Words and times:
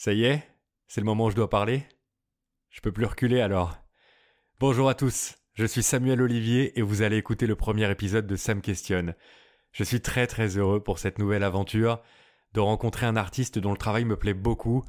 Ça 0.00 0.12
y 0.12 0.22
est 0.22 0.48
C'est 0.86 1.00
le 1.00 1.06
moment 1.06 1.24
où 1.24 1.30
je 1.30 1.34
dois 1.34 1.50
parler 1.50 1.82
Je 2.70 2.80
peux 2.80 2.92
plus 2.92 3.04
reculer 3.04 3.40
alors. 3.40 3.76
Bonjour 4.60 4.88
à 4.88 4.94
tous, 4.94 5.34
je 5.54 5.66
suis 5.66 5.82
Samuel 5.82 6.22
Olivier 6.22 6.78
et 6.78 6.82
vous 6.82 7.02
allez 7.02 7.16
écouter 7.16 7.48
le 7.48 7.56
premier 7.56 7.90
épisode 7.90 8.28
de 8.28 8.36
Sam 8.36 8.60
Questionne. 8.60 9.16
Je 9.72 9.82
suis 9.82 10.00
très 10.00 10.28
très 10.28 10.56
heureux 10.56 10.78
pour 10.78 11.00
cette 11.00 11.18
nouvelle 11.18 11.42
aventure, 11.42 12.00
de 12.54 12.60
rencontrer 12.60 13.06
un 13.06 13.16
artiste 13.16 13.58
dont 13.58 13.72
le 13.72 13.76
travail 13.76 14.04
me 14.04 14.16
plaît 14.16 14.34
beaucoup. 14.34 14.84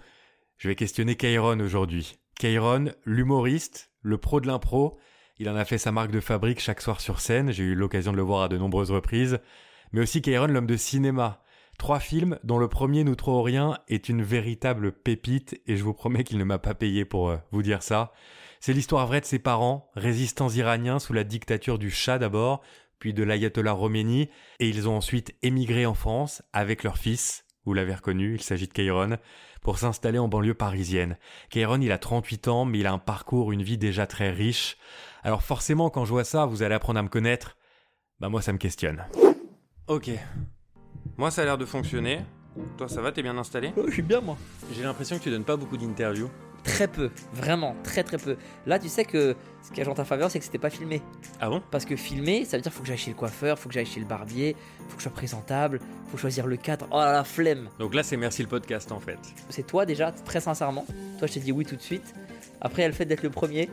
Je 0.57 0.67
vais 0.67 0.75
questionner 0.75 1.15
Kairon 1.15 1.59
aujourd'hui. 1.59 2.19
Kairon, 2.37 2.93
l'humoriste, 3.03 3.91
le 4.03 4.19
pro 4.19 4.39
de 4.39 4.45
l'impro, 4.45 4.99
il 5.39 5.49
en 5.49 5.55
a 5.55 5.65
fait 5.65 5.79
sa 5.79 5.91
marque 5.91 6.11
de 6.11 6.19
fabrique 6.19 6.59
chaque 6.59 6.81
soir 6.81 7.01
sur 7.01 7.19
scène, 7.19 7.49
j'ai 7.49 7.63
eu 7.63 7.73
l'occasion 7.73 8.11
de 8.11 8.17
le 8.17 8.23
voir 8.23 8.43
à 8.43 8.47
de 8.47 8.59
nombreuses 8.59 8.91
reprises, 8.91 9.39
mais 9.91 10.01
aussi 10.01 10.21
Kairon, 10.21 10.45
l'homme 10.45 10.67
de 10.67 10.77
cinéma. 10.77 11.41
Trois 11.79 12.01
films 12.01 12.37
dont 12.43 12.59
le 12.59 12.67
premier, 12.67 13.05
Nous 13.05 13.15
trop 13.15 13.41
rien, 13.41 13.77
est 13.87 14.09
une 14.09 14.21
véritable 14.21 14.91
pépite 14.91 15.59
et 15.65 15.77
je 15.77 15.83
vous 15.83 15.93
promets 15.93 16.25
qu'il 16.25 16.37
ne 16.37 16.43
m'a 16.43 16.59
pas 16.59 16.75
payé 16.75 17.05
pour 17.05 17.29
euh, 17.29 17.37
vous 17.51 17.63
dire 17.63 17.81
ça. 17.81 18.11
C'est 18.59 18.73
l'histoire 18.73 19.07
vraie 19.07 19.21
de 19.21 19.25
ses 19.25 19.39
parents, 19.39 19.89
résistants 19.95 20.49
iraniens 20.49 20.99
sous 20.99 21.13
la 21.13 21.23
dictature 21.23 21.79
du 21.79 21.89
Shah 21.89 22.19
d'abord, 22.19 22.61
puis 22.99 23.13
de 23.13 23.23
l'ayatollah 23.23 23.73
Khomeini, 23.73 24.29
et 24.59 24.67
ils 24.67 24.89
ont 24.89 24.97
ensuite 24.97 25.33
émigré 25.41 25.85
en 25.85 25.93
France 25.93 26.43
avec 26.51 26.83
leur 26.83 26.97
fils, 26.97 27.45
vous 27.63 27.73
l'avez 27.73 27.95
reconnu, 27.95 28.35
il 28.35 28.41
s'agit 28.41 28.67
de 28.67 28.73
Kairon, 28.73 29.17
pour 29.61 29.79
s'installer 29.79 30.19
en 30.19 30.27
banlieue 30.27 30.53
parisienne. 30.53 31.17
Kairon, 31.49 31.79
il 31.79 31.93
a 31.93 31.97
38 31.97 32.49
ans, 32.49 32.65
mais 32.65 32.79
il 32.79 32.87
a 32.87 32.91
un 32.91 32.99
parcours, 32.99 33.53
une 33.53 33.63
vie 33.63 33.77
déjà 33.77 34.05
très 34.05 34.31
riche. 34.31 34.75
Alors 35.23 35.43
forcément, 35.43 35.89
quand 35.89 36.03
je 36.03 36.11
vois 36.11 36.25
ça, 36.25 36.45
vous 36.45 36.61
allez 36.61 36.75
apprendre 36.75 36.99
à 36.99 37.03
me 37.03 37.09
connaître. 37.09 37.55
Bah 38.19 38.27
moi, 38.27 38.41
ça 38.41 38.51
me 38.51 38.57
questionne. 38.57 39.05
Ok. 39.87 40.11
Moi, 41.17 41.31
ça 41.31 41.41
a 41.41 41.45
l'air 41.45 41.57
de 41.57 41.65
fonctionner. 41.65 42.21
Toi, 42.77 42.87
ça 42.87 43.01
va, 43.01 43.11
t'es 43.11 43.21
bien 43.21 43.37
installé? 43.37 43.73
Je 43.87 43.91
suis 43.91 44.01
bien 44.01 44.21
moi. 44.21 44.37
J'ai 44.73 44.83
l'impression 44.83 45.17
que 45.17 45.23
tu 45.23 45.29
donnes 45.29 45.43
pas 45.43 45.55
beaucoup 45.55 45.77
d'interviews. 45.77 46.29
Très 46.63 46.87
peu, 46.89 47.09
vraiment, 47.33 47.73
très 47.83 48.03
très 48.03 48.17
peu. 48.17 48.35
Là, 48.65 48.79
tu 48.79 48.89
sais 48.89 49.05
que 49.05 49.35
ce 49.63 49.71
qui 49.71 49.79
a 49.79 49.83
joué 49.85 49.93
en 49.93 49.95
ta 49.95 50.03
faveur, 50.03 50.29
c'est 50.29 50.39
que 50.39 50.45
c'était 50.45 50.57
pas 50.57 50.69
filmé. 50.69 51.01
Ah 51.39 51.49
bon? 51.49 51.61
Parce 51.71 51.85
que 51.85 51.95
filmer, 51.95 52.43
ça 52.43 52.57
veut 52.57 52.63
dire 52.63 52.73
faut 52.73 52.81
que 52.81 52.87
j'aille 52.87 52.97
chez 52.97 53.11
le 53.11 53.15
coiffeur, 53.15 53.57
faut 53.57 53.69
que 53.69 53.75
j'aille 53.75 53.85
chez 53.85 54.01
le 54.01 54.05
barbier, 54.05 54.57
faut 54.89 54.95
que 54.95 54.99
je 54.99 55.03
sois 55.03 55.13
présentable, 55.13 55.79
faut 56.11 56.17
choisir 56.17 56.47
le 56.47 56.57
cadre. 56.57 56.85
Oh 56.91 56.97
la 56.97 57.23
flemme 57.23 57.69
Donc 57.79 57.93
là, 57.93 58.03
c'est 58.03 58.17
merci 58.17 58.41
le 58.41 58.49
podcast 58.49 58.91
en 58.91 58.99
fait. 58.99 59.19
C'est 59.49 59.65
toi 59.65 59.85
déjà, 59.85 60.11
très 60.11 60.41
sincèrement. 60.41 60.85
Toi, 61.17 61.27
je 61.27 61.33
t'ai 61.33 61.39
dit 61.39 61.53
oui 61.53 61.65
tout 61.65 61.77
de 61.77 61.81
suite. 61.81 62.13
Après, 62.59 62.81
il 62.81 62.83
y 62.83 62.85
a 62.85 62.89
le 62.89 62.93
fait 62.93 63.05
d'être 63.05 63.23
le 63.23 63.29
premier. 63.29 63.69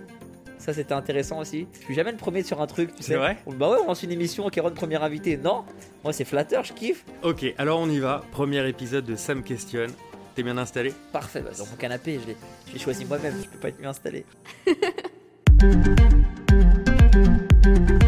Ça, 0.59 0.73
c'était 0.73 0.95
intéressant 0.95 1.41
aussi. 1.41 1.67
Je 1.81 1.85
suis 1.85 1.95
jamais 1.95 2.13
le 2.13 2.17
premier 2.17 2.43
sur 2.43 2.61
un 2.61 2.67
truc, 2.67 2.95
tu 2.95 3.03
sais. 3.03 3.13
C'est 3.13 3.19
vrai 3.19 3.37
Bah 3.47 3.71
ouais, 3.71 3.77
on 3.85 3.89
lance 3.89 4.03
une 4.03 4.13
émission, 4.13 4.49
Kéron, 4.49 4.71
premier 4.71 4.97
invité. 4.97 5.37
Non, 5.37 5.65
moi, 6.03 6.13
c'est 6.13 6.25
flatteur, 6.25 6.65
je 6.65 6.73
kiffe. 6.73 7.05
Ok, 7.23 7.45
alors 7.59 7.81
on 7.81 7.89
y 7.89 7.99
va. 7.99 8.23
Premier 8.33 8.67
épisode 8.69 9.05
de 9.05 9.17
Sam 9.17 9.43
Questionne. 9.43 9.91
T'es 10.35 10.43
bien 10.43 10.59
installé 10.59 10.93
Parfait, 11.13 11.41
bah, 11.41 11.51
dans 11.59 11.67
mon 11.67 11.77
canapé, 11.77 12.19
je 12.23 12.27
l'ai- 12.29 12.37
je 12.69 12.73
l'ai 12.75 12.79
choisi 12.79 13.05
moi-même, 13.05 13.35
je 13.43 13.49
peux 13.49 13.59
pas 13.59 13.69
être 13.69 13.81
mieux 13.81 13.89
installé. 13.89 14.25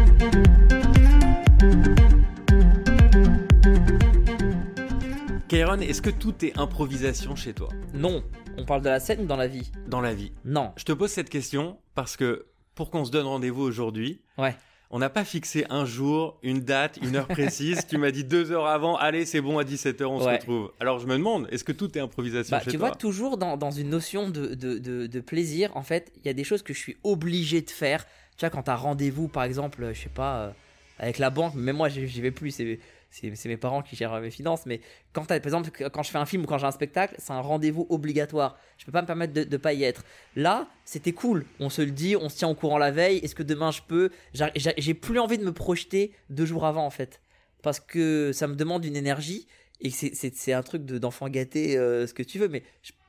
Kairon, 5.49 5.79
est-ce 5.79 6.01
que 6.01 6.09
tout 6.11 6.45
est 6.45 6.57
improvisation 6.59 7.35
chez 7.35 7.53
toi? 7.53 7.69
Non, 7.93 8.23
on 8.57 8.65
parle 8.65 8.81
de 8.81 8.89
la 8.89 8.99
scène 8.99 9.21
ou 9.21 9.25
dans 9.25 9.35
la 9.35 9.47
vie? 9.47 9.71
Dans 9.87 9.99
la 10.01 10.13
vie 10.13 10.31
Non. 10.45 10.71
Je 10.77 10.83
te 10.83 10.91
pose 10.91 11.09
cette 11.09 11.29
question 11.29 11.77
parce 11.95 12.17
que 12.17 12.45
pour 12.75 12.91
qu'on 12.91 13.03
se 13.03 13.09
donne 13.11 13.25
rendez-vous 13.25 13.63
aujourd'hui, 13.63 14.21
Ouais. 14.37 14.55
on 14.91 14.99
n'a 14.99 15.09
pas 15.09 15.25
fixé 15.25 15.65
un 15.71 15.85
jour, 15.85 16.37
une 16.43 16.59
date, 16.59 16.99
une 17.01 17.15
heure 17.15 17.27
précise. 17.27 17.87
tu 17.89 17.97
m'as 17.97 18.11
dit 18.11 18.23
deux 18.23 18.51
heures 18.51 18.67
avant, 18.67 18.95
allez, 18.95 19.25
c'est 19.25 19.41
bon, 19.41 19.57
à 19.57 19.63
17h, 19.63 20.05
on 20.05 20.19
se 20.19 20.29
retrouve. 20.29 20.71
Alors 20.79 20.99
je 20.99 21.07
me 21.07 21.13
demande, 21.17 21.47
est-ce 21.51 21.63
que 21.63 21.71
tout 21.71 21.97
est 21.97 22.01
improvisation 22.01 22.55
Bah, 22.55 22.63
chez 22.63 22.69
tu 22.71 22.77
toi? 22.77 22.89
vois, 22.89 22.95
toujours 22.95 23.37
dans, 23.37 23.57
dans 23.57 23.71
une 23.71 23.89
notion 23.89 24.29
de, 24.29 24.53
de, 24.53 24.77
de, 24.77 25.07
de 25.07 25.19
plaisir, 25.19 25.75
en 25.75 25.83
fait, 25.83 26.11
il 26.17 26.27
y 26.27 26.29
a 26.29 26.33
des 26.33 26.43
choses 26.43 26.61
que 26.61 26.73
je 26.75 26.79
suis 26.79 26.97
obligé 27.03 27.61
de 27.61 27.71
faire. 27.71 28.05
Tu 28.37 28.41
vois, 28.45 28.51
quand 28.51 28.63
tu 28.63 28.71
as 28.71 28.75
rendez-vous, 28.75 29.27
par 29.27 29.43
exemple, 29.45 29.83
euh, 29.83 29.93
je 29.95 30.01
sais 30.03 30.09
pas, 30.09 30.37
euh, 30.41 30.51
avec 30.99 31.17
la 31.17 31.31
banque, 31.31 31.53
mais 31.55 31.73
moi, 31.73 31.89
j'y 31.89 32.07
j'y 32.07 32.21
vais 32.21 32.31
plus, 32.31 32.51
c'est 32.51 32.79
c'est 33.09 33.45
mes 33.45 33.57
parents 33.57 33.81
qui 33.81 33.95
gèrent 33.95 34.19
mes 34.21 34.29
finances, 34.31 34.65
mais 34.65 34.81
quand 35.13 35.25
par 35.25 35.37
exemple, 35.37 35.69
quand 35.89 36.03
je 36.03 36.11
fais 36.11 36.17
un 36.17 36.25
film 36.25 36.43
ou 36.43 36.45
quand 36.45 36.57
j'ai 36.57 36.67
un 36.67 36.71
spectacle, 36.71 37.15
c'est 37.17 37.33
un 37.33 37.41
rendez-vous 37.41 37.87
obligatoire. 37.89 38.57
Je 38.77 38.85
peux 38.85 38.91
pas 38.91 39.01
me 39.01 39.07
permettre 39.07 39.33
de, 39.33 39.43
de 39.43 39.57
pas 39.57 39.73
y 39.73 39.83
être. 39.83 40.03
Là, 40.35 40.67
c'était 40.85 41.11
cool. 41.13 41.45
On 41.59 41.69
se 41.69 41.81
le 41.81 41.91
dit, 41.91 42.15
on 42.15 42.29
se 42.29 42.37
tient 42.37 42.47
au 42.49 42.55
courant 42.55 42.77
la 42.77 42.91
veille. 42.91 43.17
Est-ce 43.17 43.35
que 43.35 43.43
demain 43.43 43.71
je 43.71 43.81
peux? 43.87 44.09
J'a- 44.33 44.51
j'a- 44.55 44.73
J'ai 44.77 44.93
plus 44.93 45.19
envie 45.19 45.37
de 45.37 45.43
me 45.43 45.51
projeter 45.53 46.11
deux 46.29 46.45
jours 46.45 46.65
avant, 46.65 46.85
en 46.85 46.91
fait. 46.91 47.21
Parce 47.63 47.79
que 47.79 48.31
ça 48.31 48.47
me 48.47 48.55
demande 48.55 48.85
une 48.85 48.95
énergie 48.95 49.47
et 49.81 49.89
c'est- 49.89 50.53
un 50.53 50.61
truc 50.63 50.85
de- 50.85 50.97
d'enfant 50.97 51.29
gâté, 51.29 51.77
euh, 51.77 52.05
ce 52.05 52.13
que 52.13 52.23
tu 52.23 52.37
veux, 52.37 52.47
mais 52.49 52.63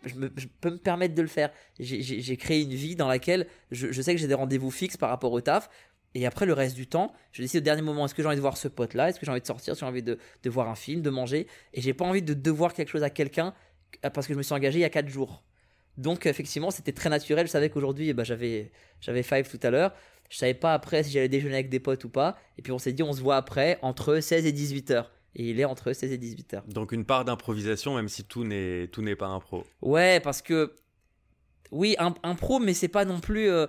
je, 0.05 0.15
peux 0.61 0.71
me 0.71 0.79
permettre 0.79 1.15
de 1.15 1.23
le 1.23 1.29
faire. 1.29 1.51
J'ai 1.79 2.37
créé 2.37 2.63
une 2.63 2.75
vie 2.75 2.97
dans 2.97 3.09
laquelle 3.09 3.47
je, 3.71 3.93
je 3.93 4.03
sais 4.03 4.15
que 4.15 4.21
j'ai 4.21 4.29
des 4.29 4.35
rendez-vous 4.35 4.71
fixes 4.71 4.97
par 4.97 5.11
rapport 5.11 5.33
au 5.33 5.41
taf. 5.41 5.69
Et 6.15 6.27
après, 6.27 6.45
le 6.47 6.53
reste 6.53 6.75
du 6.77 6.87
temps, 6.87 7.13
je 7.33 7.43
décide 7.43 7.59
au 7.61 7.65
dernier 7.65 7.83
moment 7.83 8.05
est-ce 8.05 8.15
que 8.15 8.23
j'ai 8.23 8.27
envie 8.29 8.37
de 8.37 8.41
voir 8.41 8.57
ce 8.57 8.67
pote-là? 8.69 9.09
Est-ce 9.09 9.21
que 9.21 9.27
j'ai 9.27 9.31
envie 9.33 9.41
de 9.41 9.47
sortir? 9.47 9.73
Est-ce 9.73 9.81
que 9.81 9.87
j'ai 9.87 9.91
envie 9.91 10.03
de, 10.03 10.19
de 10.43 10.51
voir 10.51 10.69
un 10.69 10.75
film, 10.75 11.03
de 11.03 11.11
manger? 11.11 11.47
Et 11.73 11.81
j'ai 11.81 11.95
pas 11.95 12.05
envie 12.05 12.23
de 12.23 12.35
devoir 12.35 12.75
quelque 12.75 12.89
chose 12.89 13.03
à 13.05 13.11
quelqu'un 13.11 13.55
euh, 14.05 14.11
parce 14.11 14.27
que 14.27 14.33
je 14.33 14.39
me 14.39 14.43
suis 14.43 14.53
engagé 14.55 14.79
il 14.81 14.83
y 14.83 14.85
a 14.85 14.91
4 14.91 15.09
jours. 15.09 15.43
Donc, 15.97 16.27
effectivement, 16.27 16.71
c'était 16.71 16.93
très 16.93 17.11
naturel. 17.11 17.47
Je 17.47 17.53
savais 17.53 17.71
qu'aujourd'hui, 17.71 18.09
eh 18.09 18.13
ben, 18.13 18.25
j'avais 18.25 18.73
j'avais 19.01 19.23
Five 19.23 19.49
tout 19.49 19.61
à 19.65 19.71
l'heure. 19.71 19.93
Je 20.31 20.37
savais 20.37 20.55
pas 20.55 20.75
après 20.75 21.03
si 21.05 21.11
j'allais 21.13 21.29
déjeuner 21.29 21.55
avec 21.55 21.69
des 21.69 21.81
potes 21.81 22.05
ou 22.05 22.09
pas. 22.09 22.39
Et 22.59 22.63
puis, 22.63 22.73
on 22.73 22.79
s'est 22.79 22.93
dit 22.93 23.03
on 23.03 23.13
se 23.13 23.21
voit 23.21 23.37
après 23.37 23.79
entre 23.83 24.19
16 24.21 24.47
et 24.47 24.53
18 24.53 24.91
heures. 24.93 25.13
Et 25.37 25.51
il 25.51 25.61
est 25.61 25.65
entre 25.65 25.93
16 25.93 26.11
et 26.11 26.19
18 26.19 26.55
heures. 26.55 26.65
Donc 26.67 26.91
une 26.91 27.05
part 27.05 27.25
d'improvisation, 27.25 27.95
même 27.95 28.09
si 28.09 28.25
tout 28.25 28.43
n'est 28.45 28.89
tout 28.89 29.01
n'est 29.01 29.15
pas 29.15 29.29
impro. 29.29 29.65
Ouais, 29.81 30.19
parce 30.19 30.43
que 30.43 30.75
oui, 31.71 31.95
un, 32.01 32.15
un 32.25 32.35
pro, 32.35 32.59
mais 32.59 32.75
c'est 32.75 32.89
pas 32.89 33.05
non 33.05 33.21
plus. 33.21 33.49
euh, 33.49 33.67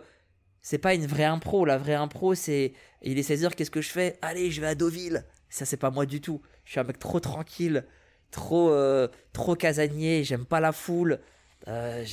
c'est 0.61 0.77
pas 0.77 0.93
une 0.93 1.05
vraie 1.05 1.23
impro. 1.25 1.65
La 1.65 1.77
vraie 1.77 1.95
impro, 1.95 2.35
c'est. 2.35 2.73
Il 3.01 3.17
est 3.17 3.27
16h, 3.29 3.55
qu'est-ce 3.55 3.71
que 3.71 3.81
je 3.81 3.89
fais? 3.89 4.17
Allez, 4.21 4.51
je 4.51 4.61
vais 4.61 4.67
à 4.67 4.75
Deauville. 4.75 5.23
Ça, 5.49 5.65
c'est 5.65 5.77
pas 5.77 5.89
moi 5.91 6.05
du 6.05 6.21
tout. 6.21 6.41
Je 6.65 6.71
suis 6.71 6.79
un 6.79 6.83
mec 6.83 6.99
trop 6.99 7.19
tranquille, 7.19 7.85
trop, 8.31 8.69
euh, 8.69 9.07
trop 9.33 9.55
casanier. 9.55 10.23
J'aime 10.23 10.45
pas 10.45 10.59
la 10.59 10.71
foule. 10.71 11.19
Euh, 11.67 12.03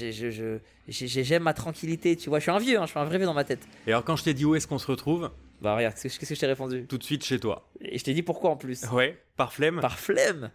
J'aime 0.88 1.42
ma 1.42 1.54
tranquillité, 1.54 2.16
tu 2.16 2.28
vois. 2.28 2.38
Je 2.38 2.42
suis 2.44 2.50
un 2.50 2.58
vieux, 2.58 2.78
hein, 2.78 2.86
je 2.86 2.90
suis 2.90 2.98
un 2.98 3.04
vrai 3.04 3.18
vieux 3.18 3.26
dans 3.26 3.34
ma 3.34 3.44
tête. 3.44 3.60
Et 3.86 3.90
alors 3.92 4.04
quand 4.04 4.16
je 4.16 4.24
t'ai 4.24 4.34
dit 4.34 4.44
où 4.44 4.54
est-ce 4.54 4.66
qu'on 4.66 4.78
se 4.78 4.86
retrouve, 4.86 5.30
Bah, 5.60 5.76
regarde, 5.76 5.94
qu'est-ce 5.94 6.14
que 6.14 6.20
qu'est-ce 6.20 6.30
que 6.30 6.34
je 6.34 6.40
t'ai 6.40 6.46
répondu? 6.46 6.86
Tout 6.86 6.98
de 6.98 7.02
suite 7.04 7.24
chez 7.24 7.38
toi. 7.38 7.68
Et 7.80 7.98
je 7.98 8.04
t'ai 8.04 8.14
dit 8.14 8.22
pourquoi 8.22 8.50
en 8.50 8.56
plus. 8.56 8.84
Ouais, 8.92 9.18
par 9.36 9.52
flemme. 9.52 9.80
Par 9.80 9.98
flemme. 9.98 10.50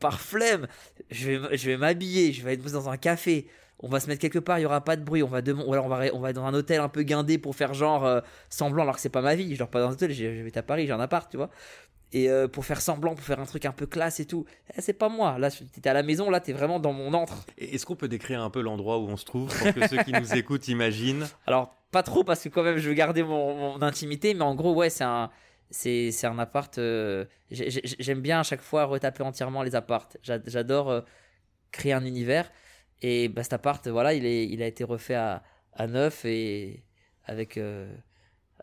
Par 0.00 0.20
flemme. 0.20 0.66
Je 1.10 1.30
vais, 1.30 1.56
je 1.56 1.66
vais 1.70 1.76
m'habiller, 1.76 2.32
je 2.32 2.42
vais 2.42 2.54
être 2.54 2.62
dans 2.72 2.88
un 2.88 2.96
café. 2.96 3.46
On 3.80 3.88
va 3.88 4.00
se 4.00 4.08
mettre 4.08 4.20
quelque 4.20 4.38
part, 4.40 4.58
il 4.58 4.62
y 4.62 4.66
aura 4.66 4.82
pas 4.82 4.96
de 4.96 5.02
bruit. 5.04 5.22
On 5.22 5.28
va, 5.28 5.40
ou 5.40 5.72
alors 5.72 5.86
on 5.86 5.88
va, 5.88 6.00
on 6.12 6.18
va 6.20 6.32
dans 6.32 6.44
un 6.44 6.54
hôtel 6.54 6.80
un 6.80 6.88
peu 6.88 7.02
guindé 7.02 7.38
pour 7.38 7.54
faire 7.54 7.74
genre 7.74 8.04
euh, 8.04 8.20
semblant, 8.50 8.82
alors 8.82 8.96
que 8.96 9.00
c'est 9.00 9.08
pas 9.08 9.22
ma 9.22 9.34
vie. 9.36 9.54
Je 9.54 9.58
dors 9.58 9.68
pas 9.68 9.80
dans 9.80 9.88
un 9.88 9.92
hôtel, 9.92 10.10
vais 10.12 10.58
à 10.58 10.62
Paris, 10.62 10.86
j'ai 10.86 10.92
un 10.92 11.00
appart, 11.00 11.30
tu 11.30 11.36
vois. 11.36 11.50
Et 12.12 12.30
euh, 12.30 12.48
pour 12.48 12.64
faire 12.64 12.80
semblant, 12.80 13.14
pour 13.14 13.22
faire 13.24 13.38
un 13.38 13.44
truc 13.44 13.66
un 13.66 13.72
peu 13.72 13.86
classe 13.86 14.18
et 14.18 14.24
tout. 14.24 14.46
Eh, 14.76 14.80
c'est 14.80 14.94
pas 14.94 15.08
moi. 15.10 15.38
Là, 15.38 15.50
t'étais 15.50 15.90
à 15.90 15.92
la 15.92 16.02
maison, 16.02 16.30
là, 16.30 16.40
t'es 16.40 16.54
vraiment 16.54 16.80
dans 16.80 16.92
mon 16.94 17.12
antre. 17.12 17.44
Est-ce 17.58 17.84
qu'on 17.84 17.96
peut 17.96 18.08
décrire 18.08 18.42
un 18.42 18.48
peu 18.50 18.62
l'endroit 18.62 18.98
où 18.98 19.06
on 19.08 19.16
se 19.18 19.26
trouve 19.26 19.54
pour 19.56 19.74
que 19.74 19.86
ceux 19.86 20.02
qui 20.02 20.12
nous 20.12 20.34
écoutent 20.34 20.68
imaginent? 20.68 21.26
Alors, 21.46 21.76
pas 21.92 22.02
trop 22.02 22.24
parce 22.24 22.42
que 22.42 22.48
quand 22.48 22.62
même, 22.62 22.78
je 22.78 22.88
veux 22.88 22.94
garder 22.94 23.22
mon, 23.22 23.54
mon 23.78 23.82
intimité, 23.82 24.32
mais 24.34 24.42
en 24.42 24.54
gros, 24.54 24.74
ouais, 24.74 24.88
c'est 24.90 25.04
un, 25.04 25.30
c'est, 25.70 26.10
c'est 26.10 26.26
un 26.26 26.38
appart. 26.38 26.78
euh, 26.78 27.26
j'ai- 27.50 27.70
j'ai- 27.70 27.82
j'aime 27.84 28.22
bien 28.22 28.40
à 28.40 28.42
chaque 28.42 28.62
fois 28.62 28.84
retaper 28.86 29.22
entièrement 29.22 29.62
les 29.62 29.74
apparts. 29.76 30.08
J'a- 30.22 30.38
J'adore 30.46 30.90
euh, 30.90 31.00
créer 31.72 31.92
un 31.92 32.04
univers. 32.06 32.50
Et 33.02 33.28
bah, 33.28 33.42
cet 33.42 33.52
appart, 33.52 33.86
voilà, 33.88 34.14
il, 34.14 34.26
est, 34.26 34.46
il 34.48 34.62
a 34.62 34.66
été 34.66 34.84
refait 34.84 35.14
à, 35.14 35.42
à 35.72 35.86
neuf 35.86 36.24
et 36.24 36.82
avec, 37.24 37.56
euh, 37.56 37.92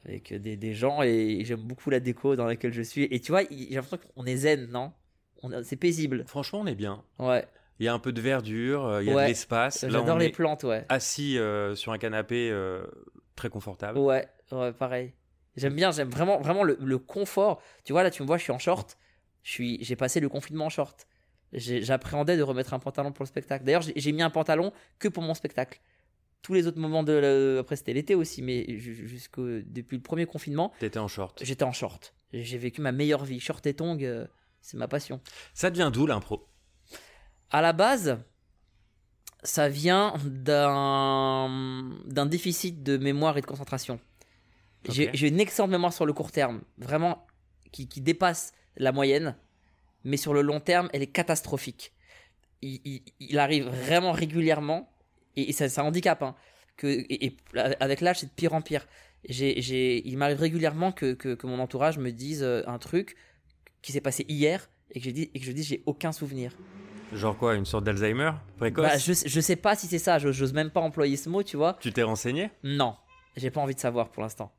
avec 0.06 0.34
des, 0.34 0.58
des 0.58 0.74
gens. 0.74 1.02
Et 1.04 1.44
j'aime 1.46 1.62
beaucoup 1.62 1.90
la 1.90 2.00
déco 2.00 2.36
dans 2.36 2.46
laquelle 2.46 2.74
je 2.74 2.82
suis. 2.82 3.04
Et 3.04 3.20
tu 3.20 3.32
vois, 3.32 3.44
j'ai 3.50 3.76
l'impression 3.76 3.98
qu'on 4.16 4.26
est 4.26 4.36
zen, 4.38 4.68
non? 4.68 4.92
On- 5.44 5.64
C'est 5.64 5.76
paisible. 5.78 6.24
Franchement, 6.28 6.60
on 6.62 6.68
est 6.68 6.76
bien. 6.76 7.04
Ouais, 7.20 7.46
Il 7.80 7.86
y 7.86 7.90
a 7.90 7.94
un 7.94 8.00
peu 8.00 8.12
de 8.14 8.22
verdure, 8.22 8.86
euh, 8.86 9.04
il 9.04 9.08
y 9.08 9.12
a 9.12 9.16
Ouais. 9.16 9.24
de 9.24 9.28
l'espace. 9.30 9.86
J'adore 9.88 10.16
on 10.16 10.18
les 10.18 10.30
plantes, 10.30 10.64
ouais. 10.64 10.86
assis 10.90 11.38
euh, 11.38 11.76
sur 11.76 11.92
un 11.92 11.98
canapé 11.98 12.50
euh, 12.52 12.86
très 13.36 13.50
confortable. 13.50 14.00
Ouais, 14.00 14.28
ouais, 14.52 14.74
pareil. 14.74 15.14
J'aime 15.58 15.76
bien, 15.76 15.92
j'aime 15.92 16.10
vraiment, 16.10 16.40
vraiment 16.42 16.64
le, 16.64 16.78
le 16.82 16.98
confort. 16.98 17.62
Tu 17.86 17.94
vois, 17.94 18.04
là, 18.04 18.12
tu 18.12 18.22
me 18.22 18.28
vois, 18.28 18.38
je 18.38 18.44
suis 18.44 18.52
en 18.52 18.60
short. 18.60 18.98
Je 19.44 19.52
suis, 19.52 19.78
j'ai 19.84 19.96
passé 19.96 20.20
le 20.20 20.28
confinement 20.28 20.66
en 20.66 20.70
short. 20.70 21.08
J'appréhendais 21.54 22.38
de 22.38 22.44
remettre 22.44 22.74
un 22.74 22.80
pantalon 22.80 23.12
pour 23.12 23.24
le 23.24 23.28
spectacle. 23.28 23.64
D'ailleurs, 23.66 23.84
j'ai 23.96 24.12
mis 24.12 24.22
un 24.22 24.30
pantalon 24.30 24.72
que 25.00 25.08
pour 25.08 25.24
mon 25.24 25.34
spectacle. 25.34 25.80
Tous 26.42 26.54
les 26.54 26.68
autres 26.68 26.80
moments 26.80 27.04
de, 27.04 27.14
le- 27.14 27.58
après 27.60 27.76
c'était 27.76 27.94
l'été 27.94 28.14
aussi, 28.14 28.44
mais 28.44 28.66
ju- 28.78 29.08
jusqu'au 29.08 29.62
depuis 29.62 29.98
le 29.98 30.04
premier 30.04 30.26
confinement, 30.28 30.72
T'étais 30.80 31.00
en 31.00 31.08
short. 31.08 31.40
j'étais 31.44 31.64
en 31.64 31.72
short. 31.72 32.14
J'ai 32.34 32.58
vécu 32.58 32.82
ma 32.82 32.92
meilleure 32.92 33.26
vie. 33.26 33.40
Short 33.40 33.66
et 33.66 33.74
tongs, 33.74 33.98
euh, 34.02 34.28
c'est 34.62 34.78
ma 34.78 34.88
passion. 34.88 35.22
Ça 35.54 35.72
devient 35.72 35.90
d'où 35.92 36.06
l'impro? 36.06 36.48
À 37.50 37.62
la 37.62 37.74
base, 37.74 38.20
ça 39.44 39.70
vient 39.70 40.14
d'un 40.26 41.50
déficit 42.26 42.84
de 42.84 42.98
mémoire 42.98 43.38
et 43.38 43.42
de 43.42 43.46
concentration. 43.46 44.00
J'ai 44.90 45.28
une 45.28 45.40
excellente 45.40 45.72
mémoire 45.72 45.94
sur 45.94 46.06
le 46.06 46.14
court 46.14 46.32
terme, 46.32 46.62
vraiment 46.78 47.26
qui, 47.72 47.88
qui 47.88 48.02
dépasse 48.02 48.52
la 48.78 48.92
moyenne, 48.92 49.36
mais 50.06 50.16
sur 50.18 50.34
le 50.34 50.42
long 50.42 50.60
terme, 50.62 50.90
elle 50.94 51.02
est 51.02 51.08
catastrophique. 51.08 51.92
il, 52.62 52.80
il- 52.86 53.04
il 53.20 53.38
arrive 53.40 53.66
vraiment 53.68 54.12
régulièrement, 54.14 54.90
et, 55.36 55.50
et 55.50 55.52
ça, 55.52 55.68
ça 55.70 55.84
handicape, 55.84 56.24
hein, 56.24 56.36
que, 56.78 56.88
et, 56.88 57.26
et 57.26 57.38
avec 57.80 58.00
l'âge, 58.02 58.20
c'est 58.20 58.28
de 58.28 58.32
pire 58.32 58.54
en 58.54 58.62
pire. 58.62 58.88
J'ai, 59.28 59.62
j'ai, 59.62 60.08
il 60.08 60.18
m'arrive 60.18 60.40
régulièrement 60.40 60.92
que, 60.92 61.14
que, 61.14 61.36
que 61.36 61.48
mon 61.48 61.60
entourage 61.60 61.98
me 61.98 62.12
dise 62.12 62.44
euh, 62.44 62.64
un 62.68 62.78
truc 62.80 63.16
qui 63.82 63.92
s'est 63.92 64.02
passé 64.02 64.26
hier 64.30 64.70
et 64.92 65.00
que, 65.02 65.10
dit, 65.10 65.30
et 65.34 65.40
que 65.40 65.46
je 65.46 65.52
dis 65.52 65.64
j'ai 65.64 65.84
aucun 65.86 66.12
souvenir. 66.12 66.52
Genre 67.14 67.38
quoi, 67.38 67.56
une 67.56 67.66
sorte 67.66 67.84
d'Alzheimer 67.84 68.32
précoce? 68.58 68.84
Bah, 68.84 68.98
je, 68.98 69.14
je 69.14 69.42
sais 69.42 69.56
pas 69.56 69.76
si 69.76 69.88
c'est 69.88 70.00
ça, 70.00 70.18
je- 70.20 70.32
j'ose 70.32 70.54
même 70.54 70.70
pas 70.72 70.82
employer 70.82 71.18
ce 71.18 71.30
mot, 71.30 71.44
tu 71.44 71.58
vois. 71.58 71.78
Tu 71.82 71.92
t'es 71.92 72.04
renseigné? 72.04 72.50
Non, 72.64 72.96
j'ai 73.36 73.52
pas 73.52 73.62
envie 73.62 73.76
de 73.76 73.80
savoir 73.80 74.10
pour 74.10 74.22
l'instant. 74.24 74.52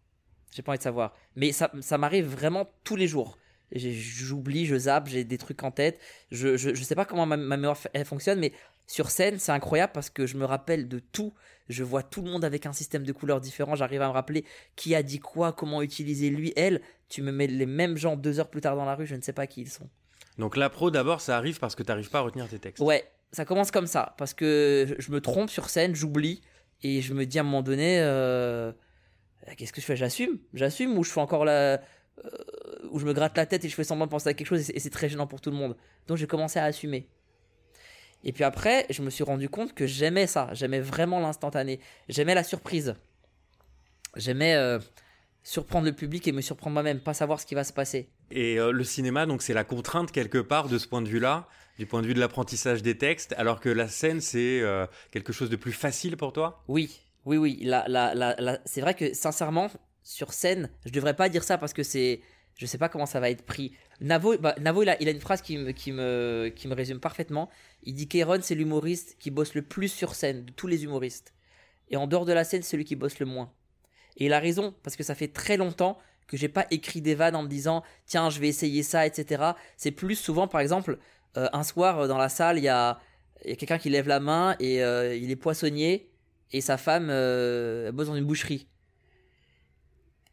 J'ai 0.54 0.62
pas 0.62 0.72
envie 0.72 0.78
de 0.78 0.82
savoir. 0.84 1.14
Mais 1.34 1.52
ça, 1.52 1.70
ça 1.81 1.98
m'arrive 1.98 2.26
vraiment 2.26 2.69
tous 2.84 2.96
les 2.96 3.06
jours. 3.08 3.37
J'oublie, 3.72 4.66
je 4.66 4.76
zappe, 4.76 5.08
j'ai 5.08 5.24
des 5.24 5.38
trucs 5.38 5.62
en 5.62 5.70
tête. 5.70 5.98
Je, 6.30 6.56
je, 6.56 6.74
je 6.74 6.82
sais 6.84 6.94
pas 6.94 7.04
comment 7.04 7.26
ma, 7.26 7.36
ma 7.36 7.56
mémoire 7.56 7.78
elle 7.92 8.04
fonctionne, 8.04 8.38
mais 8.38 8.52
sur 8.86 9.10
scène, 9.10 9.38
c'est 9.38 9.52
incroyable 9.52 9.92
parce 9.92 10.10
que 10.10 10.26
je 10.26 10.36
me 10.36 10.44
rappelle 10.44 10.88
de 10.88 11.00
tout. 11.00 11.34
Je 11.68 11.82
vois 11.82 12.04
tout 12.04 12.22
le 12.22 12.30
monde 12.30 12.44
avec 12.44 12.66
un 12.66 12.72
système 12.72 13.02
de 13.02 13.12
couleurs 13.12 13.40
différent. 13.40 13.74
J'arrive 13.74 14.02
à 14.02 14.06
me 14.06 14.12
rappeler 14.12 14.44
qui 14.76 14.94
a 14.94 15.02
dit 15.02 15.18
quoi, 15.18 15.52
comment 15.52 15.82
utiliser 15.82 16.30
lui, 16.30 16.52
elle. 16.54 16.80
Tu 17.08 17.22
me 17.22 17.32
mets 17.32 17.48
les 17.48 17.66
mêmes 17.66 17.96
gens 17.96 18.16
deux 18.16 18.38
heures 18.38 18.50
plus 18.50 18.60
tard 18.60 18.76
dans 18.76 18.84
la 18.84 18.94
rue, 18.94 19.06
je 19.06 19.16
ne 19.16 19.20
sais 19.20 19.32
pas 19.32 19.48
qui 19.48 19.62
ils 19.62 19.70
sont. 19.70 19.88
Donc 20.38 20.56
la 20.56 20.70
pro 20.70 20.90
d'abord, 20.90 21.20
ça 21.20 21.36
arrive 21.36 21.58
parce 21.58 21.74
que 21.74 21.82
t'arrives 21.82 22.10
pas 22.10 22.19
à 22.19 22.22
retenir 22.22 22.48
tes 22.48 22.58
textes. 22.60 22.84
Ouais, 22.84 23.04
ça 23.32 23.44
commence 23.44 23.70
comme 23.70 23.86
ça, 23.86 24.14
parce 24.19 24.34
que 24.34 24.94
je 24.98 25.10
me 25.10 25.20
trompe 25.20 25.50
sur 25.50 25.70
scène, 25.70 25.94
j'oublie, 25.94 26.42
et 26.82 27.00
je 27.00 27.14
me 27.14 27.26
dis 27.26 27.38
à 27.38 27.40
un 27.40 27.44
moment 27.44 27.62
donné, 27.62 28.00
euh, 28.00 28.70
qu'est-ce 29.56 29.72
que 29.72 29.80
je 29.80 29.86
fais? 29.86 29.96
J'assume, 29.96 30.38
j'assume, 30.54 30.96
ou 30.96 31.02
je 31.02 31.10
fais 31.10 31.20
encore 31.20 31.44
la... 31.44 31.52
euh, 31.52 31.80
où 32.96 32.98
je 32.98 33.04
me 33.06 33.12
gratte 33.12 33.37
la 33.37 33.44
tête 33.46 33.64
et 33.64 33.69
je 33.69 33.75
fais 33.75 33.84
semblant 33.84 34.06
de 34.06 34.10
penser 34.10 34.28
à 34.31 34.34
quelque 34.34 34.46
chose, 34.46 34.70
et 34.70 34.81
c'est- 34.81 34.90
très 34.90 35.08
gênant 35.08 35.26
pour 35.26 35.40
tout 35.40 35.50
le 35.50 35.56
monde. 35.56 35.76
Donc 36.06 36.16
j'ai 36.16 36.26
commencé 36.26 36.58
à 36.58 36.64
assumer. 36.64 37.06
Et 38.25 38.32
puis 38.32 38.43
après, 38.43 38.87
je 38.90 39.02
me 39.02 39.10
suis 39.10 39.22
rendu 39.22 39.48
compte 39.48 39.75
que 39.75 39.87
j'aimais 39.87 40.26
ça, 40.26 40.48
j'aimais 40.52 40.81
vraiment 40.81 41.20
l'instantané, 41.20 41.78
j'aimais 42.08 42.34
la 42.34 42.43
surprise. 42.43 42.94
J'aimais 44.16 44.54
euh, 44.54 44.78
surprendre 45.43 45.84
le 45.87 45.93
public 45.93 46.26
et 46.26 46.32
me 46.32 46.40
surprendre 46.40 46.72
moi-même, 46.75 47.00
pas 47.00 47.12
savoir 47.14 47.38
ce 47.38 47.46
qui 47.46 47.54
va 47.54 47.64
se 47.64 47.72
passer. 47.72 48.08
Et 48.31 48.58
euh, 48.58 48.72
le 48.72 48.82
cinéma, 48.84 49.26
donc 49.26 49.43
c'est 49.43 49.52
la 49.54 49.64
contrainte 49.64 50.10
quelque 50.10 50.38
part 50.38 50.69
de 50.69 50.78
ce 50.78 50.88
point 50.88 51.02
de 51.02 51.08
vue-là, 51.08 51.46
du 51.78 51.84
point 51.87 52.00
de 52.00 52.06
vue 52.06 52.14
de 52.14 52.20
l'apprentissage 52.20 52.82
des 52.82 52.96
textes, 52.96 53.34
alors 53.37 53.60
que 53.60 53.69
la 53.69 53.88
scène, 53.88 54.20
c'est 54.22 54.60
euh, 54.62 54.87
quelque 55.10 55.32
chose 55.34 55.50
de 55.50 55.56
plus 55.56 55.72
facile 55.72 56.16
pour 56.16 56.32
toi? 56.32 56.64
Oui, 56.69 56.98
oui, 57.26 57.37
oui. 57.37 57.58
La, 57.62 57.84
la, 57.88 58.14
la, 58.14 58.34
la- 58.38 58.58
C'est 58.64 58.81
vrai 58.81 58.94
que 58.94 59.12
sincèrement, 59.12 59.70
sur 60.02 60.32
scène, 60.32 60.70
je 60.87 60.90
devrais 60.93 61.14
pas 61.14 61.28
dire 61.28 61.44
ça 61.44 61.58
parce 61.58 61.75
que 61.75 61.82
c'est. 61.82 62.20
Je 62.56 62.67
sais 62.67 62.79
pas 62.79 62.88
comment 62.88 63.06
ça 63.06 63.20
va 63.20 63.31
être 63.31 63.43
pris. 63.43 63.73
Navo, 64.00 64.37
bah, 64.38 64.55
Navo 64.58 64.82
il, 64.82 64.88
a, 64.88 64.93
a 64.93 65.11
une 65.11 65.20
phrase 65.20 65.43
qui 65.43 65.58
me, 65.58 65.73
qui, 65.73 65.93
me, 65.93 66.50
qui 66.55 66.69
me 66.69 66.75
résume 66.75 67.00
parfaitement. 67.00 67.50
Il 67.82 67.94
dit 67.94 68.08
qu'Aaron, 68.08 68.38
c'est 68.43 68.55
l'humoriste 68.55 69.17
qui 69.19 69.31
bosse 69.31 69.55
le 69.55 69.62
plus 69.62 69.88
sur 69.88 70.14
scène 70.14 70.47
de 70.47 70.53
tous 70.53 70.67
les 70.67 70.85
humoristes. 70.85 71.35
Et 71.91 71.97
en 71.97 72.06
dehors 72.06 72.25
de 72.25 72.32
la 72.32 72.44
scène, 72.44 72.62
c'est 72.62 72.70
celui 72.70 72.85
qui 72.85 72.97
bosse 72.97 73.19
le 73.19 73.26
moins. 73.26 73.53
Et 74.17 74.26
il 74.26 74.32
a 74.32 74.38
raison, 74.38 74.75
parce 74.82 74.97
que 74.97 75.03
ça 75.03 75.14
fait 75.14 75.29
très 75.29 75.56
longtemps 75.56 75.99
que 76.26 76.37
j'ai 76.37 76.49
pas 76.49 76.67
écrit 76.70 77.03
des 77.03 77.14
vannes 77.14 77.37
en 77.37 77.43
me 77.43 77.49
disant 77.49 77.85
tiens, 78.06 78.31
je 78.31 78.41
vais 78.41 78.49
essayer 78.49 78.82
ça, 78.82 79.06
etc. 79.06 79.53
C'est 79.76 79.93
plus 79.93 80.17
souvent, 80.17 80.49
par 80.49 80.61
exemple, 80.61 80.99
euh, 81.37 81.49
un 81.53 81.62
soir 81.62 82.00
euh, 82.00 82.08
dans 82.08 82.19
la 82.19 82.29
salle, 82.29 82.58
il 82.58 82.64
y 82.64 82.69
a, 82.69 82.91
a 82.91 82.99
quelqu'un 83.56 83.79
qui 83.79 83.91
lève 83.91 84.08
la 84.08 84.19
main 84.19 84.56
et 84.58 84.82
euh, 84.82 85.14
il 85.14 85.31
est 85.31 85.37
poissonnier 85.37 86.11
et 86.53 86.61
sa 86.61 86.76
femme 86.79 87.08
euh, 87.11 87.93
bosse 87.93 88.08
dans 88.08 88.17
une 88.17 88.25
boucherie. 88.25 88.67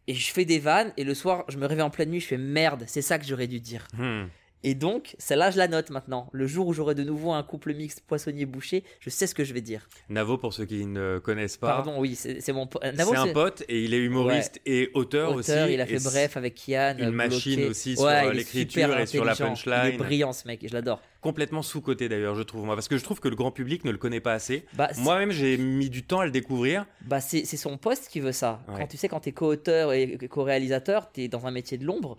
Et 0.08 0.14
je 0.14 0.32
fais 0.32 0.46
des 0.46 0.60
vannes 0.60 0.92
et 0.98 1.04
le 1.04 1.14
soir, 1.14 1.46
je 1.48 1.58
me 1.58 1.66
réveille 1.66 1.84
en 1.84 1.90
pleine 1.90 2.10
nuit, 2.10 2.20
je 2.20 2.28
fais 2.28 2.38
merde, 2.38 2.84
c'est 2.88 3.02
ça 3.02 3.18
que 3.20 3.26
j'aurais 3.26 3.48
dû 3.48 3.60
dire. 3.60 3.88
Hmm. 3.98 4.26
Et 4.64 4.76
donc, 4.76 5.16
celle-là, 5.20 5.52
je 5.52 5.58
la 5.58 5.68
note 5.68 5.90
maintenant. 5.90 6.30
Le 6.32 6.48
jour 6.48 6.68
où 6.68 6.74
j'aurai 6.74 6.96
de 6.96 7.04
nouveau 7.04 7.32
un 7.34 7.44
couple 7.44 7.74
mixte 7.74 8.02
poissonnier-boucher, 8.08 8.84
je 9.02 9.10
sais 9.10 9.28
ce 9.28 9.36
que 9.36 9.44
je 9.44 9.54
vais 9.54 9.62
dire. 9.62 9.90
Navo, 10.10 10.38
pour 10.38 10.54
ceux 10.54 10.66
qui 10.66 10.86
ne 10.86 11.20
connaissent 11.20 11.58
pas, 11.58 11.68
Pardon, 11.68 11.96
oui, 12.00 12.16
c'est 12.16 12.54
mon. 12.54 12.68
po- 12.68 12.80
euh, 12.84 12.92
c'est 12.96 13.16
un 13.18 13.28
pote 13.34 13.64
et 13.68 13.84
il 13.84 13.94
est 13.94 13.98
humoriste 14.00 14.62
et 14.66 14.90
auteur, 14.94 15.36
auteur, 15.36 15.66
aussi. 15.66 15.74
il 15.74 15.82
a 15.82 15.86
fait 15.86 16.02
Bref 16.04 16.38
avec 16.38 16.56
Kian. 16.56 16.96
une 16.98 17.10
machine 17.12 17.66
aussi 17.66 17.96
sur, 17.96 18.06
Ouais, 18.06 18.34
l'écriture 18.34 18.98
et 18.98 19.06
sur 19.06 19.26
la 19.26 19.34
intelligent. 19.34 19.54
Il 19.66 19.72
est 19.72 19.74
punchline. 19.82 19.98
brillant 19.98 20.34
ce 20.34 20.48
mec, 20.48 20.66
je 20.68 20.74
l'adore. 20.74 21.02
Complètement 21.22 21.62
sous-côté 21.62 22.10
d'ailleurs, 22.10 22.36
je 22.36 22.44
trouve 22.44 22.66
moi, 22.66 22.76
parce 22.76 22.88
que 22.90 22.98
je 22.98 23.04
trouve 23.04 23.20
que 23.22 23.30
le 23.30 23.36
grand 23.36 23.52
public 23.52 23.86
ne 23.86 23.92
le 23.92 23.98
connaît 23.98 24.20
pas 24.20 24.34
assez. 24.34 24.66
Bah, 24.74 24.90
Moi-même, 24.98 25.32
j'ai 25.32 25.58
mis 25.58 25.90
du 25.90 26.04
temps 26.04 26.20
à 26.20 26.26
le 26.26 26.32
découvrir. 26.32 26.86
Bah 27.06 27.22
c'est 27.22 27.46
c'est 27.46 27.56
son 27.58 27.78
poste 27.78 28.08
qui 28.10 28.20
veut 28.20 28.32
ça. 28.34 28.62
Ouais. 28.68 28.76
Quand 28.80 28.88
tu 28.88 28.98
sais 28.98 29.08
quand 29.08 29.22
t'es 29.22 29.32
co-auteur 29.32 29.94
et 29.94 30.18
co-réalisateur, 30.30 31.12
t'es 31.12 31.28
dans 31.28 31.46
un 31.48 31.52
métier 31.52 31.78
de 31.78 31.86
l'ombre. 31.86 32.18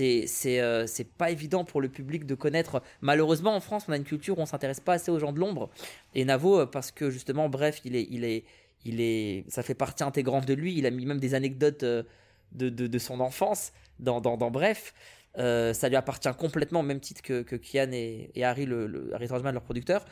Euh, 0.00 0.84
c'est 0.86 1.08
pas 1.16 1.30
évident 1.30 1.64
pour 1.64 1.80
le 1.80 1.88
public 1.88 2.26
de 2.26 2.34
connaître. 2.34 2.82
Malheureusement 3.00 3.54
en 3.54 3.60
France, 3.60 3.84
on 3.88 3.92
a 3.92 3.96
une 3.96 4.04
culture 4.04 4.38
où 4.38 4.42
on 4.42 4.46
s'intéresse 4.46 4.80
pas 4.80 4.94
assez 4.94 5.10
aux 5.10 5.18
gens 5.18 5.32
de 5.32 5.40
l'ombre. 5.40 5.70
Et 6.14 6.24
Navo, 6.24 6.60
euh, 6.60 6.66
parce 6.66 6.90
que 6.90 7.10
justement, 7.10 7.48
bref, 7.48 7.80
il 7.84 7.96
est 7.96 8.06
il 8.10 8.24
est 8.24 8.44
il 8.84 9.00
est 9.00 9.44
ça 9.48 9.62
fait 9.62 9.74
partie 9.74 10.04
intégrante 10.04 10.46
de 10.46 10.54
lui. 10.54 10.76
Il 10.76 10.86
a 10.86 10.90
mis 10.90 11.06
même 11.06 11.20
des 11.20 11.34
anecdotes 11.34 11.82
euh, 11.82 12.02
de, 12.52 12.68
de, 12.68 12.86
de 12.86 12.98
son 12.98 13.20
enfance 13.20 13.72
dans 13.98 14.20
dans, 14.20 14.36
dans 14.36 14.50
Bref. 14.50 14.94
Ça 15.36 15.88
lui 15.88 15.96
appartient 15.96 16.28
complètement 16.36 16.80
au 16.80 16.82
même 16.82 16.98
titre 16.98 17.22
que, 17.22 17.42
que 17.42 17.54
Kian 17.54 17.92
et, 17.92 18.30
et 18.34 18.44
Harry, 18.44 18.66
le, 18.66 19.12
Harry 19.14 19.28
Troutman, 19.28 19.52
leur 19.52 19.62
producteur. 19.62 20.04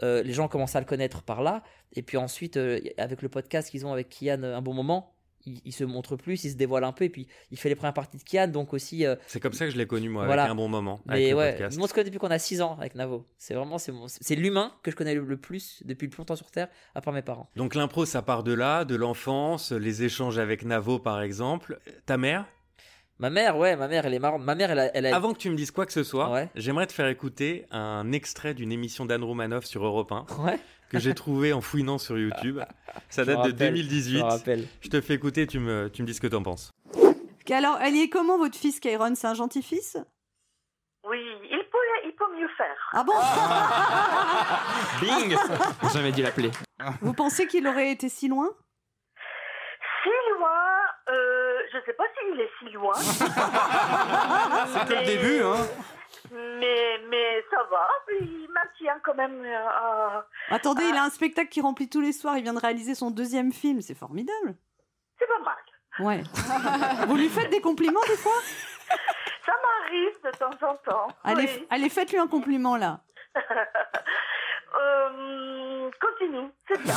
Les 0.00 0.32
gens 0.32 0.48
commencent 0.48 0.74
à 0.74 0.80
le 0.80 0.86
connaître 0.86 1.22
par 1.22 1.40
là. 1.40 1.62
Et 1.94 2.02
puis 2.02 2.16
ensuite, 2.16 2.58
avec 2.98 3.22
le 3.22 3.28
podcast 3.28 3.70
qu'ils 3.70 3.86
ont 3.86 3.92
avec 3.92 4.08
Kian 4.08 4.42
un 4.42 4.60
bon 4.60 4.74
moment, 4.74 5.14
il, 5.46 5.60
il 5.64 5.72
se 5.72 5.84
montre 5.84 6.16
plus, 6.16 6.44
il 6.44 6.50
se 6.50 6.56
dévoile 6.56 6.84
un 6.84 6.92
peu. 6.92 7.04
Et 7.04 7.08
puis 7.10 7.26
il 7.50 7.58
fait 7.58 7.68
les 7.68 7.74
premières 7.74 7.94
parties 7.94 8.16
de 8.18 8.22
Kian. 8.22 8.48
Donc 8.48 8.72
aussi. 8.74 9.04
euh, 9.06 9.16
C'est 9.26 9.40
comme 9.40 9.52
ça 9.52 9.64
que 9.66 9.70
je 9.70 9.78
l'ai 9.78 9.86
connu 9.86 10.08
moi, 10.08 10.26
Voilà. 10.26 10.42
avec 10.44 10.52
un 10.52 10.56
bon 10.56 10.68
moment, 10.68 11.00
avec 11.08 11.24
mais 11.24 11.30
le 11.30 11.36
ouais, 11.36 11.68
on 11.80 11.86
se 11.86 11.92
connaît 11.94 12.04
depuis 12.04 12.18
qu'on 12.18 12.30
a 12.30 12.38
6 12.38 12.60
ans 12.62 12.76
avec 12.78 12.94
Navo. 12.94 13.26
C'est 13.38 13.54
vraiment 13.54 13.78
c'est 13.78 13.92
mon- 13.92 14.06
c'est 14.08 14.34
l'humain 14.34 14.72
que 14.82 14.90
je 14.90 14.96
connais 14.96 15.14
le, 15.14 15.24
le 15.24 15.36
plus 15.36 15.82
depuis 15.84 16.06
le 16.06 16.10
plus 16.10 16.18
longtemps 16.18 16.36
sur 16.36 16.50
Terre, 16.50 16.68
à 16.94 17.00
part 17.00 17.12
mes 17.14 17.22
parents. 17.22 17.48
Donc 17.56 17.74
l'impro, 17.74 18.04
ça 18.04 18.22
part 18.22 18.42
de 18.42 18.52
là, 18.52 18.84
de 18.84 18.94
l'enfance, 18.96 19.72
les 19.72 20.02
échanges 20.04 20.38
avec 20.38 20.64
Navo 20.64 20.98
par 20.98 21.22
exemple. 21.22 21.78
Ta 22.06 22.16
mère? 22.16 22.46
Ma 23.22 23.30
mère, 23.30 23.56
ouais, 23.56 23.76
ma 23.76 23.86
mère, 23.86 24.04
elle 24.04 24.14
est 24.14 24.18
marrante. 24.18 24.42
Ma 24.42 24.56
mère, 24.56 24.72
elle 24.72 24.80
a. 24.80 24.96
Elle 24.96 25.06
a- 25.06 25.14
Avant 25.14 25.32
que 25.32 25.38
tu 25.38 25.48
me 25.48 25.54
dises 25.54 25.70
quoi 25.70 25.86
que 25.86 25.92
ce 25.92 26.02
soit, 26.02 26.28
Ouais. 26.28 26.48
j'aimerais 26.56 26.88
te 26.88 26.92
faire 26.92 27.06
écouter 27.06 27.66
un 27.70 28.10
extrait 28.10 28.52
d'une 28.52 28.72
émission 28.72 29.04
d'Anne 29.06 29.22
Romanoff 29.22 29.64
sur 29.64 29.84
Europe 29.84 30.10
1 30.10 30.26
Ouais, 30.40 30.58
que 30.90 30.98
j'ai 30.98 31.14
trouvé 31.14 31.52
en 31.52 31.60
fouinant 31.60 31.98
sur 31.98 32.18
YouTube. 32.18 32.58
Ça 33.10 33.24
date 33.24 33.36
de 33.36 33.40
rappelle, 33.42 33.52
je 33.52 33.64
2018. 33.64 34.18
me 34.18 34.22
rappelle. 34.24 34.66
Je 34.80 34.88
te 34.88 35.00
fais 35.00 35.14
écouter, 35.14 35.46
tu 35.46 35.60
me, 35.60 35.88
tu 35.88 36.02
me 36.02 36.06
dis 36.08 36.14
ce 36.14 36.20
que 36.20 36.26
t'en 36.26 36.42
penses. 36.42 36.72
Alors, 37.48 37.78
elle 37.80 37.94
y 37.94 38.02
est 38.02 38.08
comment 38.08 38.38
votre 38.38 38.56
fils 38.58 38.80
Kairon 38.80 39.14
C'est 39.14 39.28
un 39.28 39.34
gentil 39.34 39.62
fils 39.62 39.96
Oui, 41.08 41.18
il 41.44 41.62
peut, 41.70 41.78
il 42.06 42.12
peut 42.16 42.36
mieux 42.40 42.48
faire. 42.56 42.90
Ah 42.92 43.04
bon? 43.04 43.12
Bing 45.00 45.36
Jamais 45.92 46.10
dû 46.10 46.22
l'appeler. 46.22 46.50
Vous 47.00 47.12
pensez 47.14 47.46
qu'il 47.46 47.68
aurait 47.68 47.92
été 47.92 48.08
si 48.08 48.26
loin 48.26 48.48
Si 50.02 50.08
loin, 50.38 50.50
euh, 51.14 51.58
je 51.72 51.78
sais 51.86 51.92
pas 51.94 52.04
s'il 52.18 52.40
est 52.40 52.50
si 52.58 52.70
loin. 52.72 52.94
C'est 52.96 54.84
que 54.88 54.94
le 54.94 55.04
début, 55.06 55.42
hein 55.42 55.66
Mais, 56.30 57.00
mais 57.08 57.42
ça 57.50 57.62
va, 57.70 57.88
il 58.20 58.48
maintient 58.52 58.98
quand 59.04 59.14
même. 59.14 59.42
euh, 59.44 59.68
à- 59.68 60.26
Attendez, 60.50 60.84
il 60.84 60.96
a 60.96 61.04
un 61.04 61.10
spectacle 61.10 61.48
qui 61.48 61.60
remplit 61.60 61.88
tous 61.88 62.00
les 62.00 62.12
soirs. 62.12 62.36
Il 62.36 62.42
vient 62.42 62.54
de 62.54 62.60
réaliser 62.60 62.94
son 62.94 63.10
deuxième 63.10 63.52
film. 63.52 63.80
C'est 63.80 63.94
formidable. 63.96 64.54
C'est 65.18 65.26
pas 65.26 65.38
mal. 65.40 65.56
Ouais. 66.06 66.22
Vous 67.06 67.16
lui 67.16 67.28
faites 67.28 67.50
des 67.50 67.60
compliments 67.60 68.00
des 68.08 68.16
fois? 68.16 68.32
Ça 69.46 69.52
m'arrive 69.62 70.14
de 70.24 70.30
temps 70.38 70.66
en 70.68 70.74
temps. 70.76 71.08
Allez, 71.24 71.44
oui. 71.44 71.66
allez 71.70 71.88
faites-lui 71.88 72.18
un 72.18 72.28
compliment 72.28 72.76
là. 72.76 73.00
Euh, 74.74 75.90
continue, 76.00 76.48
c'est 76.66 76.80
bien. 76.82 76.94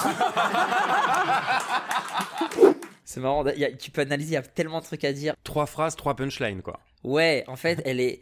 C'est 3.05 3.19
marrant, 3.21 3.45
il 3.47 3.59
y 3.59 3.65
a- 3.65 3.71
tu 3.71 3.91
peux 3.91 4.01
analyser, 4.01 4.31
il 4.31 4.33
y 4.33 4.37
a 4.37 4.41
tellement 4.41 4.79
de 4.79 4.85
trucs 4.85 5.03
à 5.05 5.13
dire. 5.13 5.35
Trois 5.43 5.65
phrases, 5.67 5.95
trois 5.95 6.15
punchlines, 6.15 6.61
quoi. 6.61 6.79
Ouais, 7.03 7.43
en 7.47 7.55
fait, 7.55 7.81
elle 7.85 7.99
est. 7.99 8.21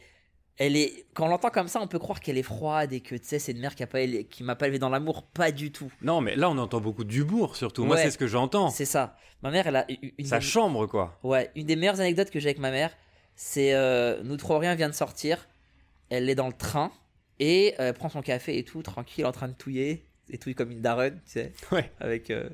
Elle 0.58 0.76
est, 0.76 1.08
quand 1.16 1.26
on 1.26 1.30
l'entend 1.30 1.50
comme 1.50 1.68
ça, 1.68 1.82
on 1.82 1.88
peut 1.88 1.98
croire 1.98 2.20
qu'elle 2.20 2.38
est 2.38 2.44
froide 2.44 2.94
et 2.94 3.00
que 3.02 3.16
tu 3.16 3.26
sais, 3.26 3.40
c'est 3.40 3.54
une 3.54 3.60
mère 3.60 3.74
qui 3.74 3.82
a 3.82 3.88
pas 3.88 4.06
qui 4.06 4.44
m'a 4.44 4.56
pas 4.56 4.68
élevé 4.68 4.78
dans 4.78 4.90
l'amour, 4.90 5.24
pas 5.24 5.52
du 5.52 5.72
tout. 5.72 5.92
Non, 6.04 6.22
mais 6.22 6.36
là, 6.36 6.48
on 6.48 6.58
entend 6.60 6.80
beaucoup 6.80 7.04
d'humour, 7.06 7.56
surtout. 7.56 7.86
Moi, 7.86 7.98
c'est 7.98 8.12
ce 8.12 8.20
que 8.20 8.28
j'entends. 8.28 8.70
C'est 8.70 8.86
ça. 8.86 9.18
Ma 9.42 9.50
mère, 9.50 9.66
elle 9.66 9.76
a 9.78 9.86
une, 9.90 10.26
Sa 10.28 10.38
des- 10.38 10.46
chambre, 10.46 10.86
quoi. 10.86 11.18
ouais, 11.24 11.50
une 11.56 11.66
des 11.66 11.76
meilleures 11.76 12.00
anecdotes 12.00 12.30
que 12.30 12.40
j'ai 12.40 12.50
avec 12.50 12.60
ma 12.60 12.70
mère, 12.70 12.96
c'est 13.36 13.74
euh, 13.74 14.22
nous 14.24 14.38
trois 14.38 14.60
rien 14.60 14.76
vient 14.76 14.90
de 14.90 14.94
sortir, 14.94 15.50
elle 16.12 16.30
est 16.30 16.36
dans 16.36 16.48
le 16.48 16.54
train 16.54 16.92
et 17.40 17.74
euh, 17.80 17.88
elle 17.88 17.94
prend 17.96 18.10
son 18.10 18.22
café 18.22 18.56
et 18.60 18.64
tout, 18.64 18.84
tranquille, 18.84 19.26
en 19.26 19.32
train 19.32 19.48
de 19.48 19.54
touiller, 19.56 20.06
et 20.30 20.38
touille 20.38 20.54
comme 20.56 20.70
une 20.70 20.82
daronne, 20.82 21.20
tu 21.26 21.32
sais, 21.32 21.54
Ouais. 21.72 21.92
avec 22.00 22.30
euh, 22.30 22.48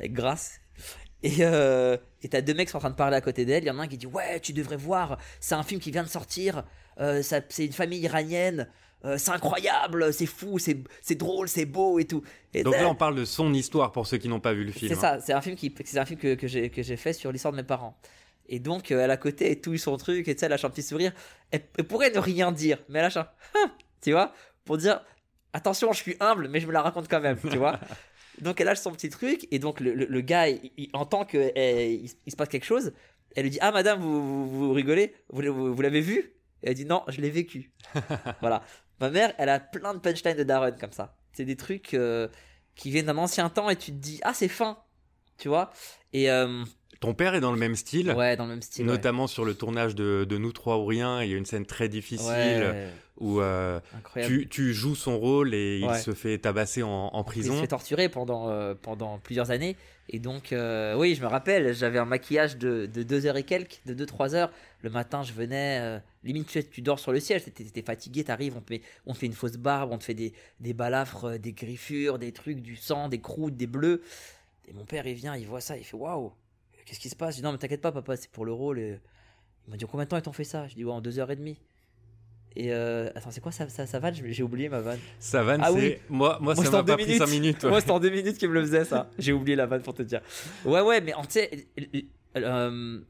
avec 0.00 0.12
grâce. 0.12 0.60
Et 1.22 1.36
euh, 1.40 1.96
et 2.22 2.28
t'as 2.28 2.40
deux 2.40 2.54
mecs 2.54 2.66
qui 2.68 2.72
sont 2.72 2.76
en 2.78 2.80
train 2.80 2.90
de 2.90 2.94
parler 2.96 3.16
à 3.16 3.20
côté 3.20 3.44
d'elle. 3.44 3.64
Il 3.64 3.66
y 3.66 3.70
en 3.70 3.78
a 3.78 3.82
un 3.82 3.88
qui 3.88 3.96
dit 3.98 4.06
ouais, 4.06 4.40
tu 4.40 4.52
devrais 4.52 4.76
voir, 4.76 5.18
c'est 5.40 5.54
un 5.54 5.62
film 5.62 5.80
qui 5.80 5.90
vient 5.90 6.02
de 6.02 6.08
sortir. 6.08 6.64
euh, 7.00 7.22
c'est 7.22 7.64
une 7.64 7.72
famille 7.72 8.00
iranienne. 8.00 8.68
euh, 9.04 9.18
c'est 9.18 9.30
incroyable, 9.30 10.12
c'est 10.12 10.26
fou, 10.26 10.58
c'est 10.58 11.14
drôle, 11.16 11.48
c'est 11.48 11.66
beau 11.66 11.98
et 11.98 12.04
tout. 12.06 12.22
Et 12.54 12.62
Donc 12.62 12.74
là, 12.74 12.88
on 12.88 12.94
parle 12.94 13.14
de 13.14 13.24
son 13.24 13.52
histoire 13.54 13.92
pour 13.92 14.06
ceux 14.06 14.18
qui 14.18 14.28
n'ont 14.28 14.40
pas 14.40 14.52
vu 14.52 14.64
le 14.64 14.72
film. 14.72 14.92
c'est 14.92 15.00
ça, 15.00 15.20
c'est 15.20 15.32
un 15.32 15.40
film 15.40 15.56
qui, 15.56 15.74
c'est 15.84 15.98
un 15.98 16.04
film 16.04 16.18
que, 16.18 16.34
que 16.34 16.46
j'ai 16.48 16.70
que 16.70 16.82
j'ai 16.82 16.96
fait 16.96 17.12
sur 17.12 17.32
l'histoire 17.32 17.52
de 17.52 17.56
mes 17.56 17.62
parents. 17.66 17.98
Et 18.48 18.58
donc 18.60 18.90
elle 18.90 19.10
à 19.10 19.16
côté, 19.16 19.50
elle 19.52 19.60
touille 19.60 19.78
son 19.78 19.96
truc 19.96 20.28
et 20.28 20.34
tu 20.34 20.40
sais, 20.40 20.46
elle 20.46 20.50
lâche 20.50 20.64
un 20.64 20.70
petit 20.70 20.82
sourire. 20.82 21.12
Elle, 21.50 21.62
elle 21.78 21.86
pourrait 21.86 22.10
ne 22.10 22.18
rien 22.18 22.52
dire, 22.52 22.78
mais 22.88 22.98
elle 22.98 23.04
lâche 23.04 23.16
un, 23.16 23.28
tu 24.00 24.12
vois, 24.12 24.32
pour 24.64 24.76
dire 24.78 25.00
attention, 25.52 25.92
je 25.92 26.00
suis 26.02 26.16
humble, 26.20 26.48
mais 26.48 26.60
je 26.60 26.66
me 26.66 26.72
la 26.72 26.82
raconte 26.82 27.08
quand 27.08 27.20
même, 27.20 27.38
tu 27.50 27.56
vois. 27.56 27.78
Donc 28.40 28.60
elle 28.60 28.66
lâche 28.66 28.78
son 28.80 28.92
petit 28.92 29.08
truc, 29.08 29.46
et 29.50 29.58
donc 29.58 29.80
le, 29.80 29.94
le- 29.94 30.06
le 30.06 30.20
gars, 30.20 30.48
il, 30.48 30.70
il 30.76 30.90
entend 30.92 31.24
que 31.24 31.52
eh, 31.54 31.94
il, 31.94 32.10
il 32.26 32.30
se 32.32 32.36
passe 32.36 32.48
quelque 32.48 32.64
chose. 32.66 32.92
Elle 33.34 33.44
lui 33.44 33.50
dit 33.50 33.58
Ah, 33.60 33.72
madame, 33.72 34.00
vous, 34.00 34.22
vous, 34.48 34.48
vous 34.68 34.72
rigolez 34.72 35.14
Vous, 35.30 35.42
vous, 35.52 35.74
vous 35.74 35.82
l'avez 35.82 36.00
vu? 36.00 36.32
Et 36.62 36.68
elle 36.70 36.74
dit 36.74 36.84
Non, 36.86 37.02
je 37.08 37.20
l'ai 37.20 37.30
vécu. 37.30 37.72
voilà. 38.40 38.62
Ma 39.00 39.10
mère, 39.10 39.34
elle 39.38 39.48
a 39.50 39.60
plein 39.60 39.92
de 39.94 39.98
punchlines 39.98 40.36
de 40.36 40.42
Darren 40.44 40.72
comme 40.78 40.92
ça. 40.92 41.16
C'est 41.32 41.44
des 41.44 41.56
trucs 41.56 41.92
euh, 41.94 42.28
qui 42.74 42.90
viennent 42.90 43.06
d'un 43.06 43.18
ancien 43.18 43.48
temps, 43.50 43.68
et 43.70 43.76
tu 43.76 43.90
te 43.92 43.96
dis 43.98 44.20
Ah, 44.22 44.32
c'est 44.34 44.48
fin, 44.48 44.78
tu 45.38 45.48
vois? 45.48 45.70
Et 46.12 46.30
euh, 46.30 46.64
Ton 47.00 47.14
père 47.14 47.34
est 47.34 47.40
dans 47.40 47.52
le 47.52 47.58
même 47.58 47.76
style. 47.76 48.10
ouais, 48.12 48.36
dans 48.36 48.44
le 48.44 48.50
même 48.50 48.62
style. 48.62 48.86
ouais. 48.86 48.92
Notamment 48.92 49.26
sur 49.26 49.44
le 49.44 49.54
tournage 49.54 49.94
de, 49.94 50.24
de 50.28 50.38
Nous 50.38 50.52
trois 50.52 50.78
ou 50.78 50.86
rien, 50.86 51.22
il 51.22 51.30
y 51.30 51.34
a 51.34 51.36
une 51.36 51.46
scène 51.46 51.66
très 51.66 51.88
difficile 51.88 52.26
Ouais, 52.30 52.88
où 53.18 53.40
euh, 53.40 53.80
tu, 54.26 54.46
tu 54.48 54.74
joues 54.74 54.94
son 54.94 55.18
rôle 55.18 55.54
et 55.54 55.78
il 55.78 55.94
se 55.96 56.12
fait 56.12 56.36
tabasser 56.38 56.82
en, 56.82 56.90
en 56.90 57.22
Il 57.22 57.24
se 57.24 57.24
prison. 57.26 57.60
fait 57.60 57.66
torturer 57.68 58.08
pendant, 58.10 58.50
euh, 58.50 58.74
pendant 58.74 59.18
plusieurs 59.18 59.50
années. 59.50 59.76
Et 60.10 60.18
donc, 60.18 60.52
euh, 60.52 60.94
oui, 60.96 61.14
je 61.14 61.22
me 61.22 61.26
rappelle, 61.26 61.74
j'avais 61.74 61.98
un 61.98 62.04
maquillage 62.04 62.58
de, 62.58 62.86
de 62.86 63.02
2 63.02 63.26
heures 63.26 63.36
et 63.38 63.42
quelques, 63.42 63.80
de 63.86 64.04
2-3 64.04 64.34
heures. 64.34 64.52
Le 64.82 64.90
matin, 64.90 65.22
je 65.22 65.32
venais, 65.32 66.00
limite, 66.24 66.70
tu, 66.70 66.80
dors 66.82 66.98
sur 67.00 67.10
le 67.10 67.18
siège, 67.20 67.42
t'es 67.44 67.50
t'es 67.64 67.82
fatigué, 67.82 68.22
t'arrives, 68.22 68.54
on, 68.56 68.60
te 68.60 68.72
met- 68.72 68.82
on 69.06 69.14
te 69.14 69.18
fait 69.18 69.26
une 69.26 69.32
fausse 69.32 69.56
barbe, 69.56 69.90
on 69.92 69.98
te 69.98 70.04
fait 70.04 70.14
des, 70.14 70.32
des 70.60 70.74
balafres, 70.74 71.38
des 71.38 71.52
griffures, 71.52 72.18
des 72.18 72.30
trucs, 72.32 72.60
du 72.60 72.76
sang, 72.76 73.08
des 73.08 73.20
croûtes, 73.20 73.56
des 73.56 73.66
bleus. 73.66 74.02
Et 74.68 74.72
mon 74.74 74.84
père, 74.84 75.06
il 75.06 75.14
vient, 75.14 75.34
il 75.36 75.46
voit 75.46 75.60
ça, 75.60 75.76
il 75.76 75.84
fait 75.84 75.96
waouh, 75.96 76.32
qu'est-ce 76.86 77.00
qui 77.00 77.10
se 77.10 77.16
passe? 77.16 77.34
Je 77.34 77.40
dis 77.40 77.44
non, 77.44 77.52
mais 77.52 77.58
t'inquiète 77.58 77.82
pas, 77.82 77.92
papa, 77.92 78.16
c'est 78.16 78.30
pour 78.30 78.46
le 78.46 78.52
rôle. 78.52 78.78
Et... 78.78 78.98
Il 79.66 79.70
m'a 79.72 79.76
dit 79.76 79.84
combien 79.90 80.04
de 80.04 80.08
temps 80.08 80.16
ils 80.16 80.22
t'ont 80.22 80.32
fait 80.32 80.44
ça? 80.44 80.66
Je 80.68 80.74
dis 80.74 80.84
ouais, 80.84 80.92
en 80.92 81.00
2 81.02 81.18
heures 81.18 81.30
et 81.30 81.36
demie. 81.36 81.58
Et 82.58 82.72
euh, 82.72 83.10
attends, 83.14 83.30
c'est 83.30 83.42
quoi 83.42 83.52
ça, 83.52 83.68
ça, 83.68 83.84
ça 83.86 83.98
vanne? 83.98 84.14
J'ai 84.14 84.42
oublié 84.42 84.70
ma 84.70 84.80
vanne. 84.80 84.98
Ça 85.18 85.42
vanne, 85.42 85.60
Ah 85.62 85.70
c'est. 85.70 85.76
oui. 85.78 85.96
Moi, 86.08 86.38
moi, 86.40 86.54
Moi, 86.54 86.64
ça 86.64 86.70
m'a 86.70 86.78
pas 86.78 86.96
deux 86.96 87.02
pris 87.04 87.18
5 87.18 87.26
minutes. 87.26 87.40
minutes. 87.42 87.64
ouais. 87.64 87.68
Moi, 87.70 87.80
c'était 87.80 87.92
en 87.92 88.00
deux 88.00 88.08
minutes 88.08 88.38
qu'il 88.38 88.48
me 88.48 88.54
le 88.54 88.62
faisait, 88.62 88.84
ça. 88.86 89.10
J'ai 89.18 89.34
oublié 89.34 89.56
la 89.56 89.66
vanne 89.66 89.82
pour 89.82 89.92
te 89.92 90.02
dire. 90.02 90.22
Ouais, 90.64 90.80
ouais, 90.80 91.02
mais 91.02 91.12
en 91.12 91.22
tu 91.24 91.32
sais, 91.32 91.68
euh, 92.36 93.00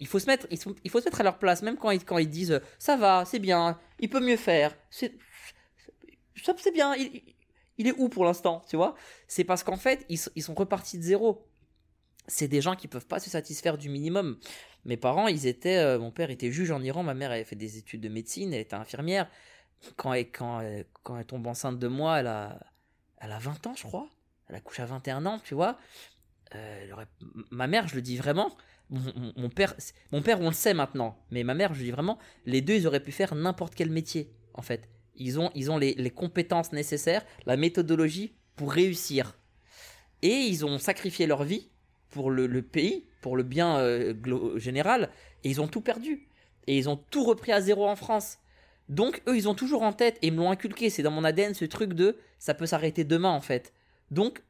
il 0.00 0.06
faut 0.06 0.18
se 0.18 0.26
mettre, 0.26 0.46
il 0.50 0.58
faut, 0.58 0.74
il 0.84 0.90
faut 0.90 1.00
se 1.00 1.04
mettre 1.06 1.20
à 1.20 1.24
leur 1.24 1.38
place, 1.38 1.62
même 1.62 1.76
quand 1.76 1.90
ils, 1.90 2.04
quand 2.04 2.18
ils 2.18 2.28
disent 2.28 2.50
euh, 2.52 2.58
ça 2.78 2.96
va, 2.96 3.24
c'est 3.24 3.38
bien, 3.38 3.78
il 4.00 4.10
peut 4.10 4.20
mieux 4.20 4.36
faire, 4.36 4.76
c'est, 4.90 5.12
c'est 6.56 6.72
bien, 6.74 6.94
il, 6.96 7.22
il- 7.78 7.86
est 7.86 7.94
où 7.96 8.08
pour 8.08 8.24
l'instant, 8.24 8.62
tu 8.68 8.76
vois? 8.76 8.94
C'est 9.28 9.44
parce 9.44 9.62
qu'en 9.62 9.76
fait, 9.76 10.04
ils, 10.08 10.18
ils 10.34 10.42
sont 10.42 10.54
repartis 10.54 10.98
de 10.98 11.02
zéro. 11.02 11.46
C'est 12.30 12.48
des 12.48 12.60
gens 12.60 12.76
qui 12.76 12.86
peuvent 12.88 13.06
pas 13.06 13.18
se 13.18 13.28
satisfaire 13.28 13.76
du 13.76 13.88
minimum. 13.88 14.38
Mes 14.84 14.96
parents, 14.96 15.26
ils 15.28 15.46
étaient, 15.46 15.78
euh, 15.78 15.98
mon 15.98 16.10
père 16.10 16.30
était 16.30 16.50
juge 16.52 16.70
en 16.70 16.80
Iran, 16.82 17.02
ma 17.02 17.14
mère 17.14 17.30
avait 17.32 17.44
fait 17.44 17.56
des 17.56 17.76
études 17.76 18.00
de 18.00 18.08
médecine, 18.08 18.54
elle 18.54 18.60
était 18.60 18.74
infirmière. 18.76 19.28
Quand 19.96 20.12
elle, 20.12 20.30
quand, 20.30 20.60
elle- 20.60 20.86
quand 21.02 21.18
elle 21.18 21.24
tombe 21.26 21.46
enceinte 21.46 21.78
de 21.78 21.88
moi, 21.88 22.20
elle 22.20 22.26
a, 22.28 22.58
elle 23.18 23.32
a 23.32 23.38
20 23.38 23.66
ans, 23.66 23.74
je 23.76 23.82
crois. 23.82 24.08
Elle 24.48 24.56
accouche 24.56 24.80
à 24.80 24.86
21 24.86 25.26
ans, 25.26 25.40
tu 25.44 25.54
vois. 25.54 25.78
Euh, 26.54 26.86
Ma 27.50 27.66
mère, 27.66 27.88
je 27.88 27.94
le 27.94 28.02
dis 28.02 28.16
vraiment. 28.16 28.56
Mon, 28.90 29.48
père, 29.50 29.74
mon 30.10 30.20
père, 30.22 30.40
on 30.40 30.48
le 30.48 30.54
sait 30.54 30.74
maintenant. 30.74 31.16
Mais 31.30 31.44
ma 31.44 31.54
mère, 31.54 31.74
je 31.74 31.78
le 31.80 31.84
dis 31.86 31.90
vraiment. 31.92 32.18
Les 32.46 32.60
deux, 32.60 32.74
ils 32.74 32.86
auraient 32.86 33.02
pu 33.02 33.12
faire 33.12 33.34
n'importe 33.34 33.74
quel 33.74 33.90
métier, 33.90 34.32
en 34.54 34.62
fait. 34.62 34.88
Ils 35.14 35.38
ont, 35.38 35.50
ils 35.54 35.70
ont 35.70 35.78
les, 35.78 35.94
les 35.94 36.10
compétences 36.10 36.72
nécessaires, 36.72 37.24
la 37.46 37.56
méthodologie 37.56 38.34
pour 38.56 38.72
réussir. 38.72 39.38
Et 40.22 40.34
ils 40.34 40.64
ont 40.64 40.78
sacrifié 40.78 41.26
leur 41.26 41.44
vie 41.44 41.70
pour 42.10 42.30
le, 42.30 42.46
le 42.46 42.62
pays, 42.62 43.06
pour 43.20 43.36
le 43.36 43.42
bien 43.42 43.78
euh, 43.78 44.58
général. 44.58 45.10
Et 45.44 45.48
ils 45.50 45.60
ont 45.60 45.68
tout 45.68 45.80
perdu. 45.80 46.28
Et 46.66 46.76
ils 46.76 46.88
ont 46.88 46.96
tout 46.96 47.24
repris 47.24 47.52
à 47.52 47.60
zéro 47.60 47.86
en 47.88 47.96
France. 47.96 48.38
Donc, 48.88 49.22
eux, 49.28 49.36
ils 49.36 49.48
ont 49.48 49.54
toujours 49.54 49.82
en 49.82 49.92
tête 49.92 50.18
et 50.22 50.26
ils 50.28 50.32
me 50.32 50.38
l'ont 50.38 50.50
inculqué. 50.50 50.90
C'est 50.90 51.02
dans 51.02 51.10
mon 51.10 51.24
ADN 51.24 51.54
ce 51.54 51.64
truc 51.64 51.92
de 51.94 52.16
ça 52.38 52.54
peut 52.54 52.66
s'arrêter 52.66 53.04
demain, 53.04 53.30
en 53.30 53.40
fait. 53.40 53.72
Donc, 54.10 54.42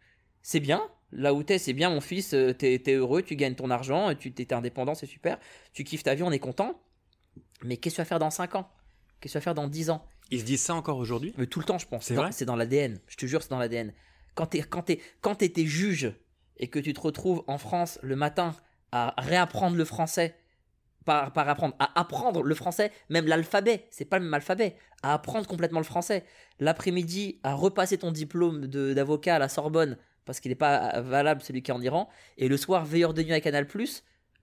c'est 0.43 0.61
bien. 0.61 0.83
Là 1.13 1.35
où 1.35 1.43
t'es, 1.43 1.59
c'est 1.59 1.73
bien, 1.73 1.91
mon 1.91 2.01
fils. 2.01 2.35
euh, 2.35 2.53
T'es 2.55 2.79
t'es 2.79 2.95
heureux, 2.95 3.23
tu 3.23 3.37
gagnes 3.37 3.55
ton 3.57 3.69
argent, 3.71 4.15
tu 4.15 4.33
t'es 4.33 4.53
indépendant, 4.55 4.95
c'est 4.95 5.07
super. 5.07 5.39
Tu 5.73 5.85
kiffes 5.85 6.03
ta 6.05 6.15
vie, 6.15 6.23
on 6.23 6.31
est 6.31 6.39
content. 6.39 6.81
Mais 7.63 7.77
qu'est-ce 7.77 7.95
que 7.95 7.97
tu 7.97 8.03
vas 8.03 8.07
faire 8.07 8.19
dans 8.21 8.31
5 8.31 8.55
ans? 8.55 8.69
Qu'est-ce 9.21 9.33
que 9.35 9.39
tu 9.39 9.39
vas 9.39 9.43
faire 9.43 9.55
dans 9.55 9.67
10 9.69 9.91
ans? 9.91 10.07
Ils 10.31 10.41
se 10.41 10.45
disent 10.45 10.63
ça 10.63 10.75
encore 10.75 10.97
aujourd'hui? 10.99 11.35
Mais 11.37 11.47
tout 11.47 11.59
le 11.59 11.65
temps, 11.67 11.79
je 11.79 11.87
pense. 11.87 12.05
C'est 12.07 12.15
dans- 12.15 12.23
vrai? 12.23 12.33
C'est 12.33 12.45
dans 12.45 12.57
l'ADN. 12.57 13.01
Je 13.09 13.17
te 13.17 13.27
jure, 13.27 13.43
c'est 13.43 13.51
dans 13.51 13.59
l'ADN. 13.59 13.93
Quand 14.37 14.47
t'es 14.47 14.61
quand 14.63 14.89
quand 15.21 15.35
t'étais 15.35 15.67
juge 15.67 16.13
et 16.61 16.69
que 16.69 16.79
tu 16.79 16.93
te 16.93 17.01
retrouves 17.01 17.43
en 17.49 17.59
France 17.59 17.99
le 18.03 18.15
matin 18.15 18.55
à 18.93 19.15
réapprendre 19.19 19.77
le 19.77 19.85
français, 19.85 20.37
par, 21.05 21.33
par 21.33 21.49
apprendre, 21.49 21.75
à 21.81 21.99
apprendre 21.99 22.43
le 22.43 22.55
français, 22.55 22.93
même 23.09 23.27
l'alphabet, 23.27 23.87
c'est 23.91 24.05
pas 24.05 24.19
le 24.19 24.25
même 24.25 24.35
alphabet, 24.35 24.77
à 25.03 25.15
apprendre 25.15 25.49
complètement 25.49 25.81
le 25.81 25.85
français. 25.85 26.25
L'après-midi, 26.61 27.41
à 27.43 27.55
repasser 27.55 27.99
ton 27.99 28.13
diplôme 28.13 28.67
d'avocat 28.69 29.37
à 29.37 29.39
la 29.39 29.49
Sorbonne 29.49 29.97
parce 30.27 30.39
qu'il 30.39 30.51
n'est 30.51 30.57
pas 30.57 31.01
valable 31.01 31.41
celui 31.43 31.63
qui 31.63 31.73
est 31.73 31.75
en 31.75 31.81
Iran, 31.83 32.09
et 32.37 32.47
le 32.49 32.57
soir 32.57 32.85
veilleur 32.85 33.15
de 33.15 33.23
nuit 33.23 33.33
à 33.33 33.41
Canal+, 33.41 33.67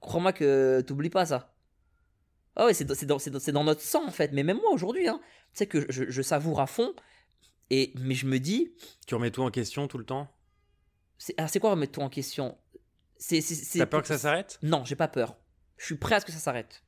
crois-moi 0.01 0.33
que 0.33 0.81
t'oublies 0.81 1.09
pas 1.09 1.25
ça. 1.27 1.53
Ah 2.57 2.65
ouais, 2.65 2.73
c'est 2.73 2.83
dans, 2.83 2.95
dans- 3.17 3.51
dans 3.53 3.63
notre 3.63 3.81
sang 3.81 4.05
en 4.05 4.11
fait, 4.11 4.33
mais 4.33 4.43
même 4.43 4.57
moi 4.57 4.71
aujourd'hui, 4.71 5.07
hein, 5.07 5.21
tu 5.53 5.59
sais 5.59 5.67
que 5.67 5.85
je, 5.89 6.09
je 6.09 6.21
savoure 6.21 6.59
à 6.59 6.67
fond, 6.67 6.93
et, 7.69 7.93
mais 7.99 8.15
je 8.15 8.25
me 8.25 8.39
dis, 8.39 8.73
Tu 9.05 9.15
remets 9.15 9.31
tout 9.31 9.43
en 9.43 9.51
question 9.51 9.87
tout 9.87 9.97
le 9.97 10.05
temps? 10.05 10.27
C'est 11.17 11.59
quoi 11.59 11.71
remettre 11.71 11.93
tout 11.93 12.01
en 12.01 12.09
question? 12.09 12.57
C'est 13.17 13.41
T'as 13.77 13.85
peur 13.85 14.01
que 14.01 14.07
ça 14.07 14.17
s'arrête? 14.17 14.59
Non, 14.61 14.85
j'ai 14.85 14.95
pas 14.95 15.07
peur. 15.07 15.35
Je 15.77 15.85
suis 15.85 15.95
prêt 15.95 16.15
à 16.15 16.19
ce 16.19 16.25
que 16.25 16.31
ça 16.31 16.39
s'arrête. 16.39 16.83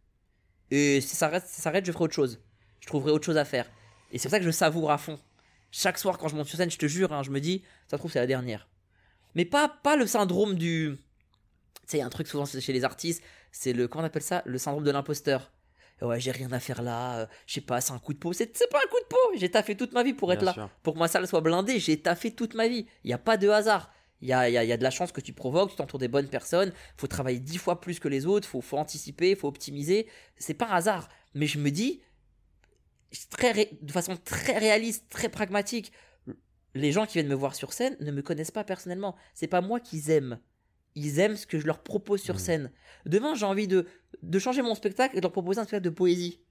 Et 0.71 1.01
si 1.01 1.07
ça 1.09 1.15
s'arrête, 1.17 1.47
ça 1.47 1.61
s'arrête, 1.61 1.85
je 1.85 1.91
ferai 1.91 2.03
autre 2.05 2.13
chose. 2.13 2.39
Je 2.79 2.87
trouverai 2.87 3.11
autre 3.11 3.25
chose 3.25 3.37
à 3.37 3.45
faire. 3.45 3.69
Et 4.11 4.17
c'est 4.17 4.27
pour 4.27 4.31
ça 4.31 4.39
que 4.39 4.45
je 4.45 4.51
savoure 4.51 4.91
à 4.91 4.97
fond. 4.97 5.19
Chaque 5.71 5.97
soir 5.97 6.17
quand 6.17 6.27
je 6.27 6.35
monte 6.35 6.47
sur 6.47 6.57
scène, 6.57 6.71
je 6.71 6.77
te 6.77 6.87
jure, 6.87 7.13
hein, 7.13 7.23
je 7.23 7.31
me 7.31 7.39
dis, 7.39 7.63
ça 7.87 7.97
trouve 7.97 8.11
c'est 8.11 8.19
la 8.19 8.27
dernière. 8.27 8.67
Mais 9.35 9.45
pas, 9.45 9.69
pas 9.69 9.95
le 9.95 10.07
syndrome 10.07 10.55
du... 10.55 10.95
Tu 10.97 11.81
sais, 11.87 11.97
il 11.97 11.99
y 11.99 12.03
a 12.03 12.05
un 12.05 12.09
truc 12.09 12.27
souvent 12.27 12.45
chez 12.45 12.73
les 12.73 12.83
artistes, 12.83 13.23
c'est 13.51 13.73
le... 13.73 13.87
Comment 13.87 14.03
on 14.03 14.07
appelle 14.07 14.23
ça? 14.23 14.41
Le 14.45 14.57
syndrome 14.57 14.83
de 14.83 14.91
l'imposteur. 14.91 15.51
Ouais, 16.01 16.19
j'ai 16.19 16.31
rien 16.31 16.51
à 16.53 16.59
faire 16.59 16.81
là, 16.81 17.19
euh, 17.19 17.25
je 17.45 17.55
sais 17.55 17.61
pas, 17.61 17.81
c'est 17.81 17.91
un 17.91 17.99
coup 17.99 18.13
de 18.13 18.19
peau. 18.19 18.31
C'est 18.31 18.55
c'est 18.55 18.69
pas 18.69 18.77
un 18.79 18.87
coup 18.89 18.99
de 19.01 19.07
peau, 19.07 19.17
j'ai 19.35 19.51
taffé 19.51 19.75
toute 19.75 19.91
ma 19.91 20.01
vie 20.01 20.13
pour 20.13 20.31
être 20.31 20.39
Bien 20.39 20.45
là. 20.45 20.53
sûr. 20.53 20.69
Pour 20.81 20.93
que 20.93 20.99
ma 20.99 21.09
salle 21.09 21.27
soit 21.27 21.41
blindée, 21.41 21.77
j'ai 21.79 22.01
taffé 22.01 22.33
toute 22.33 22.53
ma 22.53 22.67
vie. 22.69 22.87
Il 23.03 23.07
n'y 23.07 23.13
a 23.13 23.17
pas 23.17 23.35
de 23.35 23.49
hasard. 23.49 23.91
Il 24.21 24.27
y 24.27 24.33
a, 24.33 24.49
y 24.49 24.57
a- 24.57 24.63
y 24.65 24.71
a 24.71 24.77
de 24.77 24.83
la 24.83 24.91
chance 24.91 25.11
que 25.13 25.21
tu 25.21 25.31
provoques, 25.33 25.71
tu 25.71 25.75
t'entoures 25.77 25.99
des 25.99 26.07
bonnes 26.09 26.27
personnes, 26.27 26.73
faut 26.97 27.07
travailler 27.07 27.39
dix 27.39 27.57
fois 27.57 27.79
plus 27.79 27.99
que 27.99 28.07
les 28.09 28.25
autres, 28.25 28.47
faut, 28.47 28.59
faut 28.61 28.77
anticiper, 28.77 29.35
faut 29.35 29.47
optimiser. 29.47 30.07
C'est 30.37 30.53
pas 30.53 30.67
un 30.67 30.75
hasard. 30.75 31.07
Mais 31.35 31.47
je 31.47 31.57
me 31.59 31.71
dis, 31.71 32.01
très 33.29 33.51
ré- 33.51 33.77
de 33.81 33.91
façon 33.91 34.17
très 34.17 34.57
réaliste, 34.57 35.05
très 35.09 35.29
pragmatique, 35.29 35.91
les 36.75 36.91
gens 36.91 37.05
qui 37.05 37.13
viennent 37.13 37.27
me 37.27 37.35
voir 37.35 37.55
sur 37.55 37.73
scène 37.73 37.95
ne 37.99 38.11
me 38.11 38.21
connaissent 38.21 38.51
pas 38.51 38.63
personnellement. 38.63 39.15
C'est 39.33 39.47
pas 39.47 39.61
moi 39.61 39.79
qu'ils 39.79 40.09
aiment. 40.11 40.39
Ils 40.95 41.19
aiment 41.19 41.35
ce 41.37 41.47
que 41.47 41.59
je 41.59 41.65
leur 41.65 41.81
propose 41.81 42.21
sur 42.21 42.35
Mhm. 42.35 42.39
scène. 42.39 42.71
Demain, 43.05 43.35
j'ai 43.35 43.45
envie 43.45 43.67
de, 43.67 43.87
de 44.21 44.39
changer 44.39 44.61
mon 44.61 44.75
spectacle 44.75 45.15
et 45.15 45.19
de 45.19 45.23
leur 45.23 45.31
proposer 45.31 45.59
un 45.59 45.63
spectacle 45.63 45.85
de 45.85 45.89
poésie. 45.89 46.41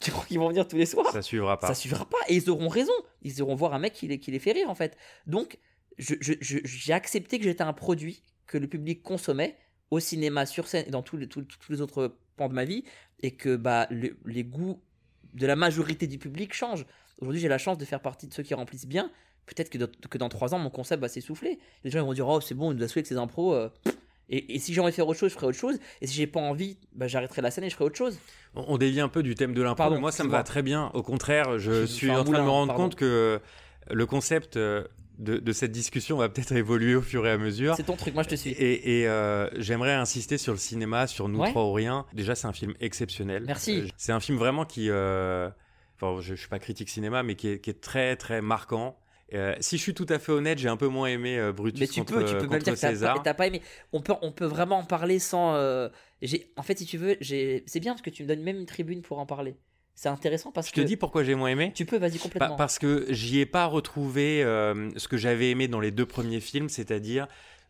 Tu 0.00 0.10
crois 0.10 0.24
qu'ils 0.24 0.38
vont 0.38 0.48
venir 0.48 0.66
tous 0.66 0.76
les 0.76 0.86
soirs? 0.86 1.12
Ça 1.12 1.22
suivra 1.22 1.58
pas. 1.58 1.66
ça 1.68 1.74
suffira 1.74 2.04
pas. 2.08 2.18
Et 2.28 2.36
ils 2.36 2.48
auront 2.50 2.68
raison. 2.68 2.92
Ils 3.22 3.38
iront 3.38 3.54
voir 3.54 3.74
un 3.74 3.78
mec 3.78 3.92
qui 3.92 4.08
les, 4.08 4.18
qui 4.18 4.30
les 4.30 4.38
fait 4.38 4.52
rire, 4.52 4.70
en 4.70 4.74
fait. 4.74 4.96
Donc, 5.26 5.58
je- 5.98 6.14
je- 6.20 6.32
je- 6.40 6.58
j'ai 6.64 6.92
accepté 6.92 7.38
que 7.38 7.44
j'étais 7.44 7.62
un 7.62 7.72
produit 7.72 8.22
que 8.46 8.58
le 8.58 8.66
public 8.66 9.02
consommait 9.02 9.56
au 9.90 10.00
cinéma, 10.00 10.46
sur 10.46 10.66
scène 10.68 10.84
et 10.86 10.90
dans 10.90 11.02
tous 11.02 11.16
les, 11.16 11.26
tous, 11.28 11.42
tous 11.42 11.72
les 11.72 11.80
autres 11.80 12.16
pans 12.36 12.48
de 12.48 12.54
ma 12.54 12.64
vie. 12.64 12.84
Et 13.22 13.32
que 13.32 13.56
bah, 13.56 13.86
le- 13.90 14.16
les 14.26 14.44
goûts 14.44 14.80
de 15.34 15.46
la 15.46 15.54
majorité 15.56 16.06
du 16.06 16.18
public 16.18 16.52
changent. 16.52 16.86
Aujourd'hui, 17.18 17.40
j'ai 17.40 17.48
la 17.48 17.58
chance 17.58 17.78
de 17.78 17.84
faire 17.84 18.00
partie 18.00 18.26
de 18.26 18.34
ceux 18.34 18.42
qui 18.42 18.52
remplissent 18.54 18.86
bien. 18.86 19.10
Peut-être 19.46 19.70
que, 19.70 19.78
dans- 19.78 19.88
que 20.10 20.18
dans 20.18 20.28
trois 20.28 20.54
ans, 20.54 20.58
mon 20.58 20.70
concept 20.70 21.00
va 21.00 21.08
s'essouffler. 21.08 21.58
Les 21.84 21.90
gens 21.90 22.00
ils 22.00 22.04
vont 22.06 22.12
dire 22.12 22.26
Oh, 22.28 22.40
c'est 22.40 22.54
bon, 22.54 22.72
il 22.72 22.76
nous 22.78 22.82
a 22.84 22.88
saoulé 22.88 23.00
avec 23.00 23.06
ses 23.06 23.16
impros. 23.16 23.54
euh. 23.54 23.68
Et, 24.28 24.54
et 24.54 24.58
si 24.58 24.72
j'ai 24.72 24.80
envie 24.80 24.90
de 24.90 24.94
faire 24.94 25.06
autre 25.06 25.18
chose, 25.18 25.30
je 25.30 25.34
ferai 25.34 25.46
autre 25.48 25.58
chose. 25.58 25.78
Et 26.00 26.06
si 26.06 26.14
j'ai 26.14 26.26
pas 26.26 26.40
envie, 26.40 26.78
bah, 26.94 27.06
j'arrêterai 27.06 27.42
la 27.42 27.50
scène 27.50 27.64
et 27.64 27.70
je 27.70 27.74
ferai 27.74 27.84
autre 27.86 27.96
chose. 27.96 28.18
On 28.54 28.64
on 28.68 28.78
dévie 28.78 29.00
un 29.00 29.08
peu 29.08 29.22
du 29.22 29.34
thème 29.34 29.52
de 29.54 29.62
l'impro. 29.62 29.98
Moi, 29.98 30.10
ça 30.12 30.24
me 30.24 30.30
va 30.30 30.42
très 30.42 30.62
bien. 30.62 30.90
Au 30.94 31.02
contraire, 31.02 31.58
je 31.58 31.72
Je 31.82 31.84
suis 31.86 32.10
en 32.10 32.24
train 32.24 32.38
de 32.38 32.44
me 32.44 32.48
rendre 32.48 32.68
pardon. 32.68 32.84
compte 32.84 32.94
que 32.94 33.40
le 33.90 34.06
concept 34.06 34.56
euh, 34.56 34.84
de, 35.18 35.38
de 35.38 35.52
cette 35.52 35.72
discussion 35.72 36.16
va 36.16 36.28
peut-être 36.28 36.52
évoluer 36.56 36.94
au 36.94 37.02
fur 37.02 37.26
et 37.26 37.30
à 37.30 37.38
mesure. 37.38 37.74
C'est 37.76 37.82
ton 37.84 37.96
truc, 37.96 38.14
moi 38.14 38.22
je 38.22 38.28
te 38.30 38.34
suis. 38.34 38.50
Et, 38.50 39.00
et, 39.00 39.08
euh, 39.08 39.48
j'aimerais 39.60 39.92
insister 39.94 40.38
sur 40.38 40.52
le 40.52 40.58
cinéma, 40.58 41.06
sur 41.06 41.28
Nous 41.28 41.40
Ouais. 41.40 41.50
trois 41.50 41.64
ou 41.64 41.72
rien. 41.72 42.06
Déjà, 42.12 42.34
c'est 42.34 42.46
un 42.46 42.52
film 42.52 42.74
exceptionnel. 42.80 43.44
Merci. 43.46 43.80
Euh, 43.80 43.88
c'est 43.96 44.12
un 44.12 44.20
film 44.20 44.38
vraiment 44.38 44.64
qui, 44.64 44.88
euh, 44.90 45.48
enfin, 45.96 46.20
je, 46.20 46.34
je 46.34 46.40
suis 46.40 46.48
pas 46.48 46.58
critique 46.58 46.88
cinéma, 46.88 47.22
mais 47.22 47.34
qui 47.36 47.48
est, 47.48 47.60
qui 47.60 47.70
est 47.70 47.80
très 47.80 48.16
très 48.16 48.40
marquant. 48.42 48.98
Euh, 49.34 49.54
si 49.60 49.78
je 49.78 49.82
suis 49.82 49.94
tout 49.94 50.06
à 50.10 50.18
fait 50.18 50.30
honnête, 50.30 50.58
j'ai 50.58 50.68
un 50.68 50.76
peu 50.76 50.88
moins 50.88 51.06
aimé 51.08 51.38
euh, 51.38 51.52
Brutus 51.52 51.80
Mais 51.80 51.86
tu 51.86 52.00
contre, 52.00 52.14
peux, 52.18 52.24
tu 52.26 52.34
peux 52.36 52.46
dire 52.48 52.58
que 52.58 52.64
t'as 52.78 52.90
César. 52.90 53.16
pas, 53.16 53.22
t'as 53.22 53.32
pas 53.34 53.46
aimé. 53.46 53.62
On 53.94 54.02
peut, 54.02 54.12
on 54.20 54.30
peut 54.30 54.44
vraiment 54.44 54.78
en 54.80 54.84
parler 54.84 55.18
sans. 55.18 55.54
euh, 55.54 55.88
j'ai, 56.20 56.52
en 56.56 56.62
fait, 56.62 56.76
si 56.78 56.84
tu 56.84 56.98
veux, 56.98 57.16
j'ai, 57.22 57.62
c'est 57.66 57.80
bien 57.80 57.92
parce 57.92 58.02
que 58.02 58.10
tu 58.10 58.24
me 58.24 58.28
donnes 58.28 58.42
même 58.42 58.58
une 58.58 58.66
tribune 58.66 59.00
pour 59.00 59.18
en 59.18 59.24
parler. 59.26 59.56
C'est 59.94 60.08
intéressant 60.08 60.50
parce 60.50 60.68
Je 60.68 60.72
te 60.72 60.80
que 60.80 60.86
dis 60.86 60.96
pourquoi 60.96 61.22
j'ai 61.22 61.34
moins 61.34 61.48
aimé. 61.50 61.72
tu 61.74 61.84
peux, 61.84 61.98
vas-y 61.98 62.16
Pa- 62.18 62.22
complètement. 62.22 62.56
parce 62.56 62.78
que 62.78 63.06
j'y 63.10 63.38
ai 63.40 63.46
pas 63.46 63.66
retrouvé 63.66 64.42
euh, 64.42 64.90
ce 64.96 65.06
que 65.08 65.16
j'avais 65.16 65.50
aimé 65.50 65.68
dans 65.68 65.80
les 65.80 65.90
deux 65.90 66.06
premiers 66.06 66.40
films, 66.40 66.68
c'est-à-dire 66.68 67.28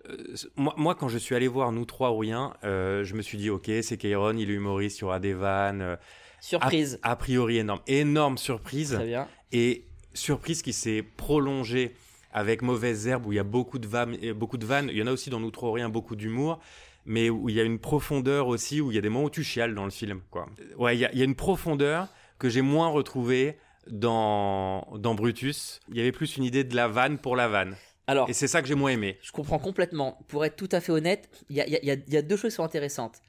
euh, 0.09 0.17
moi, 0.57 0.75
moi, 0.77 0.95
quand 0.95 1.09
je 1.09 1.19
suis 1.19 1.35
allé 1.35 1.49
voir 1.49 1.73
Nous 1.73 1.85
trois 1.85 2.13
ou 2.13 2.19
rien, 2.19 2.55
euh, 2.65 3.05
je 3.05 3.15
me 3.15 3.23
suis 3.23 3.39
dit 3.39 3.51
ok, 3.51 3.71
c'est 3.83 3.97
Kairon, 3.97 4.37
il 4.37 4.51
est 4.51 4.55
humoriste, 4.55 4.99
il 4.99 5.03
y 5.03 5.05
aura 5.05 5.19
des 5.21 5.35
vannes, 5.35 5.99
Surprise. 6.41 6.99
a, 7.03 7.11
a 7.13 7.17
priori 7.17 7.59
énorme, 7.59 7.81
énorme 7.87 8.39
surprise. 8.39 8.95
Très 8.95 9.07
bien. 9.07 9.29
Et 9.53 9.85
surprise 10.15 10.63
qui 10.63 10.73
s'est 10.73 11.03
prolongée 11.17 11.95
avec 12.33 12.63
Mauvaise 12.63 13.07
Herbe, 13.09 13.27
où 13.27 13.33
il 13.33 13.37
y 13.37 13.39
a 13.41 13.45
beaucoup 13.45 13.79
de, 13.79 13.87
vannes, 13.87 14.17
beaucoup 14.33 14.57
de 14.59 14.65
vannes. 14.65 14.89
Il 14.91 14.97
y 14.97 15.03
en 15.03 15.07
a 15.07 15.13
aussi 15.13 15.29
dans 15.29 15.41
Nous 15.41 15.51
Trop 15.51 15.71
Rien, 15.73 15.89
beaucoup 15.91 16.17
d'humour. 16.17 16.61
Mais 17.05 17.31
où 17.31 17.49
il 17.49 17.55
y 17.57 17.61
a 17.61 17.65
une 17.65 17.79
profondeur 17.81 18.47
aussi, 18.47 18.81
où 18.81 18.91
il 18.93 18.95
y 18.95 18.99
a 18.99 19.01
des 19.01 19.09
moments 19.09 19.25
où 19.27 19.31
tu 19.31 19.43
chiales 19.43 19.75
dans 19.75 19.85
le 19.85 19.91
film. 19.91 20.23
Quoi. 20.31 20.47
Ouais, 20.77 20.97
il 20.97 21.01
y, 21.01 21.05
a, 21.05 21.13
il 21.13 21.19
y 21.19 21.23
a 21.23 21.25
une 21.25 21.35
profondeur 21.35 22.09
que 22.39 22.49
j'ai 22.49 22.63
moins 22.63 22.89
retrouvée 22.89 23.59
dans, 23.89 24.87
dans 24.99 25.15
Brutus. 25.15 25.81
Il 25.89 25.97
y 25.97 26.01
avait 26.01 26.13
plus 26.13 26.37
une 26.37 26.45
idée 26.45 26.65
de 26.65 26.75
la 26.77 26.89
vanne 26.89 27.19
pour 27.19 27.37
la 27.37 27.49
vanne. 27.49 27.77
Alors, 28.07 28.29
Et 28.29 28.33
c'est 28.33 28.49
ça 28.49 28.63
que 28.63 28.69
j'ai 28.69 28.75
moins 28.75 28.91
aimé. 28.91 29.19
je 29.23 29.33
comprends 29.33 29.59
complètement. 29.59 30.19
Pour 30.29 30.45
être 30.45 30.57
tout 30.57 30.69
à 30.73 30.81
fait 30.81 30.93
honnête, 30.93 31.29
il 31.49 31.57
y 31.57 31.61
a, 31.61 31.69
y 31.69 31.77
a- 31.91 31.95
y 31.95 32.17
a- 32.17 32.23
deux 32.23 32.37
choses 32.37 32.53
qui 32.53 32.57
sont 32.57 32.65
intéressantes. 32.65 33.21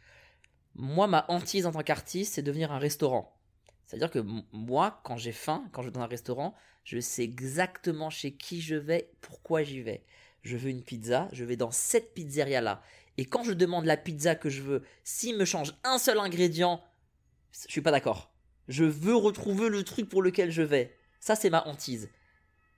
Moi, 0.75 1.07
ma 1.07 1.25
hantise 1.27 1.65
en 1.67 1.71
tant 1.71 1.83
qu'artiste, 1.83 2.33
c'est 2.35 2.41
devenir 2.41 2.71
un 2.71 2.79
restaurant. 2.79 3.35
C'est-à-dire 3.85 4.09
que 4.09 4.23
moi, 4.51 4.99
quand 5.03 5.17
j'ai 5.17 5.31
faim, 5.31 5.63
quand 5.71 5.81
je 5.83 5.87
vais 5.87 5.93
dans 5.93 6.01
un 6.01 6.07
restaurant, 6.07 6.55
je 6.83 6.99
sais 6.99 7.23
exactement 7.23 8.09
chez 8.09 8.31
qui 8.33 8.61
je 8.61 8.75
vais, 8.75 9.11
pourquoi 9.21 9.61
j'y 9.63 9.81
vais. 9.81 10.03
Je 10.41 10.57
veux 10.57 10.69
une 10.69 10.81
pizza, 10.81 11.29
je 11.31 11.45
vais 11.45 11.55
dans 11.55 11.71
cette 11.71 12.13
pizzeria-là. 12.15 12.81
Et 13.17 13.25
quand 13.25 13.43
je 13.43 13.53
demande 13.53 13.85
la 13.85 13.97
pizza 13.97 14.35
que 14.35 14.49
je 14.49 14.61
veux, 14.61 14.83
s'il 15.03 15.37
me 15.37 15.45
change 15.45 15.75
un 15.83 15.97
seul 15.97 16.19
ingrédient, 16.19 16.83
je 17.51 17.71
suis 17.71 17.81
pas 17.81 17.91
d'accord. 17.91 18.31
Je 18.67 18.85
veux 18.85 19.15
retrouver 19.15 19.69
le 19.69 19.83
truc 19.83 20.09
pour 20.09 20.21
lequel 20.21 20.51
je 20.51 20.61
vais. 20.61 20.97
Ça, 21.19 21.35
c'est 21.35 21.49
ma 21.49 21.65
hantise. 21.67 22.09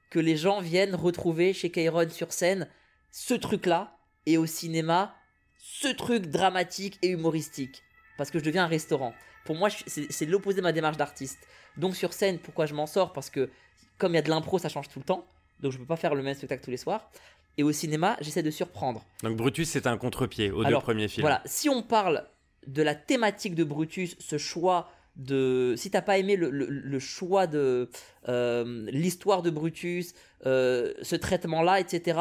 Que 0.09 0.19
les 0.19 0.37
gens 0.37 0.61
viennent 0.61 0.95
retrouver 0.95 1.53
chez 1.53 1.71
Kairon 1.71 2.09
sur 2.09 2.33
scène 2.33 2.67
ce 3.11 3.33
truc-là, 3.33 3.97
et 4.25 4.37
au 4.37 4.45
cinéma, 4.45 5.15
ce 5.57 5.87
truc 5.87 6.27
dramatique 6.27 6.97
et 7.01 7.09
humoristique. 7.09 7.83
Parce 8.17 8.31
que 8.31 8.39
je 8.39 8.43
deviens 8.43 8.65
un 8.65 8.67
restaurant. 8.67 9.13
Pour 9.45 9.55
moi, 9.55 9.69
c'est 9.69 10.25
l'opposé 10.25 10.57
de 10.57 10.61
ma 10.61 10.71
démarche 10.71 10.97
d'artiste. 10.97 11.39
Donc 11.77 11.95
sur 11.95 12.13
scène, 12.13 12.39
pourquoi 12.39 12.65
je 12.65 12.73
m'en 12.73 12.87
sors? 12.87 13.13
Parce 13.13 13.29
que 13.29 13.51
comme 13.97 14.13
il 14.13 14.15
y 14.15 14.19
a 14.19 14.23
de 14.23 14.29
l'impro, 14.29 14.57
ça 14.57 14.69
change 14.69 14.89
tout 14.89 14.99
le 14.99 15.05
temps. 15.05 15.27
Donc 15.59 15.71
je 15.71 15.77
peux 15.77 15.85
pas 15.85 15.95
faire 15.95 16.15
le 16.15 16.23
même 16.23 16.33
spectacle 16.33 16.63
tous 16.63 16.71
les 16.71 16.77
soirs. 16.77 17.09
Et 17.57 17.63
au 17.63 17.71
cinéma, 17.71 18.17
j'essaie 18.21 18.43
de 18.43 18.51
surprendre. 18.51 19.03
Donc 19.23 19.37
Brutus, 19.37 19.69
c'est 19.69 19.87
un 19.87 19.97
contre-pied 19.97 20.51
aux 20.51 20.61
Alors, 20.65 20.81
deux 20.81 20.83
premiers 20.83 21.07
films. 21.07 21.23
Voilà, 21.23 21.41
si 21.45 21.69
on 21.69 21.81
parle 21.81 22.25
de 22.67 22.81
la 22.83 22.95
thématique 22.95 23.55
de 23.55 23.63
Brutus, 23.63 24.15
ce 24.19 24.37
choix 24.37 24.89
de... 25.15 25.73
Si 25.77 25.89
t'as 25.89 26.01
pas 26.01 26.17
aimé 26.17 26.35
le, 26.35 26.49
le- 26.49 26.65
le 26.67 26.99
choix 26.99 27.47
de 27.47 27.89
euh, 28.27 28.85
l'histoire 28.91 29.41
de 29.41 29.49
Brutus, 29.49 30.13
euh, 30.45 30.93
ce 31.01 31.15
traitement-là, 31.15 31.79
etc., 31.79 32.19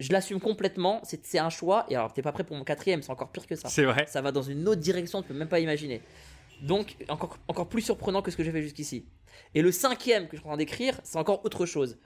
je 0.00 0.12
l'assume 0.12 0.40
complètement, 0.40 1.00
c'est 1.04 1.24
c'est 1.24 1.38
un 1.38 1.50
choix, 1.50 1.86
et 1.88 1.94
alors 1.94 2.12
t'es 2.12 2.20
pas 2.22 2.32
prêt 2.32 2.42
pour 2.42 2.56
mon 2.56 2.64
quatrième, 2.64 3.00
c'est 3.02 3.12
encore 3.12 3.30
pire 3.30 3.46
que 3.46 3.54
ça. 3.54 3.68
C'est 3.68 3.84
vrai. 3.84 4.06
Ça 4.08 4.20
va 4.22 4.32
dans 4.32 4.42
une 4.42 4.66
autre 4.66 4.80
direction, 4.80 5.22
tu 5.22 5.28
peux 5.28 5.34
même 5.34 5.48
pas 5.48 5.60
imaginer. 5.60 6.00
Donc, 6.62 6.96
encore, 7.08 7.38
encore 7.46 7.68
plus 7.68 7.82
surprenant 7.82 8.20
que 8.20 8.32
ce 8.32 8.36
que 8.36 8.42
j'ai 8.42 8.50
fait 8.50 8.62
jusqu'ici. 8.62 9.04
Et 9.54 9.62
le 9.62 9.70
cinquième 9.70 10.26
que 10.26 10.32
je 10.36 10.40
suis 10.40 10.46
en 10.46 10.50
train 10.50 10.56
d'écrire, 10.56 10.98
c'est 11.04 11.16
encore 11.18 11.44
autre 11.44 11.64
chose. 11.64 11.96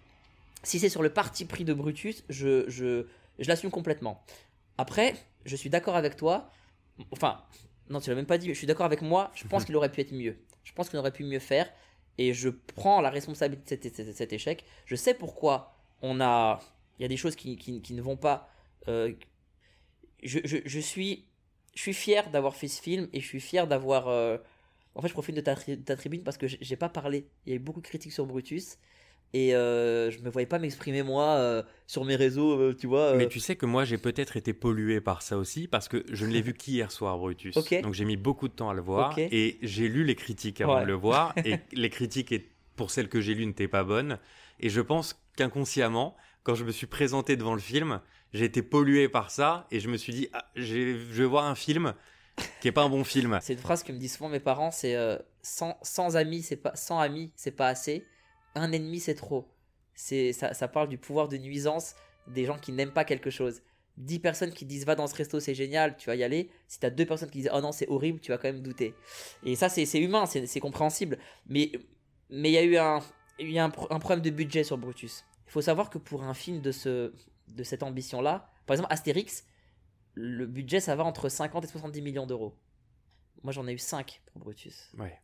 Si 0.63 0.79
c'est 0.79 0.89
sur 0.89 1.03
le 1.03 1.11
parti 1.11 1.45
pris 1.45 1.65
de 1.65 1.73
Brutus, 1.73 2.25
je, 2.29 2.69
je, 2.69 3.07
je 3.39 3.49
l'assume 3.49 3.71
complètement. 3.71 4.23
Après, 4.77 5.15
je 5.45 5.57
suis 5.57 5.71
d'accord 5.71 5.97
avec 5.97 6.17
toi. 6.17 6.51
Enfin, 7.13 7.43
non, 7.91 8.01
tu 8.01 8.11
l'as 8.11 8.17
même 8.17 8.27
pas 8.27 8.39
dit, 8.39 8.49
mais 8.49 8.55
je 8.55 8.59
suis 8.59 8.67
d'accord 8.67 8.87
avec 8.87 9.03
moi. 9.03 9.31
Je 9.35 9.47
pense 9.47 9.65
qu'il 9.65 9.77
aurait 9.77 9.91
pu 9.91 10.01
être 10.01 10.13
mieux. 10.13 10.37
Je 10.65 10.73
pense 10.73 10.89
qu'il 10.89 10.99
aurait 10.99 11.13
pu 11.13 11.25
mieux 11.25 11.39
faire. 11.39 11.71
Et 12.19 12.35
je 12.35 12.49
prends 12.49 13.01
la 13.01 13.11
responsabilité 13.11 13.77
de 13.77 14.13
cet, 14.13 14.33
échec. 14.33 14.65
Je 14.87 14.97
sais 14.97 15.15
pourquoi 15.15 15.77
on 16.03 16.21
a. 16.21 16.61
Il 16.99 17.03
y 17.03 17.05
a 17.05 17.09
des 17.09 17.17
choses 17.17 17.37
qui, 17.37 17.57
qui- 17.57 17.95
ne 17.95 18.03
vont 18.03 18.17
pas. 18.17 18.51
euh, 18.89 19.13
je, 20.23 20.41
je- 20.45 20.57
je 20.65 20.81
suis, 20.81 21.25
je 21.75 21.81
suis 21.83 21.95
fier 21.95 22.29
d'avoir 22.31 22.57
fait 22.57 22.67
ce 22.69 22.83
film 22.83 23.09
et 23.13 23.21
je 23.21 23.27
suis 23.27 23.41
fier 23.41 23.67
d'avoir. 23.69 24.09
euh, 24.09 24.37
En 24.97 25.03
fait, 25.03 25.09
je 25.09 25.13
profite 25.13 25.37
de 25.37 25.41
ta, 25.41 25.55
de 25.55 25.75
ta 25.77 25.97
tribune 25.97 26.23
parce 26.25 26.37
que 26.39 26.47
j'ai 26.49 26.77
pas 26.77 26.89
parlé. 26.89 27.29
Il 27.47 27.51
y 27.51 27.53
a 27.53 27.57
eu 27.57 27.61
beaucoup 27.61 27.81
de 27.81 27.87
critiques 27.87 28.13
sur 28.13 28.27
Brutus 28.27 28.79
et 29.35 29.55
euh, 29.55 30.11
je 30.11 30.19
me 30.21 30.31
voyais 30.31 30.47
pas 30.47 30.59
m'exprimer 30.59 31.03
moi 31.03 31.25
euh, 31.37 31.63
sur 31.87 32.05
mes 32.05 32.17
réseaux, 32.17 32.59
euh, 32.59 32.75
tu 32.79 32.87
vois. 32.87 33.13
euh, 33.13 33.17
Mais 33.17 33.29
tu 33.29 33.41
sais 33.41 33.57
que 33.57 33.67
moi, 33.67 33.85
j'ai 33.85 33.99
peut-être 33.99 34.37
été 34.37 34.53
pollué 34.53 35.01
par 35.01 35.23
ça 35.23 35.37
aussi, 35.37 35.69
parce 35.69 35.89
que 35.89 36.05
je 36.11 36.25
ne 36.27 36.33
l'ai 36.33 36.41
vu 36.43 36.55
qu'hier 36.61 36.91
soir, 36.91 37.19
Brutus. 37.19 37.55
Donc 37.83 37.93
j'ai 37.95 38.05
mis 38.05 38.17
beaucoup 38.17 38.49
de 38.49 38.53
temps 38.55 38.71
à 38.71 38.75
le 38.75 38.81
voir, 38.83 39.17
et 39.19 39.59
j'ai 39.63 39.89
lu 39.89 40.05
les 40.05 40.15
critiques 40.15 40.61
avant 40.61 40.77
Ouais. 40.77 40.83
de 40.83 40.87
le 40.87 40.95
voir, 40.95 41.35
et 41.45 41.57
les 41.73 41.91
critiques, 41.91 42.35
pour 42.77 42.91
celles 42.91 43.09
que 43.09 43.21
j'ai 43.21 43.35
lues, 43.35 43.47
n'étaient 43.47 43.69
pas 43.69 43.85
bonnes. 43.85 44.19
Et 44.61 44.69
je 44.71 44.81
pense 44.81 45.21
qu'inconsciemment, 45.37 46.17
quand 46.43 46.55
je 46.55 46.65
me 46.65 46.71
suis 46.73 46.87
présenté 46.87 47.37
devant 47.37 47.55
le 47.55 47.61
film, 47.61 48.01
j'ai 48.33 48.45
été 48.45 48.63
pollué 48.63 49.09
par 49.09 49.31
ça, 49.31 49.67
et 49.71 49.81
je 49.81 49.89
me 49.89 49.97
suis 49.97 50.13
dit, 50.13 50.29
ah, 50.33 50.45
je 50.55 50.75
vais 50.97 51.25
voir 51.25 51.45
un 51.47 51.55
film 51.55 51.95
qui 52.61 52.69
est 52.69 52.73
pas 52.73 52.83
un 52.83 52.89
bon 52.89 53.05
film. 53.05 53.39
C'est 53.43 53.53
une 53.55 53.59
phrase 53.59 53.83
que 53.83 53.93
me 53.93 53.99
disent 53.99 54.15
souvent 54.17 54.29
mes 54.29 54.41
parents, 54.41 54.71
c'est 54.71 54.95
euh, 54.95 55.17
sans, 55.43 55.77
sans 55.83 56.17
amis, 56.17 56.43
c'est 56.43 56.57
pas 56.57 56.75
sans 56.77 56.99
amis, 57.01 57.33
c'est 57.37 57.51
pas 57.51 57.69
assez. 57.69 58.07
Un 58.55 58.73
ennemi, 58.73 59.01
c'est 59.01 59.15
trop. 59.15 59.47
C'est 59.95 60.33
ça, 60.33 60.55
ça 60.55 60.69
parle 60.69 60.89
du 60.89 60.99
pouvoir 60.99 61.29
de 61.29 61.37
nuisance 61.37 61.95
des 62.27 62.45
gens 62.45 62.59
qui 62.59 62.73
n'aiment 62.73 62.93
pas 62.93 63.05
quelque 63.05 63.31
chose. 63.31 63.63
10 63.97 64.21
personnes 64.21 64.53
qui 64.53 64.65
disent 64.65 64.85
va 64.87 64.95
dans 64.95 65.09
ce 65.09 65.15
resto, 65.17 65.41
c'est 65.41 65.55
génial, 65.55 65.97
tu 65.97 66.07
vas 66.09 66.15
y 66.15 66.23
aller. 66.23 66.51
Si 66.69 66.79
t'as 66.79 66.91
deux 66.91 67.05
personnes 67.07 67.31
qui 67.31 67.39
disent 67.39 67.51
oh 67.53 67.61
non, 67.61 67.73
c'est 67.73 67.89
horrible, 67.89 68.21
tu 68.21 68.31
vas 68.31 68.39
quand 68.39 68.49
même 68.49 68.63
douter. 68.63 68.95
Et 69.43 69.57
ça, 69.57 69.69
c'est 69.69 69.85
humain, 69.99 70.25
c'est 70.27 70.61
compréhensible. 70.61 71.19
Mais 71.47 71.73
mais 72.31 72.51
il 72.51 72.53
y 72.53 72.59
a 72.59 72.63
eu 72.63 72.77
un 72.77 73.01
y 73.41 73.59
a 73.59 73.65
un, 73.65 73.71
pro- 73.71 73.87
un 73.91 73.99
problème 73.99 74.21
de 74.23 74.31
budget 74.31 74.63
sur 74.65 74.79
Brutus. 74.79 75.25
Il 75.47 75.53
faut 75.53 75.63
savoir 75.63 75.91
que 75.91 75.99
pour 75.99 76.23
un 76.23 76.35
film 76.35 76.61
de 76.61 76.71
ce 76.73 77.13
de 77.49 77.63
cette 77.65 77.83
ambition-là, 77.83 78.51
par 78.67 78.75
exemple 78.75 78.93
Astérix, 78.93 79.45
le 80.15 80.47
budget 80.47 80.79
ça 80.81 80.95
va 80.95 81.05
entre 81.05 81.29
50 81.29 81.65
et 81.65 81.69
70 81.69 82.03
millions 82.03 82.27
d'euros. 82.27 82.55
Moi 83.43 83.53
j'en 83.53 83.67
ai 83.67 83.73
eu 83.73 83.79
5 83.79 84.21
pour 84.27 84.41
Brutus. 84.43 84.91
Ouais. 84.99 85.19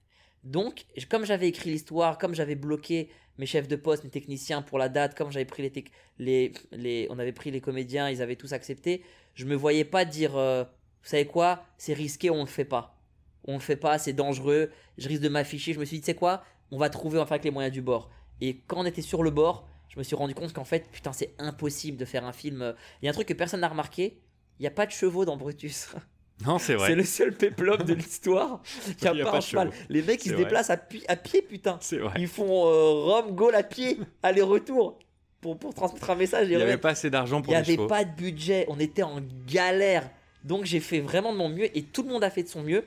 Donc, 0.45 0.85
comme 1.11 1.25
j'avais 1.25 1.49
écrit 1.49 1.71
l'histoire, 1.71 2.19
comme 2.19 2.35
j'avais 2.35 2.55
bloqué 2.55 3.11
mes 3.39 3.47
chefs 3.47 3.67
de 3.67 3.77
poste, 3.77 4.05
mes 4.05 4.11
techniciens 4.11 4.63
pour 4.63 4.79
la 4.79 4.89
date, 4.89 5.17
comme 5.17 5.33
j'avais 5.33 5.45
pris 5.45 5.63
les, 5.63 5.85
les, 6.19 6.53
les, 6.73 7.07
on 7.11 7.19
avait 7.19 7.33
pris 7.33 7.51
les 7.51 7.61
comédiens, 7.61 8.09
ils 8.11 8.23
avaient 8.23 8.37
tous 8.37 8.53
accepté, 8.53 9.03
je 9.35 9.45
me 9.47 9.55
voyais 9.57 9.85
pas 9.85 10.05
dire, 10.05 10.37
euh, 10.37 10.63
vous 11.03 11.09
savez 11.09 11.27
quoi, 11.27 11.65
c'est 11.79 11.95
risqué, 11.95 12.31
on 12.31 12.41
le 12.41 12.47
fait 12.47 12.65
pas. 12.65 13.01
On 13.47 13.55
le 13.55 13.61
fait 13.61 13.77
pas, 13.77 13.99
c'est 13.99 14.13
dangereux, 14.13 14.71
je 14.99 15.09
risque 15.09 15.23
de 15.23 15.29
m'afficher. 15.29 15.73
Je 15.75 15.81
me 15.81 15.85
suis 15.85 15.99
dit, 15.99 16.05
sais 16.05 16.15
quoi, 16.15 16.45
on 16.71 16.79
va 16.79 16.89
trouver, 16.91 17.19
on 17.19 17.23
va 17.23 17.27
faire 17.27 17.35
avec 17.35 17.45
les 17.45 17.51
moyens 17.51 17.73
du 17.73 17.83
bord. 17.83 18.11
Et 18.41 18.61
quand 18.67 18.79
on 18.81 18.87
était 18.87 19.03
sur 19.03 19.23
le 19.23 19.31
bord, 19.31 19.69
je 19.89 19.99
me 19.99 20.05
suis 20.05 20.17
rendu 20.17 20.35
compte 20.35 20.53
qu'en 20.53 20.65
fait, 20.65 20.89
putain, 20.91 21.13
c'est 21.13 21.35
impossible 21.39 21.99
de 21.99 22.05
faire 22.05 22.25
un 22.25 22.33
film. 22.33 22.63
euh, 22.63 22.73
Il 23.03 23.07
y 23.07 23.09
a 23.09 23.11
un 23.11 23.15
truc 23.15 23.29
que 23.29 23.35
personne 23.35 23.61
n'a 23.61 23.69
remarqué, 23.69 24.21
il 24.59 24.63
n'y 24.63 24.67
a 24.67 24.71
pas 24.71 24.87
de 24.87 24.93
chevaux 24.93 25.25
dans 25.25 25.37
Brutus. 25.37 25.89
Non, 26.45 26.59
c'est 26.59 26.75
vrai. 26.75 26.89
C'est 26.89 26.95
le 26.95 27.05
seul 27.05 27.33
péplum 27.33 27.83
de 27.83 27.95
l'histoire. 27.95 28.61
Il 29.03 29.13
n'y 29.13 29.21
a, 29.23 29.25
pas, 29.25 29.37
un 29.37 29.41
cheval. 29.41 29.71
Les 29.89 30.03
mecs, 30.03 30.25
ils 30.25 30.31
se 30.31 30.35
vrai. 30.35 30.45
déplacent 30.45 30.71
à, 30.71 30.77
pi- 30.77 31.05
à 31.09 31.17
pied, 31.17 31.43
putain. 31.43 31.79
C'est 31.81 31.99
vrai. 31.99 32.15
Ils 32.19 32.29
font 32.29 32.67
euh, 32.67 32.91
Rome, 33.05 33.35
Gaulle 33.35 33.55
à 33.55 33.63
pied, 33.63 33.99
aller-retour, 34.23 34.99
pour, 35.41 35.59
pour 35.59 35.75
transmettre 35.75 36.11
un 36.11 36.17
message. 36.17 36.49
Il 36.49 36.57
n'y 36.57 36.63
avait 36.63 36.77
pas 36.77 36.91
assez 36.91 37.09
d'argent 37.09 37.39
il 37.39 37.45
pour 37.45 37.53
n'y 37.53 37.61
les 37.61 37.65
avait 37.65 37.77
chevaux. 37.77 37.87
pas 37.87 38.05
de 38.05 38.15
budget. 38.15 38.67
On 38.69 38.79
était 38.81 39.05
en 39.05 39.21
galère. 39.47 40.11
Donc 40.43 40.65
j'ai 40.65 40.81
fait 40.81 41.01
vraiment 41.01 41.33
de 41.33 41.39
mon 41.39 41.49
mieux 41.49 41.75
et 41.77 41.83
tout 41.83 42.03
le 42.03 42.09
monde 42.09 42.25
a 42.25 42.31
fait 42.31 42.43
de 42.43 42.49
son 42.49 42.63
mieux. 42.63 42.85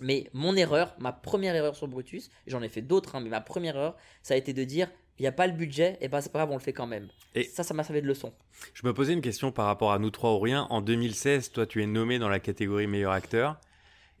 Mais 0.00 0.30
mon 0.32 0.56
erreur, 0.56 0.94
ma 0.98 1.12
première 1.12 1.54
erreur 1.54 1.76
sur 1.76 1.86
Brutus, 1.86 2.30
j'en 2.46 2.62
ai 2.62 2.70
fait 2.70 2.80
d'autres, 2.80 3.16
hein, 3.16 3.20
mais 3.20 3.28
ma 3.28 3.42
première 3.42 3.76
erreur, 3.76 3.96
ça 4.22 4.32
a 4.32 4.36
été 4.38 4.54
de 4.54 4.64
dire 4.64 4.88
il 5.20 5.24
n'y 5.24 5.28
a 5.28 5.32
pas 5.32 5.46
le 5.46 5.52
budget, 5.52 5.98
et 6.00 6.08
ben 6.08 6.20
c'est 6.22 6.32
pas 6.32 6.38
grave, 6.38 6.50
on 6.50 6.54
le 6.56 6.60
fait 6.62 6.72
quand 6.72 6.86
même. 6.86 7.06
Et- 7.34 7.44
ça, 7.44 7.62
ça 7.62 7.74
m'a 7.74 7.84
servi 7.84 8.00
de 8.00 8.06
leçon. 8.06 8.32
Je 8.72 8.86
me 8.86 8.94
posais 8.94 9.12
une 9.12 9.20
question 9.20 9.52
par 9.52 9.66
rapport 9.66 9.92
à 9.92 9.98
Nous 9.98 10.10
trois 10.10 10.32
ou 10.32 10.38
rien. 10.38 10.66
En 10.70 10.80
2016, 10.80 11.52
toi, 11.52 11.66
tu 11.66 11.82
es 11.82 11.86
nommé 11.86 12.18
dans 12.18 12.30
la 12.30 12.40
catégorie 12.40 12.86
meilleur 12.86 13.12
acteur. 13.12 13.60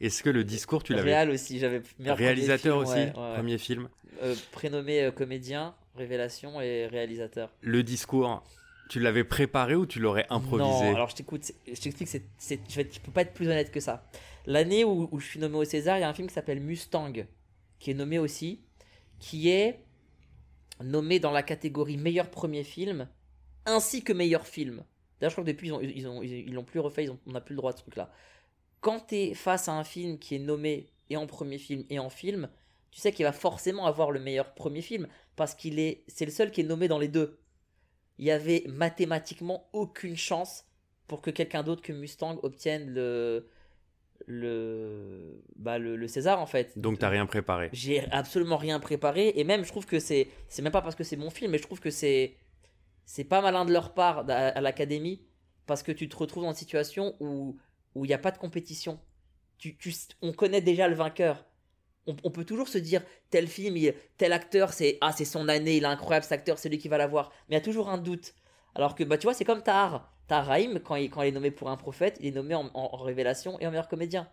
Est-ce 0.02 0.22
que 0.22 0.28
le 0.30 0.44
discours, 0.44 0.82
tu 0.82 0.92
l'avais 0.92 1.10
Réal 1.14 1.30
aussi, 1.30 1.58
j'avais 1.58 1.80
Réalisateur 1.98 2.76
film, 2.76 2.86
aussi, 2.86 2.92
ouais, 3.00 3.12
ouais, 3.16 3.28
ouais. 3.28 3.34
premier 3.34 3.56
film. 3.58 3.88
Euh, 4.22 4.34
prénommé 4.52 5.02
euh, 5.04 5.10
comédien, 5.10 5.74
révélation 5.96 6.60
et 6.60 6.86
réalisateur. 6.86 7.50
Le 7.62 7.82
discours, 7.82 8.42
tu 8.90 9.00
l'avais 9.00 9.24
préparé 9.24 9.74
ou 9.74 9.86
tu 9.86 10.00
l'aurais 10.00 10.26
improvisé 10.28 10.68
Non, 10.90 10.94
alors 10.96 11.08
je 11.08 11.16
t'écoute, 11.16 11.50
je 11.66 11.80
t'explique, 11.80 12.08
c'est, 12.08 12.24
c'est- 12.36 12.60
je, 12.68 12.80
je 12.92 13.00
peux 13.00 13.10
pas 13.12 13.22
être 13.22 13.32
plus 13.32 13.46
honnête 13.46 13.70
que 13.70 13.80
ça. 13.80 14.04
L'année 14.46 14.84
où, 14.84 15.08
où 15.12 15.18
je 15.20 15.26
suis 15.26 15.40
nommé 15.40 15.56
au 15.56 15.64
César, 15.64 15.96
il 15.96 16.00
y 16.02 16.04
a 16.04 16.08
un 16.08 16.14
film 16.14 16.28
qui 16.28 16.34
s'appelle 16.34 16.60
Mustang, 16.60 17.12
qui 17.78 17.90
est 17.90 17.94
nommé 17.94 18.18
aussi, 18.18 18.60
qui 19.18 19.48
est 19.50 19.80
nommé 20.82 21.18
dans 21.18 21.30
la 21.30 21.42
catégorie 21.42 21.96
meilleur 21.96 22.30
premier 22.30 22.64
film, 22.64 23.08
ainsi 23.66 24.02
que 24.02 24.12
meilleur 24.12 24.46
film. 24.46 24.84
D'ailleurs, 25.20 25.30
je 25.30 25.34
crois 25.34 25.44
que 25.44 25.50
depuis, 25.50 25.68
ils 25.68 25.72
ont, 25.72 25.80
ils 25.80 26.08
ont, 26.08 26.22
ils 26.22 26.54
l'ont 26.54 26.64
plus 26.64 26.80
refait, 26.80 27.04
ils 27.04 27.10
on 27.26 27.32
n'a 27.32 27.40
plus 27.40 27.54
le 27.54 27.58
droit 27.58 27.72
de 27.72 27.78
ce 27.78 27.82
truc-là. 27.82 28.10
Quand 28.80 29.08
tu 29.08 29.16
es 29.16 29.34
face 29.34 29.68
à 29.68 29.72
un 29.72 29.84
film 29.84 30.18
qui 30.18 30.34
est 30.34 30.38
nommé 30.38 30.90
et 31.10 31.16
en 31.16 31.26
premier 31.26 31.58
film 31.58 31.84
et 31.90 31.98
en 31.98 32.08
film, 32.08 32.48
tu 32.90 33.00
sais 33.00 33.12
qu'il 33.12 33.24
va 33.24 33.32
forcément 33.32 33.86
avoir 33.86 34.10
le 34.10 34.20
meilleur 34.20 34.54
premier 34.54 34.82
film, 34.82 35.06
parce 35.36 35.54
qu'il 35.54 35.78
est, 35.78 36.04
c'est 36.08 36.24
le 36.24 36.30
seul 36.30 36.50
qui 36.50 36.62
est 36.62 36.64
nommé 36.64 36.88
dans 36.88 36.98
les 36.98 37.08
deux 37.08 37.40
il 38.20 38.26
y 38.26 38.30
avait 38.30 38.64
mathématiquement 38.68 39.70
aucune 39.72 40.16
chance 40.16 40.66
pour 41.06 41.22
que 41.22 41.30
quelqu'un 41.30 41.62
d'autre 41.62 41.80
que 41.80 41.94
Mustang 41.94 42.38
obtienne 42.42 42.90
le 42.90 43.48
le 44.26 45.42
bah 45.56 45.78
le, 45.78 45.96
le 45.96 46.08
César 46.08 46.40
en 46.40 46.46
fait. 46.46 46.78
Donc, 46.78 46.98
t'as 46.98 47.08
rien 47.08 47.26
préparé. 47.26 47.68
J'ai 47.72 48.04
absolument 48.10 48.56
rien 48.56 48.80
préparé 48.80 49.32
et 49.36 49.44
même 49.44 49.64
je 49.64 49.68
trouve 49.70 49.86
que 49.86 49.98
c'est 49.98 50.28
c'est 50.48 50.62
même 50.62 50.72
pas 50.72 50.82
parce 50.82 50.94
que 50.96 51.04
c'est 51.04 51.16
mon 51.16 51.30
film 51.30 51.50
mais 51.52 51.58
je 51.58 51.62
trouve 51.64 51.80
que 51.80 51.90
c'est 51.90 52.36
c'est 53.04 53.24
pas 53.24 53.40
malin 53.40 53.64
de 53.64 53.72
leur 53.72 53.92
part 53.94 54.24
à, 54.28 54.32
à 54.32 54.60
l'académie 54.60 55.22
parce 55.66 55.82
que 55.82 55.92
tu 55.92 56.08
te 56.08 56.16
retrouves 56.16 56.44
dans 56.44 56.50
une 56.50 56.56
situation 56.56 57.14
où 57.20 57.56
où 57.94 58.04
il 58.04 58.08
n'y 58.08 58.14
a 58.14 58.18
pas 58.18 58.30
de 58.30 58.38
compétition. 58.38 59.00
Tu, 59.58 59.76
tu 59.76 59.92
on 60.22 60.32
connaît 60.32 60.60
déjà 60.62 60.88
le 60.88 60.94
vainqueur. 60.94 61.44
On, 62.06 62.16
on 62.24 62.30
peut 62.30 62.44
toujours 62.44 62.68
se 62.68 62.78
dire 62.78 63.02
tel 63.30 63.46
film, 63.46 63.76
il- 63.76 63.94
tel 64.16 64.32
acteur, 64.32 64.72
c'est 64.72 64.96
ah 65.00 65.12
c'est 65.12 65.24
son 65.26 65.48
année, 65.48 65.76
il 65.76 65.82
est 65.82 65.86
incroyable 65.86 66.24
cet 66.24 66.32
acteur, 66.32 66.58
c'est 66.58 66.68
lui 66.68 66.78
qui 66.78 66.88
va 66.88 66.98
l'avoir. 66.98 67.30
Mais 67.48 67.54
il 67.56 67.58
y 67.58 67.60
a 67.60 67.64
toujours 67.64 67.88
un 67.90 67.98
doute. 67.98 68.34
Alors 68.74 68.94
que 68.94 69.04
bah 69.04 69.18
tu 69.18 69.24
vois, 69.26 69.34
c'est 69.34 69.44
comme 69.44 69.62
Tahar. 69.62 70.12
Tahar 70.30 70.46
Rahim, 70.46 70.78
quand 70.82 70.94
il, 70.96 71.10
quand 71.10 71.22
il 71.22 71.28
est 71.28 71.32
nommé 71.32 71.50
pour 71.50 71.68
un 71.70 71.76
prophète, 71.76 72.16
il 72.20 72.28
est 72.28 72.30
nommé 72.36 72.54
en, 72.54 72.66
en- 72.72 72.90
en 72.92 72.96
révélation 72.96 73.58
et 73.60 73.66
en 73.66 73.70
meilleur 73.70 73.88
comédien. 73.88 74.28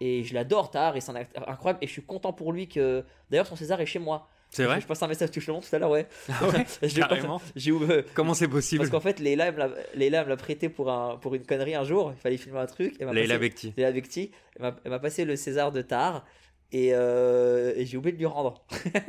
Et 0.00 0.24
je 0.24 0.32
l'adore, 0.34 0.70
Tahar, 0.70 0.96
et 0.96 1.00
c'est 1.00 1.10
un 1.10 1.16
acteur 1.16 1.48
incroyable. 1.48 1.78
Et 1.82 1.86
je 1.86 1.92
suis 1.92 2.02
content 2.02 2.32
pour 2.32 2.52
lui 2.52 2.68
que. 2.68 3.04
D'ailleurs, 3.30 3.46
son 3.46 3.56
César 3.56 3.80
est 3.80 3.86
chez 3.86 3.98
moi. 3.98 4.28
C'est 4.50 4.64
vrai 4.64 4.80
Je 4.80 4.86
passe 4.86 5.02
un 5.02 5.08
message 5.08 5.30
touche 5.30 5.46
le 5.48 5.52
monde 5.52 5.62
tout 5.68 5.76
à 5.76 5.78
l'heure, 5.78 5.90
ouais. 5.90 6.06
Ah 6.30 6.48
ouais. 6.48 6.64
J'ai 7.56 7.70
ouvert- 7.72 8.04
Comment 8.14 8.32
c'est 8.32 8.48
possible 8.48 8.78
Parce 8.78 8.90
qu'en 8.90 9.00
fait, 9.00 9.18
Leila 9.20 9.52
me 9.52 10.28
l'a- 10.28 10.36
prêté 10.36 10.68
pour, 10.70 10.90
un, 10.90 11.16
pour 11.18 11.34
une 11.34 11.44
connerie 11.44 11.74
un 11.74 11.84
jour. 11.84 12.12
Il 12.16 12.20
fallait 12.20 12.38
filmer 12.38 12.60
un 12.60 12.66
truc. 12.66 12.96
Leila 12.98 13.36
Bekti. 13.38 13.74
Leila 13.76 13.92
Bekti. 13.92 14.30
Elle 14.58 14.72
m'a- 14.90 14.98
passé 14.98 15.24
le 15.26 15.36
César 15.36 15.70
de 15.72 15.82
Tar. 15.82 16.24
Et, 16.72 16.90
euh, 16.92 17.72
et 17.76 17.84
j'ai 17.86 17.96
oublié 17.98 18.12
de 18.12 18.18
lui 18.18 18.26
rendre. 18.26 18.62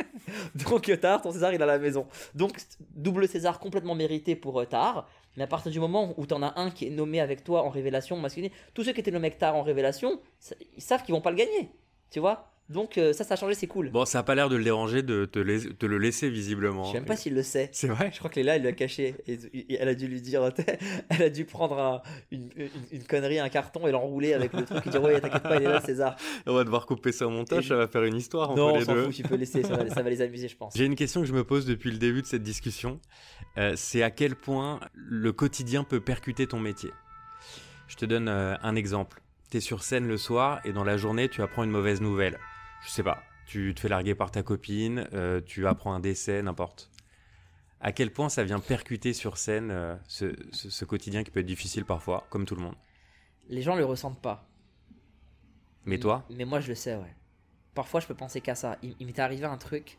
Donc 0.69 0.89
euh, 0.89 0.95
Tar, 0.97 1.21
ton 1.21 1.31
César, 1.31 1.53
il 1.53 1.59
est 1.59 1.63
à 1.63 1.67
la 1.67 1.77
maison. 1.79 2.07
Donc 2.35 2.57
double 2.95 3.27
César 3.27 3.59
complètement 3.59 3.95
mérité 3.95 4.35
pour 4.35 4.59
euh, 4.59 4.65
Tar. 4.65 5.09
Mais 5.37 5.43
à 5.43 5.47
partir 5.47 5.71
du 5.71 5.79
moment 5.79 6.13
où 6.17 6.25
tu 6.25 6.33
en 6.33 6.43
as 6.43 6.59
un 6.59 6.71
qui 6.71 6.87
est 6.87 6.89
nommé 6.89 7.19
avec 7.19 7.43
toi 7.43 7.63
en 7.63 7.69
révélation 7.69 8.17
masculine, 8.17 8.51
tous 8.73 8.83
ceux 8.83 8.93
qui 8.93 8.99
étaient 8.99 9.11
nommés 9.11 9.27
avec 9.27 9.41
en 9.43 9.61
révélation, 9.61 10.19
ils 10.75 10.81
savent 10.81 11.03
qu'ils 11.03 11.13
vont 11.13 11.21
pas 11.21 11.31
le 11.31 11.37
gagner. 11.37 11.71
Tu 12.09 12.19
vois? 12.19 12.51
Donc 12.69 12.99
euh, 12.99 13.13
ça, 13.13 13.23
ça 13.23 13.33
a 13.33 13.37
changé, 13.37 13.55
c'est 13.55 13.65
cool. 13.67 13.89
Bon, 13.89 14.05
ça 14.05 14.19
a 14.19 14.23
pas 14.23 14.35
l'air 14.35 14.47
de 14.47 14.55
le 14.55 14.63
déranger 14.63 15.01
de 15.01 15.25
te, 15.25 15.39
le 15.39 15.97
laisser 15.97 16.29
visiblement. 16.29 16.83
Je 16.83 16.91
sais 16.91 16.97
même 16.99 17.05
pas 17.05 17.15
s'il 17.15 17.33
le 17.33 17.41
sait. 17.41 17.69
C'est 17.71 17.87
vrai 17.87 18.11
Je 18.13 18.19
crois 18.19 18.29
que 18.29 18.35
Léla, 18.35 18.57
elle 18.57 18.63
l'a 18.63 18.73
caché. 18.73 19.15
Et, 19.27 19.33
et 19.53 19.77
elle 19.79 19.87
a 19.87 19.95
dû 19.95 20.07
lui 20.07 20.21
dire, 20.21 20.47
elle 21.09 21.23
a 21.23 21.29
dû 21.31 21.45
prendre 21.45 21.79
un- 21.79 22.01
une, 22.31 22.49
une- 22.55 22.69
une 22.91 23.03
connerie, 23.05 23.39
un 23.39 23.49
carton 23.49 23.87
et 23.87 23.91
l'enrouler 23.91 24.33
avec 24.33 24.53
le 24.53 24.65
truc 24.65 24.85
et 24.85 24.89
dire 24.91 25.01
ouais, 25.01 25.19
t'inquiète 25.19 25.41
pas, 25.41 25.55
il 25.57 25.63
est 25.63 25.67
là, 25.67 25.81
César. 25.81 26.15
On 26.45 26.53
va 26.53 26.63
devoir 26.63 26.85
couper 26.85 27.11
ça 27.11 27.25
au 27.25 27.31
montage, 27.31 27.65
Et- 27.65 27.69
ça 27.69 27.75
va 27.75 27.87
faire 27.87 28.03
une 28.03 28.15
histoire 28.15 28.51
entre 28.51 28.59
Non, 28.59 28.75
on 28.75 28.81
s'en 28.81 28.95
fout, 28.95 29.13
tu 29.15 29.23
peux 29.23 29.35
laisser, 29.35 29.63
ça 29.63 29.75
va, 29.75 29.89
ça 29.89 30.03
va 30.03 30.09
les 30.11 30.21
amuser, 30.21 30.47
je 30.47 30.55
pense. 30.55 30.73
J'ai 30.77 30.85
une 30.85 30.95
question 30.95 31.21
que 31.21 31.27
je 31.27 31.33
me 31.33 31.43
pose 31.43 31.65
depuis 31.65 31.89
le 31.89 31.97
début 31.97 32.21
de 32.21 32.27
cette 32.27 32.43
discussion. 32.43 32.99
Euh, 33.57 33.73
c'est 33.75 34.03
à 34.03 34.11
quel 34.11 34.35
point 34.35 34.79
le 34.93 35.31
quotidien 35.31 35.83
peut 35.83 36.01
percuter 36.01 36.45
ton 36.45 36.59
métier? 36.59 36.91
Je 37.87 37.95
te 37.95 38.05
donne 38.05 38.27
euh, 38.29 38.53
un 38.61 38.75
exemple. 38.75 39.21
Tu 39.49 39.57
es 39.57 39.59
sur 39.59 39.81
scène 39.81 40.07
le 40.07 40.17
soir 40.17 40.59
et 40.65 40.71
dans 40.71 40.83
la 40.83 40.97
journée, 40.97 41.27
tu 41.29 41.41
apprends 41.41 41.63
une 41.63 41.71
mauvaise 41.71 42.01
nouvelle. 42.01 42.37
Je 42.83 42.89
sais 42.89 43.03
pas, 43.03 43.23
tu 43.45 43.73
te 43.75 43.79
fais 43.81 43.89
larguer 43.89 44.15
par 44.15 44.31
ta 44.31 44.43
copine, 44.43 45.07
euh, 45.13 45.41
tu 45.41 45.67
apprends 45.67 45.93
un 45.93 45.99
décès, 45.99 46.41
n'importe. 46.41 46.89
À 47.81 47.91
quel 47.91 48.11
point 48.11 48.29
ça 48.29 48.43
vient 48.43 48.59
percuter 48.59 49.13
sur 49.13 49.37
scène 49.37 49.71
euh, 49.71 49.95
ce, 50.07 50.35
ce- 50.51 50.69
ce 50.69 50.85
quotidien 50.85 51.23
qui 51.23 51.31
peut 51.31 51.39
être 51.39 51.45
difficile 51.45 51.85
parfois, 51.85 52.25
comme 52.29 52.45
tout 52.45 52.55
le 52.55 52.61
monde? 52.61 52.75
Les 53.47 53.61
gens 53.61 53.75
le 53.75 53.85
ressentent 53.85 54.21
pas. 54.21 54.47
Mais 55.85 55.97
toi, 55.97 56.25
Mais 56.29 56.45
moi, 56.45 56.59
je 56.59 56.67
le 56.67 56.75
sais, 56.75 56.95
ouais. 56.95 57.15
Parfois, 57.73 57.99
je 57.99 58.07
peux 58.07 58.13
penser 58.15 58.41
qu'à 58.41 58.53
ça. 58.55 58.77
Il, 58.83 58.95
il 58.99 59.05
m'était 59.07 59.21
arrivé 59.21 59.45
un 59.45 59.57
truc. 59.57 59.97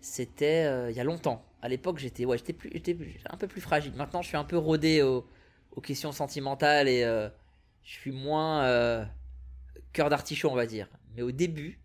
C'était 0.00 0.64
euh, 0.64 0.90
il 0.90 0.96
y 0.96 1.00
a 1.00 1.04
longtemps. 1.04 1.44
À 1.62 1.68
l'époque, 1.68 1.98
j'étais 1.98 2.24
ouais, 2.24 2.38
j'étais 2.38 2.52
plus, 2.54 2.70
j'étais 2.72 2.94
plus- 2.94 3.18
un 3.28 3.36
peu 3.36 3.46
plus 3.46 3.60
fragile. 3.60 3.92
Maintenant, 3.94 4.22
je 4.22 4.28
suis 4.28 4.36
un 4.36 4.44
peu 4.44 4.56
rodé 4.56 5.02
aux, 5.02 5.26
aux 5.72 5.80
questions 5.80 6.12
sentimentales 6.12 6.88
et 6.88 7.02
je 7.02 7.90
suis 7.92 8.12
moins 8.12 9.06
cœur 9.92 10.08
d'artichaut, 10.08 10.48
on 10.50 10.54
va 10.54 10.66
dire. 10.66 10.88
Mais 11.14 11.22
au 11.22 11.30
début, 11.32 11.80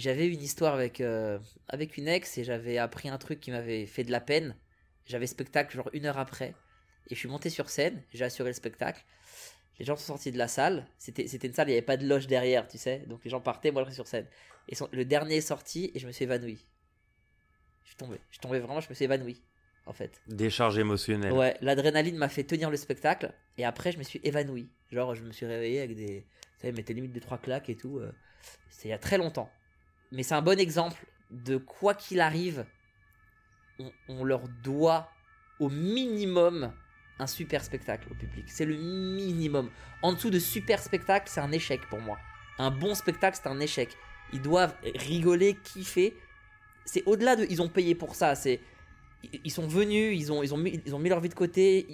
j'avais 0.00 0.26
une 0.28 0.42
histoire 0.42 0.74
avec, 0.74 1.00
euh, 1.00 1.38
avec 1.68 1.96
une 1.96 2.08
ex 2.08 2.38
et 2.38 2.44
j'avais 2.44 2.78
appris 2.78 3.08
un 3.08 3.18
truc 3.18 3.40
qui 3.40 3.50
m'avait 3.50 3.86
fait 3.86 4.04
de 4.04 4.10
la 4.10 4.20
peine. 4.20 4.56
J'avais 5.06 5.26
spectacle 5.26 5.76
genre 5.76 5.88
une 5.92 6.06
heure 6.06 6.18
après 6.18 6.54
et 7.08 7.14
je 7.14 7.18
suis 7.20 7.28
monté 7.28 7.50
sur 7.50 7.70
scène, 7.70 8.02
j'ai 8.12 8.24
assuré 8.24 8.50
le 8.50 8.54
spectacle. 8.54 9.04
Les 9.78 9.84
gens 9.84 9.94
sont 9.96 10.14
sortis 10.14 10.32
de 10.32 10.38
la 10.38 10.48
salle. 10.48 10.86
C'était, 10.98 11.28
c'était 11.28 11.46
une 11.48 11.52
salle, 11.54 11.68
il 11.68 11.72
n'y 11.72 11.76
avait 11.76 11.84
pas 11.86 11.96
de 11.98 12.06
loge 12.06 12.26
derrière, 12.26 12.66
tu 12.66 12.78
sais. 12.78 13.00
Donc 13.06 13.22
les 13.24 13.30
gens 13.30 13.40
partaient, 13.40 13.70
moi 13.70 13.82
je 13.82 13.86
restais 13.86 13.96
sur 13.96 14.06
scène. 14.08 14.26
Et 14.68 14.74
son- 14.74 14.88
le 14.90 15.04
dernier 15.04 15.36
est 15.36 15.40
sorti 15.42 15.90
et 15.94 15.98
je 15.98 16.06
me 16.06 16.12
suis 16.12 16.24
évanoui. 16.24 16.66
Je 17.84 17.88
suis 17.90 17.96
tombé. 17.96 18.18
Je 18.30 18.34
suis 18.34 18.40
tombé 18.40 18.58
vraiment, 18.58 18.80
je 18.80 18.88
me 18.88 18.94
suis 18.94 19.04
évanoui, 19.04 19.42
en 19.84 19.92
fait. 19.92 20.20
décharge 20.26 20.78
émotionnelle. 20.78 21.32
Ouais, 21.32 21.56
l'adrénaline 21.60 22.16
m'a 22.16 22.28
fait 22.28 22.42
tenir 22.44 22.70
le 22.70 22.76
spectacle 22.76 23.32
et 23.58 23.64
après 23.64 23.92
je 23.92 23.98
me 23.98 24.02
suis 24.02 24.20
évanoui. 24.24 24.68
Genre 24.90 25.14
je 25.14 25.22
me 25.22 25.30
suis 25.32 25.46
réveillé 25.46 25.80
avec 25.82 25.96
des. 25.96 26.26
Tu 26.58 26.66
sais, 26.66 26.72
mettait 26.72 26.94
limite 26.94 27.12
des 27.12 27.20
trois 27.20 27.38
claques 27.38 27.68
et 27.68 27.76
tout. 27.76 27.98
euh. 27.98 28.10
C'était 28.70 28.88
il 28.88 28.90
y 28.90 28.94
a 28.94 28.98
très 28.98 29.18
longtemps. 29.18 29.50
Mais 30.12 30.22
c'est 30.22 30.34
un 30.34 30.42
bon 30.42 30.58
exemple 30.58 31.04
de 31.30 31.56
quoi 31.56 31.94
qu'il 31.94 32.20
arrive, 32.20 32.64
on, 34.08 34.24
leur 34.24 34.48
doit 34.62 35.10
au 35.60 35.68
minimum 35.68 36.72
un 37.18 37.26
super 37.26 37.64
spectacle 37.64 38.08
au 38.10 38.14
public. 38.14 38.44
C'est 38.48 38.64
le 38.64 38.76
minimum. 38.76 39.70
En 40.02 40.12
dessous 40.12 40.30
de 40.30 40.38
super 40.38 40.82
spectacle, 40.82 41.28
c'est 41.30 41.40
un 41.40 41.52
échec 41.52 41.80
pour 41.88 42.00
moi. 42.00 42.18
Un 42.58 42.70
bon 42.70 42.94
spectacle, 42.94 43.38
c'est 43.40 43.48
un 43.48 43.60
échec. 43.60 43.96
Ils 44.32 44.40
doivent 44.42 44.74
rigoler, 44.94 45.54
kiffer. 45.54 46.14
C'est 46.84 47.02
au-delà 47.06 47.36
de. 47.36 47.46
Ils 47.50 47.60
ont 47.60 47.68
payé 47.68 47.94
pour 47.94 48.14
ça. 48.14 48.34
C'est 48.34 48.60
ils- 49.44 49.50
sont 49.50 49.66
venus, 49.66 50.18
ils 50.18 50.32
ont, 50.32 50.42
ils 50.42 50.54
ont, 50.54 50.56
mis, 50.56 50.80
ils 50.86 50.94
ont 50.94 50.98
mis 50.98 51.08
leur 51.08 51.20
vie 51.20 51.28
de 51.28 51.34
côté. 51.34 51.86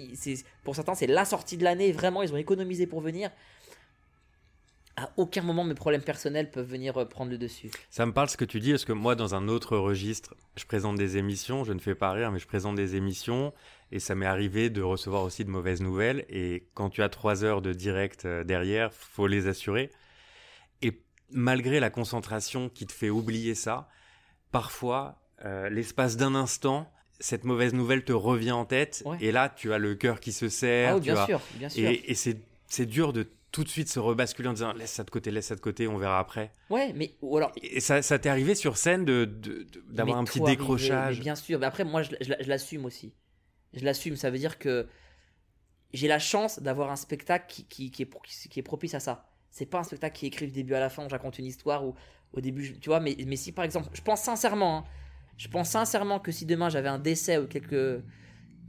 pour 0.63 0.75
certains, 0.75 0.95
c'est 0.95 1.07
la 1.07 1.25
sortie 1.25 1.57
de 1.57 1.63
l'année. 1.63 1.91
Vraiment, 1.91 2.21
ils 2.21 2.33
ont 2.33 2.37
économisé 2.37 2.87
pour 2.87 3.01
venir. 3.01 3.31
À 4.95 5.09
aucun 5.17 5.41
moment, 5.41 5.63
mes 5.63 5.73
problèmes 5.73 6.03
personnels 6.03 6.51
peuvent 6.51 6.69
venir 6.69 6.95
euh, 6.97 7.05
prendre 7.05 7.31
le 7.31 7.37
dessus. 7.39 7.71
Ça 7.89 8.05
me 8.05 8.13
parle 8.13 8.29
ce 8.29 8.37
que 8.37 8.45
tu 8.45 8.59
dis, 8.59 8.69
parce 8.71 8.85
que 8.85 8.91
moi, 8.93 9.15
dans 9.15 9.33
un 9.33 9.47
autre 9.47 9.75
registre, 9.75 10.35
je 10.55 10.65
présente 10.65 10.97
des 10.97 11.17
émissions, 11.17 11.63
je 11.63 11.73
ne 11.73 11.79
fais 11.79 11.95
pas 11.95 12.11
rire, 12.11 12.31
mais 12.31 12.37
je 12.37 12.45
présente 12.45 12.75
des 12.75 12.95
émissions, 12.95 13.53
et 13.91 13.99
ça 13.99 14.13
m'est 14.13 14.27
arrivé 14.27 14.69
de 14.69 14.83
recevoir 14.83 15.23
aussi 15.23 15.45
de 15.45 15.49
mauvaises 15.49 15.81
nouvelles, 15.81 16.25
et 16.29 16.67
quand 16.75 16.91
tu 16.91 17.01
as 17.01 17.09
trois 17.09 17.43
heures 17.43 17.63
de 17.63 17.73
direct 17.73 18.25
euh, 18.25 18.43
derrière, 18.43 18.93
faut 18.93 19.25
les 19.25 19.47
assurer. 19.47 19.89
Et 20.83 21.01
malgré 21.31 21.79
la 21.79 21.89
concentration 21.89 22.69
qui 22.69 22.85
te 22.85 22.93
fait 22.93 23.09
oublier 23.09 23.55
ça, 23.55 23.89
parfois, 24.51 25.23
euh, 25.43 25.69
l'espace 25.69 26.17
d'un 26.17 26.35
instant, 26.35 26.91
cette 27.19 27.45
mauvaise 27.45 27.73
nouvelle 27.73 28.03
te 28.03 28.13
revient 28.13 28.51
en 28.51 28.65
tête, 28.65 29.01
Ouais. 29.07 29.17
et 29.21 29.31
là, 29.31 29.49
tu 29.49 29.73
as 29.73 29.79
le 29.79 29.95
cœur 29.95 30.19
qui 30.19 30.31
se 30.33 30.49
serre, 30.49 30.91
Ah 30.91 30.95
oui, 30.97 31.01
bien 31.01 31.15
as- 31.17 31.25
sûr, 31.25 31.41
bien 31.55 31.69
sûr. 31.69 31.89
et, 31.89 32.13
c'est 32.13 32.85
dur 32.85 33.11
de 33.13 33.27
tout 33.53 33.63
de 33.63 33.69
suite 33.69 33.87
se 33.87 33.99
rebasculer 33.99 34.49
en 34.49 34.53
disant 34.53 34.73
laisse 34.73 34.91
ça 34.91 35.03
de 35.05 35.09
côté, 35.09 35.31
laisse 35.31 35.47
ça 35.47 35.55
de 35.55 35.61
côté, 35.61 35.87
on 35.87 35.97
verra 35.97 36.19
après. 36.19 36.51
Ouais, 36.69 36.91
mais 36.93 37.15
ou 37.21 37.37
alors. 37.37 37.51
Et 37.61 37.79
ça, 37.79 38.01
ça 38.01 38.19
t'est 38.19 38.27
arrivé 38.29 38.55
sur 38.55 38.75
scène 38.77 39.05
de, 39.05 39.23
d'avoir 39.91 40.17
un 40.17 40.25
petit 40.25 40.39
arrivé, 40.39 40.57
décrochage 40.57 41.19
bien 41.21 41.35
sûr, 41.35 41.59
mais 41.59 41.65
après, 41.67 41.85
moi, 41.85 42.01
je, 42.03 42.09
je- 42.19 42.33
je 42.41 42.49
l'assume 42.49 42.83
aussi. 42.85 43.13
Je 43.73 43.85
l'assume, 43.85 44.15
ça 44.17 44.29
veut 44.29 44.37
dire 44.39 44.59
que 44.59 44.87
j'ai 45.93 46.07
la 46.07 46.19
chance 46.19 46.59
d'avoir 46.59 46.91
un 46.91 46.95
spectacle 46.95 47.45
qui, 47.47 47.65
qui, 47.65 47.91
qui 47.91 48.03
est, 48.03 48.09
qui 48.49 48.59
est 48.59 48.63
propice 48.63 48.93
à 48.95 48.99
ça. 48.99 49.29
C'est 49.51 49.67
pas 49.67 49.79
un 49.79 49.83
spectacle 49.83 50.17
qui 50.17 50.25
est 50.25 50.29
écrit 50.29 50.47
du 50.47 50.51
début 50.51 50.73
à 50.73 50.79
la 50.79 50.89
fin, 50.89 51.05
où 51.05 51.09
je 51.09 51.13
raconte 51.13 51.37
une 51.37 51.45
histoire 51.45 51.85
ou 51.85 51.93
au 52.33 52.41
début, 52.41 52.79
tu 52.79 52.89
vois, 52.89 52.99
mais, 52.99 53.15
mais 53.27 53.35
si 53.35 53.51
par 53.51 53.63
exemple, 53.65 53.89
je 53.93 54.01
pense 54.01 54.21
sincèrement, 54.21 54.79
hein, 54.79 54.83
je 55.37 55.47
pense 55.47 55.69
sincèrement 55.69 56.19
que 56.19 56.31
si 56.31 56.45
demain 56.47 56.69
j'avais 56.69 56.89
un 56.89 56.97
décès 56.97 57.37
ou 57.37 57.45
quelque, 57.47 58.03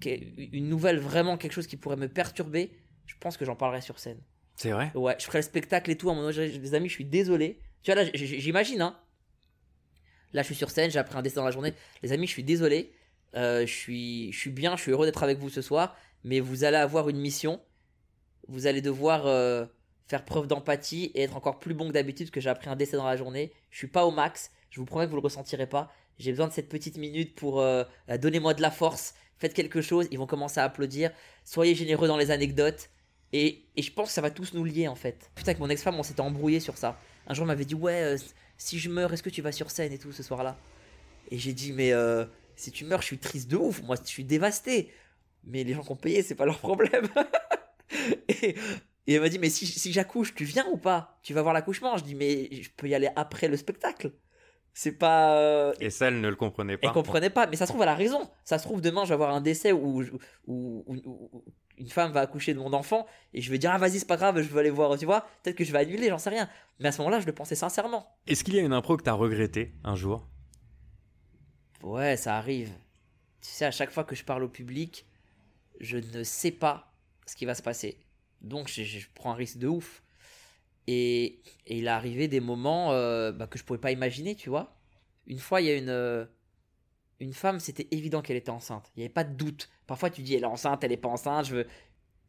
que- 0.00 0.56
une 0.56 0.68
nouvelle, 0.68 0.98
vraiment 0.98 1.38
quelque 1.38 1.52
chose 1.52 1.66
qui 1.66 1.76
pourrait 1.78 1.96
me 1.96 2.08
perturber, 2.08 2.72
je 3.06 3.14
pense 3.20 3.36
que 3.38 3.44
j'en 3.46 3.56
parlerais 3.56 3.80
sur 3.80 3.98
scène. 3.98 4.20
C'est 4.56 4.70
vrai? 4.70 4.90
Ouais, 4.94 5.16
je 5.18 5.24
ferai 5.24 5.38
le 5.38 5.42
spectacle 5.42 5.90
et 5.90 5.96
tout. 5.96 6.10
À 6.10 6.14
mon 6.14 6.28
âge, 6.28 6.38
les 6.38 6.74
amis, 6.74 6.88
je 6.88 6.94
suis 6.94 7.04
désolé. 7.04 7.60
Tu 7.82 7.92
vois, 7.92 8.02
là, 8.02 8.10
j'imagine, 8.14 8.80
hein. 8.80 8.98
Là, 10.32 10.42
je 10.42 10.46
suis 10.46 10.54
sur 10.54 10.70
scène, 10.70 10.90
j'ai 10.90 10.98
appris 10.98 11.16
un 11.16 11.22
dessin 11.22 11.40
dans 11.40 11.46
la 11.46 11.52
journée. 11.52 11.74
Les 12.02 12.12
amis, 12.12 12.26
je 12.26 12.32
suis 12.32 12.44
désolé. 12.44 12.92
Euh, 13.34 13.66
je, 13.66 13.72
suis, 13.72 14.32
je 14.32 14.38
suis 14.38 14.50
bien, 14.50 14.76
je 14.76 14.82
suis 14.82 14.90
heureux 14.90 15.06
d'être 15.06 15.22
avec 15.22 15.38
vous 15.38 15.50
ce 15.50 15.62
soir. 15.62 15.96
Mais 16.24 16.40
vous 16.40 16.64
allez 16.64 16.76
avoir 16.76 17.08
une 17.08 17.18
mission. 17.18 17.60
Vous 18.48 18.66
allez 18.66 18.82
devoir 18.82 19.26
euh, 19.26 19.66
faire 20.06 20.24
preuve 20.24 20.46
d'empathie 20.46 21.12
et 21.14 21.22
être 21.22 21.36
encore 21.36 21.58
plus 21.58 21.74
bon 21.74 21.88
que 21.88 21.92
d'habitude 21.92 22.26
parce 22.26 22.32
que 22.34 22.40
j'ai 22.40 22.50
appris 22.50 22.68
un 22.68 22.76
décès 22.76 22.96
dans 22.96 23.06
la 23.06 23.16
journée. 23.16 23.52
Je 23.70 23.78
suis 23.78 23.86
pas 23.86 24.04
au 24.04 24.10
max. 24.10 24.50
Je 24.70 24.80
vous 24.80 24.86
promets 24.86 25.04
que 25.04 25.10
vous 25.10 25.16
le 25.16 25.22
ressentirez 25.22 25.68
pas. 25.68 25.92
J'ai 26.18 26.30
besoin 26.30 26.48
de 26.48 26.52
cette 26.52 26.68
petite 26.68 26.96
minute 26.96 27.34
pour 27.34 27.60
euh, 27.60 27.84
euh, 28.08 28.18
donnez-moi 28.18 28.54
de 28.54 28.62
la 28.62 28.70
force. 28.70 29.14
Faites 29.38 29.54
quelque 29.54 29.80
chose. 29.80 30.06
Ils 30.10 30.18
vont 30.18 30.26
commencer 30.26 30.60
à 30.60 30.64
applaudir. 30.64 31.10
Soyez 31.44 31.74
généreux 31.74 32.08
dans 32.08 32.16
les 32.16 32.30
anecdotes. 32.30 32.90
Et, 33.36 33.64
et 33.74 33.82
je 33.82 33.92
pense 33.92 34.08
que 34.08 34.14
ça 34.14 34.20
va 34.20 34.30
tous 34.30 34.54
nous 34.54 34.64
lier 34.64 34.86
en 34.86 34.94
fait. 34.94 35.28
Putain, 35.34 35.50
avec 35.50 35.58
mon 35.60 35.68
ex-femme, 35.68 35.96
on 35.98 36.04
s'était 36.04 36.20
embrouillé 36.20 36.60
sur 36.60 36.76
ça. 36.78 36.96
Un 37.26 37.34
jour, 37.34 37.42
elle 37.42 37.48
m'avait 37.48 37.64
dit 37.64 37.74
Ouais, 37.74 38.00
euh, 38.02 38.16
si 38.58 38.78
je 38.78 38.88
meurs, 38.88 39.12
est-ce 39.12 39.22
que 39.24 39.30
tu 39.30 39.42
vas 39.42 39.50
sur 39.50 39.70
scène 39.72 39.92
et 39.92 39.98
tout 39.98 40.12
ce 40.12 40.22
soir-là? 40.22 40.56
Et 41.32 41.38
j'ai 41.38 41.52
dit 41.52 41.72
Mais 41.72 41.92
euh, 41.92 42.26
si 42.54 42.70
tu 42.70 42.84
meurs, 42.84 43.00
je 43.00 43.06
suis 43.06 43.18
triste 43.18 43.50
de 43.50 43.56
ouf. 43.56 43.82
Moi, 43.82 43.96
je 44.00 44.06
suis 44.08 44.22
dévasté. 44.24 44.92
Mais 45.42 45.64
les 45.64 45.74
gens 45.74 45.82
qui 45.82 45.90
ont 45.90 45.96
payé, 45.96 46.22
c'est 46.22 46.36
pas 46.36 46.46
leur 46.46 46.58
problème. 46.58 47.08
et, 48.28 48.50
et 49.06 49.14
elle 49.14 49.20
m'a 49.20 49.28
dit 49.28 49.38
Mais 49.40 49.50
si, 49.50 49.66
si 49.66 49.92
j'accouche, 49.92 50.34
tu 50.34 50.44
viens 50.44 50.66
ou 50.70 50.76
pas? 50.76 51.18
Tu 51.22 51.34
vas 51.34 51.42
voir 51.42 51.54
l'accouchement? 51.54 51.96
Je 51.96 52.04
dis 52.04 52.14
Mais 52.14 52.48
je 52.52 52.70
peux 52.76 52.88
y 52.88 52.94
aller 52.94 53.08
après 53.16 53.48
le 53.48 53.56
spectacle. 53.56 54.12
C'est 54.72 54.92
pas. 54.92 55.36
euh, 55.38 55.72
Et 55.80 55.90
ça, 55.90 56.08
elle 56.08 56.20
ne 56.20 56.28
le 56.28 56.36
comprenait 56.36 56.76
pas. 56.76 56.86
elle 56.88 56.92
comprenait 56.92 57.30
pas, 57.30 57.46
mais 57.46 57.56
ça 57.56 57.66
se 57.66 57.70
trouve, 57.72 57.82
elle 57.82 57.88
a 57.88 57.94
raison. 57.94 58.28
Ça 58.44 58.58
se 58.58 58.64
trouve, 58.64 58.80
demain, 58.80 59.04
je 59.04 59.08
vais 59.08 59.14
avoir 59.14 59.32
un 59.34 59.40
décès 59.40 59.70
où, 59.72 60.02
où, 60.02 60.04
où- 60.46 60.84
où- 60.86 61.30
où 61.32 61.44
une 61.78 61.88
femme 61.88 62.12
va 62.12 62.20
accoucher 62.20 62.54
de 62.54 62.58
mon 62.58 62.72
enfant 62.72 63.06
et 63.32 63.40
je 63.40 63.50
vais 63.50 63.58
dire, 63.58 63.70
ah 63.72 63.78
vas-y, 63.78 63.98
c'est 63.98 64.06
pas 64.06 64.16
grave, 64.16 64.40
je 64.40 64.48
veux 64.48 64.58
aller 64.58 64.70
voir, 64.70 64.96
tu 64.98 65.04
vois. 65.04 65.22
Peut-être 65.42 65.56
que 65.56 65.64
je 65.64 65.72
vais 65.72 65.78
annuler, 65.78 66.08
j'en 66.08 66.18
sais 66.18 66.30
rien. 66.30 66.48
Mais 66.80 66.88
à 66.88 66.92
ce 66.92 66.98
moment-là, 66.98 67.20
je 67.20 67.26
le 67.26 67.32
pensais 67.32 67.54
sincèrement. 67.54 68.06
Est-ce 68.26 68.44
qu'il 68.44 68.54
y 68.54 68.58
a 68.58 68.62
une 68.62 68.72
impro 68.72 68.96
que 68.96 69.02
t'as 69.02 69.12
regretté 69.12 69.72
un 69.84 69.96
jour? 69.96 70.26
Ouais, 71.82 72.16
ça 72.16 72.36
arrive. 72.36 72.70
Tu 73.40 73.50
sais, 73.50 73.64
à 73.64 73.70
chaque 73.70 73.90
fois 73.90 74.04
que 74.04 74.14
je 74.14 74.24
parle 74.24 74.42
au 74.42 74.48
public, 74.48 75.06
je 75.80 75.98
ne 75.98 76.24
sais 76.24 76.50
pas 76.50 76.92
ce 77.26 77.36
qui 77.36 77.44
va 77.44 77.54
se 77.54 77.62
passer. 77.62 77.98
Donc, 78.40 78.68
je, 78.68 78.82
je 78.82 79.06
prends 79.14 79.32
un 79.32 79.36
risque 79.36 79.58
de 79.58 79.68
ouf. 79.68 80.02
Et, 80.86 81.40
et 81.66 81.78
il 81.78 81.86
est 81.86 81.88
arrivé 81.88 82.28
des 82.28 82.40
moments 82.40 82.92
euh, 82.92 83.32
bah, 83.32 83.46
que 83.46 83.58
je 83.58 83.64
pouvais 83.64 83.78
pas 83.78 83.90
imaginer, 83.90 84.34
tu 84.34 84.50
vois. 84.50 84.76
Une 85.26 85.38
fois, 85.38 85.60
il 85.60 85.66
y 85.66 85.70
a 85.70 85.76
une, 85.76 85.88
euh, 85.88 86.26
une 87.20 87.32
femme, 87.32 87.60
c'était 87.60 87.86
évident 87.90 88.22
qu'elle 88.22 88.36
était 88.36 88.50
enceinte. 88.50 88.90
Il 88.96 89.00
n'y 89.00 89.04
avait 89.04 89.12
pas 89.12 89.24
de 89.24 89.34
doute. 89.34 89.70
Parfois, 89.86 90.10
tu 90.10 90.22
dis, 90.22 90.34
elle 90.34 90.42
est 90.42 90.46
enceinte, 90.46 90.82
elle 90.84 90.92
est 90.92 90.96
pas 90.96 91.08
enceinte, 91.08 91.46
je 91.46 91.56
veux. 91.56 91.66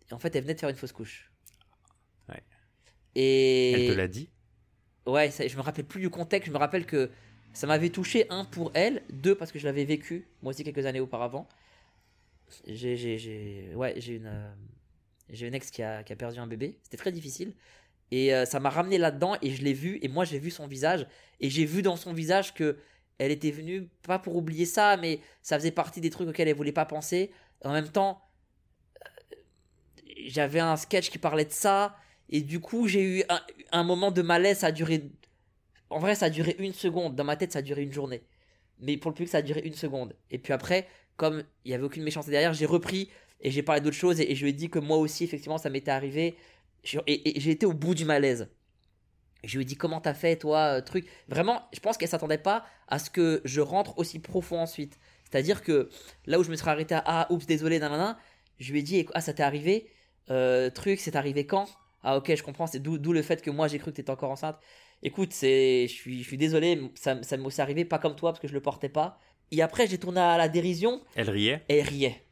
Et 0.09 0.13
en 0.13 0.19
fait, 0.19 0.35
elle 0.35 0.43
venait 0.43 0.53
de 0.53 0.59
faire 0.59 0.69
une 0.69 0.75
fausse 0.75 0.91
couche. 0.91 1.31
Ouais. 2.29 2.43
Et. 3.15 3.71
Elle 3.73 3.93
te 3.93 3.97
l'a 3.97 4.07
dit? 4.07 4.29
Ouais, 5.05 5.31
ça- 5.31 5.47
je 5.47 5.55
me 5.57 5.61
rappelle 5.61 5.85
plus 5.85 6.01
du 6.01 6.09
contexte. 6.09 6.47
Je 6.47 6.53
me 6.53 6.57
rappelle 6.57 6.85
que 6.85 7.11
ça 7.53 7.67
m'avait 7.67 7.89
touché, 7.89 8.25
un, 8.29 8.45
pour 8.45 8.71
elle, 8.73 9.03
deux, 9.11 9.35
parce 9.35 9.51
que 9.51 9.59
je 9.59 9.65
l'avais 9.65 9.85
vécu, 9.85 10.27
moi 10.41 10.51
aussi, 10.51 10.63
quelques 10.63 10.85
années 10.85 10.99
auparavant. 10.99 11.47
J'ai, 12.67 12.95
j'ai, 12.95 13.17
j'ai, 13.17 13.71
ouais, 13.75 13.95
j'ai 13.97 14.15
une, 14.15 14.27
euh, 14.27 14.53
j'ai 15.29 15.47
une 15.47 15.55
ex 15.55 15.71
qui 15.71 15.81
a, 15.81 16.03
qui 16.03 16.13
a 16.13 16.15
perdu 16.15 16.37
un 16.39 16.47
bébé. 16.47 16.79
C'était 16.83 16.97
très 16.97 17.11
difficile. 17.11 17.53
Et 18.11 18.33
euh, 18.35 18.45
ça 18.45 18.59
m'a 18.59 18.69
ramené 18.69 18.97
là-dedans, 18.99 19.35
et 19.41 19.49
je 19.51 19.63
l'ai 19.63 19.73
vu, 19.73 19.97
et 20.03 20.07
moi, 20.07 20.25
j'ai 20.25 20.37
vu 20.37 20.51
son 20.51 20.67
visage, 20.67 21.07
et 21.39 21.49
j'ai 21.49 21.65
vu 21.65 21.81
dans 21.81 21.95
son 21.95 22.13
visage 22.13 22.53
que 22.53 22.77
elle 23.17 23.31
était 23.31 23.51
venue, 23.51 23.87
pas 24.03 24.19
pour 24.19 24.35
oublier 24.35 24.65
ça, 24.65 24.97
mais 24.97 25.19
ça 25.41 25.57
faisait 25.57 25.71
partie 25.71 26.01
des 26.01 26.09
trucs 26.09 26.27
auxquels 26.27 26.47
elle 26.47 26.55
voulait 26.55 26.71
pas 26.71 26.85
penser. 26.85 27.31
En 27.63 27.71
même 27.71 27.89
temps, 27.89 28.21
euh, 29.31 29.35
j'avais 30.27 30.59
un 30.59 30.75
sketch 30.75 31.09
qui 31.09 31.17
parlait 31.17 31.45
de 31.45 31.51
ça, 31.51 31.95
et 32.29 32.41
du 32.41 32.59
coup, 32.59 32.87
j'ai 32.87 33.19
eu 33.19 33.23
un, 33.71 33.83
moment 33.83 34.11
de 34.11 34.21
malaise, 34.21 34.59
ça 34.59 34.67
a 34.67 34.71
duré. 34.71 35.11
En 35.89 35.99
vrai, 35.99 36.15
ça 36.15 36.25
a 36.25 36.29
duré 36.29 36.55
une 36.59 36.73
seconde. 36.73 37.15
Dans 37.15 37.23
ma 37.23 37.35
tête, 37.35 37.51
ça 37.51 37.59
a 37.59 37.61
duré 37.61 37.83
une 37.83 37.93
journée. 37.93 38.23
Mais 38.79 38.97
pour 38.97 39.11
le 39.11 39.15
public, 39.15 39.29
ça 39.29 39.37
a 39.39 39.41
duré 39.41 39.61
une 39.61 39.73
seconde. 39.73 40.15
Et 40.31 40.39
puis 40.39 40.51
après, 40.51 40.87
comme 41.17 41.43
il 41.63 41.69
n'y 41.69 41.75
avait 41.75 41.83
aucune 41.83 42.03
méchanceté 42.03 42.31
derrière, 42.31 42.53
j'ai 42.53 42.65
repris 42.65 43.09
et 43.41 43.51
j'ai 43.51 43.61
parlé 43.61 43.81
d'autres 43.81 43.95
choses 43.95 44.19
et, 44.19 44.35
je 44.35 44.43
lui 44.43 44.49
ai 44.49 44.53
dit 44.53 44.69
que 44.69 44.79
moi 44.79 44.97
aussi, 44.97 45.23
effectivement, 45.23 45.57
ça 45.57 45.69
m'était 45.69 45.91
arrivé. 45.91 46.35
Et 47.07 47.39
j'ai 47.39 47.51
été 47.51 47.65
au 47.65 47.73
bout 47.73 47.95
du 47.95 48.05
malaise. 48.05 48.49
Je 49.45 49.57
lui 49.57 49.63
ai 49.63 49.65
dit 49.65 49.75
comment 49.75 50.01
t'as 50.01 50.13
fait, 50.13 50.35
toi, 50.35 50.77
euh, 50.77 50.81
truc? 50.81 51.07
Vraiment, 51.27 51.63
je 51.73 51.79
pense 51.79 51.97
qu'elle 51.97 52.09
s'attendait 52.09 52.37
pas 52.37 52.65
à 52.87 52.99
ce 52.99 53.09
que 53.09 53.41
je 53.45 53.61
rentre 53.61 53.97
aussi 53.97 54.19
profond 54.19 54.59
ensuite. 54.59 54.99
C'est-à-dire 55.29 55.63
que 55.63 55.89
là 56.25 56.39
où 56.39 56.43
je 56.43 56.51
me 56.51 56.55
serais 56.55 56.71
arrêté 56.71 56.95
à 56.95 57.03
ah, 57.05 57.27
oups, 57.31 57.45
désolé, 57.45 57.79
nanana, 57.79 58.17
je 58.59 58.71
lui 58.71 58.79
ai 58.79 58.83
dit 58.83 59.05
ah, 59.13 59.21
ça 59.21 59.33
t'est 59.33 59.43
arrivé? 59.43 59.89
Euh, 60.29 60.69
Truc, 60.69 60.99
c'est 60.99 61.15
arrivé 61.15 61.45
quand? 61.45 61.69
Ah, 62.03 62.17
ok, 62.17 62.35
je 62.35 62.43
comprends, 62.43 62.67
c'est 62.67 62.79
d'où 62.79 63.13
le 63.13 63.21
fait 63.21 63.41
que 63.41 63.49
moi 63.49 63.67
j'ai 63.67 63.79
cru 63.79 63.91
que 63.91 63.95
t'étais 63.95 64.11
encore 64.11 64.31
enceinte. 64.31 64.57
Écoute, 65.01 65.33
c'est, 65.33 65.87
je 65.87 65.93
suis, 65.93 66.23
je 66.23 66.27
suis 66.27 66.37
désolé, 66.37 66.91
ça, 66.95 67.21
ça 67.23 67.37
m'est 67.37 67.59
arrivé 67.59 67.85
pas 67.85 67.99
comme 67.99 68.15
toi 68.15 68.31
parce 68.31 68.39
que 68.39 68.47
je 68.47 68.53
le 68.53 68.61
portais 68.61 68.89
pas. 68.89 69.19
Et 69.51 69.61
après, 69.61 69.87
j'ai 69.87 69.97
tourné 69.97 70.19
à 70.19 70.37
la 70.37 70.49
dérision 70.49 71.01
Elle 71.15 71.29
riait 71.29 71.63
et 71.69 71.77
elle 71.77 71.87
riait. 71.87 72.23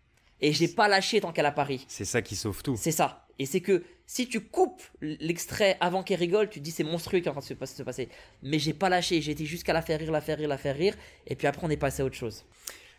Et 0.42 0.52
j'ai 0.52 0.68
pas 0.68 0.88
lâché 0.88 1.22
tant 1.22 1.32
qu'elle 1.32 1.46
a 1.46 1.52
pari. 1.52 1.86
C'est 1.88 2.06
ça 2.06 2.22
qui 2.22 2.36
sauve 2.36 2.64
tout. 2.64 2.76
C'est 2.76 2.92
ça. 2.92 3.23
Et 3.40 3.46
c'est 3.46 3.62
que 3.62 3.84
si 4.06 4.28
tu 4.28 4.42
coupes 4.42 4.82
l'extrait 5.02 5.78
avant 5.80 6.04
qu'elle 6.04 6.20
rigole, 6.20 6.50
tu 6.50 6.60
te 6.60 6.64
dis 6.64 6.72
c'est 6.72 6.84
monstrueux 6.84 7.20
qui 7.20 7.26
est 7.26 7.30
en 7.30 7.34
train 7.34 7.42
de 7.42 7.46
se 7.46 7.54
pas- 7.54 7.66
se 7.66 7.82
passer. 7.84 8.10
Mais 8.44 8.60
j'ai 8.60 8.74
pas 8.74 8.90
lâché. 8.90 9.22
J'ai 9.22 9.32
été 9.32 9.46
jusqu'à 9.46 9.74
la 9.74 9.82
faire 9.82 10.00
rire, 10.00 10.12
la 10.12 10.22
faire 10.22 10.38
rire, 10.38 10.48
la 10.50 10.58
faire 10.58 10.76
rire. 10.76 10.96
Et 11.28 11.36
puis 11.36 11.48
après, 11.48 11.66
on 11.66 11.70
est 11.70 11.78
passé 11.78 12.02
à 12.02 12.06
autre 12.06 12.16
chose. 12.16 12.46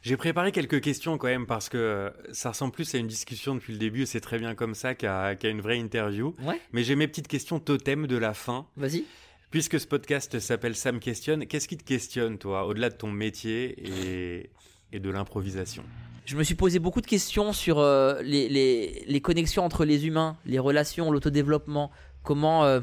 J'ai 0.03 0.17
préparé 0.19 0.53
quelques 0.53 0.83
questions 0.83 1.17
quand 1.17 1.29
même 1.29 1.47
parce 1.47 1.69
que 1.71 1.79
euh, 1.79 2.11
ça 2.33 2.51
ressemble 2.51 2.73
plus 2.73 2.95
à 2.95 2.99
une 2.99 3.07
discussion 3.07 3.55
depuis 3.55 3.73
le 3.73 3.79
début 3.79 4.03
et 4.03 4.07
c'est 4.07 4.21
très 4.21 4.39
bien 4.39 4.55
comme 4.55 4.75
ça 4.75 4.95
qu'à 4.95 5.35
une 5.45 5.63
vraie 5.63 5.79
interview. 5.79 6.35
Ouais, 6.43 6.61
Mais 6.73 6.83
j'ai 6.85 6.95
mes 6.95 7.09
petites 7.09 7.29
questions 7.29 7.59
totem 7.59 8.07
de 8.07 8.17
la 8.17 8.35
fin. 8.35 8.67
vas-y. 8.77 9.05
Puisque 9.51 9.79
ce 9.79 9.87
podcast 9.87 10.39
s'appelle 10.41 10.75
Sam 10.75 10.99
Questionne, 11.01 11.47
qu'est-ce 11.47 11.69
qui 11.69 11.77
te 11.79 11.85
questionne, 11.85 12.39
toi, 12.39 12.67
au-delà 12.67 12.91
de 12.91 12.97
ton 12.97 13.11
métier 13.13 13.75
et, 13.79 14.51
et 14.93 14.99
de 14.99 15.09
l'improvisation? 15.11 15.85
Je 16.25 16.37
me 16.37 16.43
suis 16.43 16.55
posé 16.55 16.79
beaucoup 16.79 17.03
de 17.03 17.07
questions 17.07 17.53
sur 17.53 17.79
euh, 17.79 18.23
les, 18.23 19.21
connexions 19.23 19.63
entre 19.63 19.85
les 19.85 20.07
humains, 20.07 20.39
les 20.47 20.59
relations, 20.59 21.11
l'autodéveloppement. 21.11 21.91
Comment, 22.23 22.65
euh, 22.65 22.81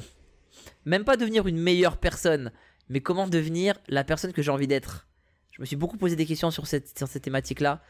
même 0.85 1.03
pas 1.03 1.17
devenir 1.17 1.47
une 1.47 1.57
meilleure 1.57 1.97
personne, 1.97 2.51
mais 2.87 3.01
comment 3.01 3.27
devenir 3.27 3.79
la 3.87 4.03
personne 4.03 4.31
que 4.31 4.43
j'ai 4.43 4.51
envie 4.51 4.67
d'être. 4.67 5.07
Je 5.53 5.61
me 5.61 5.65
suis 5.65 5.75
beaucoup 5.75 5.97
posé 5.97 6.15
des 6.15 6.27
questions 6.27 6.51
sur 6.51 6.67
cette, 6.67 6.95
sur 6.95 7.07
cette 7.07 7.23
thématique-là. 7.23 7.81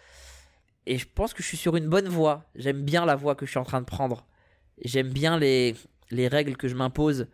Et 0.86 0.98
je 0.98 1.06
pense 1.14 1.34
que 1.34 1.44
je 1.44 1.48
suis 1.50 1.58
sur 1.58 1.76
une 1.76 1.90
bonne 1.90 2.08
voie. 2.08 2.46
J'aime 2.56 2.84
bien 2.84 3.06
la 3.06 3.18
voie 3.18 3.36
que 3.36 3.46
je 3.46 3.52
suis 3.52 3.60
en 3.60 3.66
train 3.66 3.82
de 3.82 3.86
prendre. 3.86 4.26
J'aime 4.86 5.10
bien 5.10 5.38
les, 5.38 5.76
les 6.12 6.30
règles 6.30 6.56
que 6.56 6.70
je 6.70 6.76
m'impose. 6.76 7.28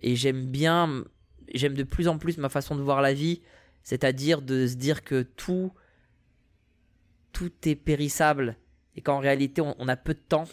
Et 0.00 0.16
j'aime 0.16 0.46
bien, 0.46 1.04
j'aime 1.52 1.74
de 1.74 1.82
plus 1.82 2.08
en 2.08 2.16
plus 2.16 2.38
ma 2.38 2.48
façon 2.48 2.76
de 2.76 2.82
voir 2.82 3.02
la 3.02 3.12
vie. 3.12 3.42
C'est-à-dire 3.82 4.40
de 4.40 4.66
se 4.66 4.74
dire 4.74 5.04
que 5.04 5.22
tout, 5.22 5.70
tout 7.38 7.52
est 7.68 7.76
périssable 7.76 8.56
et 8.96 9.00
qu'en 9.00 9.20
réalité 9.20 9.62
on, 9.62 9.86
a 9.86 9.94
peu 9.94 10.12
de 10.12 10.18
temps 10.18 10.48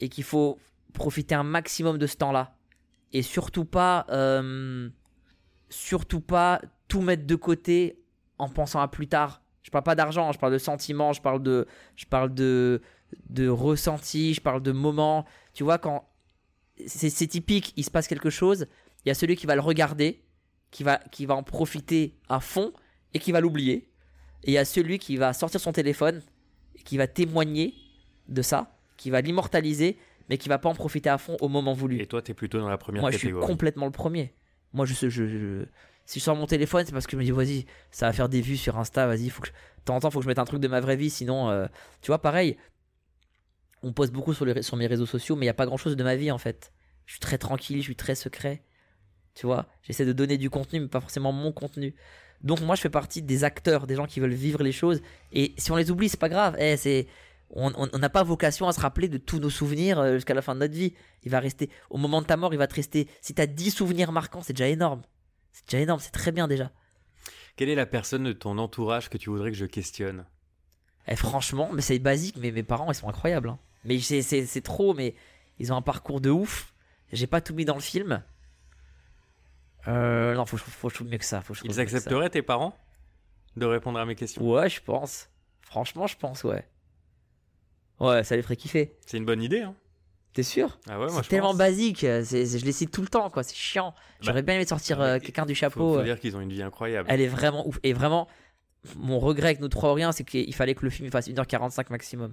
et 0.00 0.10
qu'il 0.10 0.22
faut 0.22 0.58
profiter 0.92 1.34
un 1.34 1.44
maximum 1.44 1.96
de 1.96 2.06
ce 2.06 2.16
temps-là 2.18 2.58
et 3.14 3.22
surtout 3.22 3.64
pas 3.64 4.04
euh, 4.10 4.90
surtout 5.70 6.20
pas 6.20 6.60
tout 6.88 7.00
mettre 7.00 7.26
de 7.26 7.34
côté 7.36 8.04
en 8.36 8.50
pensant 8.50 8.80
à 8.80 8.88
plus 8.88 9.08
tard. 9.08 9.40
Je 9.62 9.70
parle 9.70 9.84
pas 9.84 9.94
d'argent, 9.94 10.30
je 10.32 10.38
parle 10.38 10.52
de 10.52 10.58
sentiments, 10.58 11.14
je 11.14 11.22
parle 11.22 11.42
de 11.42 11.66
je 11.96 12.04
parle 12.04 12.34
de 12.34 12.82
de 13.30 13.48
ressenti, 13.48 14.34
je 14.34 14.42
parle 14.42 14.62
de 14.62 14.72
moments. 14.72 15.24
Tu 15.54 15.64
vois 15.64 15.78
quand 15.78 16.06
c'est 16.86 17.08
c'est 17.08 17.28
typique, 17.28 17.72
il 17.78 17.84
se 17.84 17.90
passe 17.90 18.08
quelque 18.08 18.28
chose, 18.28 18.66
il 19.06 19.08
y 19.08 19.10
a 19.10 19.14
celui 19.14 19.36
qui 19.36 19.46
va 19.46 19.54
le 19.54 19.62
regarder, 19.62 20.22
qui 20.70 20.82
va 20.82 20.98
qui 21.10 21.24
va 21.24 21.34
en 21.34 21.42
profiter 21.42 22.18
à 22.28 22.40
fond 22.40 22.74
et 23.14 23.18
qui 23.18 23.32
va 23.32 23.40
l'oublier. 23.40 23.91
Et 24.44 24.50
il 24.50 24.54
y 24.54 24.58
a 24.58 24.64
celui 24.64 24.98
qui 24.98 25.16
va 25.16 25.32
sortir 25.32 25.60
son 25.60 25.72
téléphone, 25.72 26.22
et 26.76 26.82
qui 26.82 26.96
va 26.96 27.06
témoigner 27.06 27.74
de 28.28 28.42
ça, 28.42 28.76
qui 28.96 29.10
va 29.10 29.20
l'immortaliser, 29.20 29.96
mais 30.28 30.38
qui 30.38 30.48
va 30.48 30.58
pas 30.58 30.68
en 30.68 30.74
profiter 30.74 31.10
à 31.10 31.18
fond 31.18 31.36
au 31.40 31.48
moment 31.48 31.72
voulu. 31.74 32.00
Et 32.00 32.06
toi, 32.06 32.22
t'es 32.22 32.34
plutôt 32.34 32.58
dans 32.58 32.68
la 32.68 32.78
première 32.78 33.02
Moi, 33.02 33.10
je 33.10 33.18
suis 33.18 33.28
catégorie. 33.28 33.46
complètement 33.46 33.86
le 33.86 33.92
premier. 33.92 34.32
Moi, 34.72 34.86
je, 34.86 34.94
je, 34.94 35.08
je- 35.08 35.64
si 36.06 36.18
je 36.18 36.24
sors 36.24 36.34
mon 36.36 36.46
téléphone, 36.46 36.84
c'est 36.86 36.92
parce 36.92 37.06
que 37.06 37.12
je 37.12 37.16
me 37.18 37.24
dis, 37.24 37.30
vas-y, 37.30 37.66
ça 37.90 38.06
va 38.06 38.12
faire 38.12 38.28
des 38.28 38.40
vues 38.40 38.56
sur 38.56 38.78
Insta, 38.78 39.06
vas-y, 39.06 39.28
faut 39.28 39.42
que 39.42 39.48
je... 39.48 39.52
de 39.52 39.84
temps 39.84 39.96
en 39.96 40.00
temps, 40.00 40.10
faut 40.10 40.18
que 40.20 40.24
je 40.24 40.28
mette 40.28 40.38
un 40.38 40.44
truc 40.44 40.60
de 40.60 40.68
ma 40.68 40.80
vraie 40.80 40.96
vie, 40.96 41.10
sinon, 41.10 41.50
euh, 41.50 41.66
tu 42.00 42.08
vois, 42.08 42.20
pareil, 42.20 42.56
on 43.82 43.92
poste 43.92 44.12
beaucoup 44.12 44.32
sur, 44.34 44.44
les, 44.44 44.62
sur 44.62 44.76
mes 44.76 44.86
réseaux 44.86 45.06
sociaux, 45.06 45.36
mais 45.36 45.42
il 45.46 45.46
n'y 45.46 45.50
a 45.50 45.54
pas 45.54 45.66
grand-chose 45.66 45.96
de 45.96 46.04
ma 46.04 46.16
vie, 46.16 46.30
en 46.30 46.38
fait. 46.38 46.72
Je 47.06 47.12
suis 47.14 47.20
très 47.20 47.38
tranquille, 47.38 47.78
je 47.78 47.82
suis 47.82 47.96
très 47.96 48.14
secret, 48.14 48.62
tu 49.34 49.46
vois. 49.46 49.66
J'essaie 49.82 50.04
de 50.06 50.12
donner 50.12 50.38
du 50.38 50.50
contenu, 50.50 50.80
mais 50.80 50.88
pas 50.88 51.00
forcément 51.00 51.32
mon 51.32 51.52
contenu. 51.52 51.94
Donc, 52.42 52.60
moi, 52.60 52.74
je 52.76 52.80
fais 52.80 52.90
partie 52.90 53.22
des 53.22 53.44
acteurs, 53.44 53.86
des 53.86 53.94
gens 53.94 54.06
qui 54.06 54.20
veulent 54.20 54.32
vivre 54.32 54.62
les 54.62 54.72
choses, 54.72 55.00
et 55.32 55.54
si 55.58 55.70
on 55.70 55.76
les 55.76 55.90
oublie, 55.90 56.08
c'est 56.08 56.20
pas 56.20 56.28
grave. 56.28 56.56
Eh, 56.58 56.76
c'est... 56.76 57.06
On 57.54 57.98
n'a 57.98 58.08
pas 58.08 58.22
vocation 58.22 58.66
à 58.66 58.72
se 58.72 58.80
rappeler 58.80 59.08
de 59.08 59.18
tous 59.18 59.38
nos 59.38 59.50
souvenirs 59.50 59.98
euh, 59.98 60.14
jusqu'à 60.14 60.32
la 60.32 60.40
fin 60.40 60.54
de 60.54 60.60
notre 60.60 60.72
vie. 60.72 60.94
Il 61.22 61.30
va 61.30 61.38
rester, 61.38 61.68
au 61.90 61.98
moment 61.98 62.22
de 62.22 62.26
ta 62.26 62.38
mort, 62.38 62.54
il 62.54 62.56
va 62.56 62.66
te 62.66 62.74
rester. 62.74 63.08
Si 63.20 63.34
t'as 63.34 63.44
10 63.44 63.70
souvenirs 63.72 64.10
marquants, 64.10 64.40
c'est 64.40 64.54
déjà 64.54 64.68
énorme. 64.68 65.02
C'est 65.52 65.66
déjà 65.68 65.82
énorme, 65.82 66.00
c'est 66.00 66.12
très 66.12 66.32
bien 66.32 66.48
déjà. 66.48 66.70
Quelle 67.56 67.68
est 67.68 67.74
la 67.74 67.84
personne 67.84 68.24
de 68.24 68.32
ton 68.32 68.56
entourage 68.56 69.10
que 69.10 69.18
tu 69.18 69.28
voudrais 69.28 69.50
que 69.50 69.56
je 69.58 69.66
questionne? 69.66 70.24
Eh, 71.06 71.14
franchement, 71.14 71.68
mais 71.74 71.82
c'est 71.82 71.98
basique, 71.98 72.36
mais 72.38 72.52
mes 72.52 72.62
parents, 72.62 72.90
ils 72.90 72.94
sont 72.94 73.08
incroyables. 73.10 73.50
hein. 73.50 73.58
Mais 73.84 73.98
c'est 73.98 74.62
trop, 74.62 74.94
mais 74.94 75.14
ils 75.58 75.74
ont 75.74 75.76
un 75.76 75.82
parcours 75.82 76.22
de 76.22 76.30
ouf. 76.30 76.72
J'ai 77.12 77.26
pas 77.26 77.42
tout 77.42 77.52
mis 77.54 77.66
dans 77.66 77.74
le 77.74 77.82
film. 77.82 78.22
Euh, 79.88 80.34
non, 80.34 80.46
faut, 80.46 80.56
faut 80.56 80.90
trouve 80.90 81.08
mieux 81.08 81.18
que 81.18 81.24
ça. 81.24 81.40
Faut 81.40 81.54
Ils 81.64 81.80
accepteraient, 81.80 82.30
tes 82.30 82.42
parents, 82.42 82.76
de 83.56 83.66
répondre 83.66 83.98
à 83.98 84.06
mes 84.06 84.14
questions? 84.14 84.48
Ouais, 84.48 84.68
je 84.68 84.80
pense. 84.80 85.28
Franchement, 85.62 86.06
je 86.06 86.16
pense, 86.16 86.44
ouais. 86.44 86.64
Ouais, 88.00 88.24
ça 88.24 88.36
les 88.36 88.42
ferait 88.42 88.56
kiffer. 88.56 88.96
C'est 89.06 89.16
une 89.16 89.24
bonne 89.24 89.42
idée, 89.42 89.60
hein 89.62 89.74
T'es 90.32 90.42
sûr? 90.42 90.78
Ah 90.88 90.98
ouais, 90.98 91.10
moi 91.12 91.22
C'est 91.22 91.28
tellement 91.28 91.48
pense. 91.50 91.58
basique. 91.58 91.98
c'est- 92.00 92.58
je 92.58 92.64
les 92.64 92.72
cite 92.72 92.90
tout 92.90 93.02
le 93.02 93.08
temps, 93.08 93.28
quoi. 93.28 93.42
C'est 93.42 93.54
chiant. 93.54 93.94
J'aurais 94.20 94.42
bien 94.42 94.54
aimé 94.54 94.64
sortir 94.64 95.00
euh, 95.00 95.18
quelqu'un 95.18 95.44
du 95.44 95.54
Faut, 95.54 95.58
chapeau. 95.60 95.92
faut 95.94 95.98
euh. 96.00 96.04
dire 96.04 96.18
qu'ils 96.18 96.34
ont 96.36 96.40
une 96.40 96.52
vie 96.52 96.62
incroyable. 96.62 97.06
Elle 97.12 97.20
est 97.20 97.28
vraiment 97.28 97.66
ouf. 97.68 97.78
Et 97.82 97.92
vraiment, 97.92 98.28
mon 98.96 99.18
regret 99.18 99.48
avec 99.48 99.60
nous 99.60 99.68
trois 99.68 99.92
rien, 99.92 100.10
c'est 100.10 100.24
qu'il 100.24 100.54
fallait 100.54 100.74
que 100.74 100.84
le 100.84 100.90
film 100.90 101.10
fasse 101.10 101.28
1h45 101.28 101.90
maximum. 101.90 102.32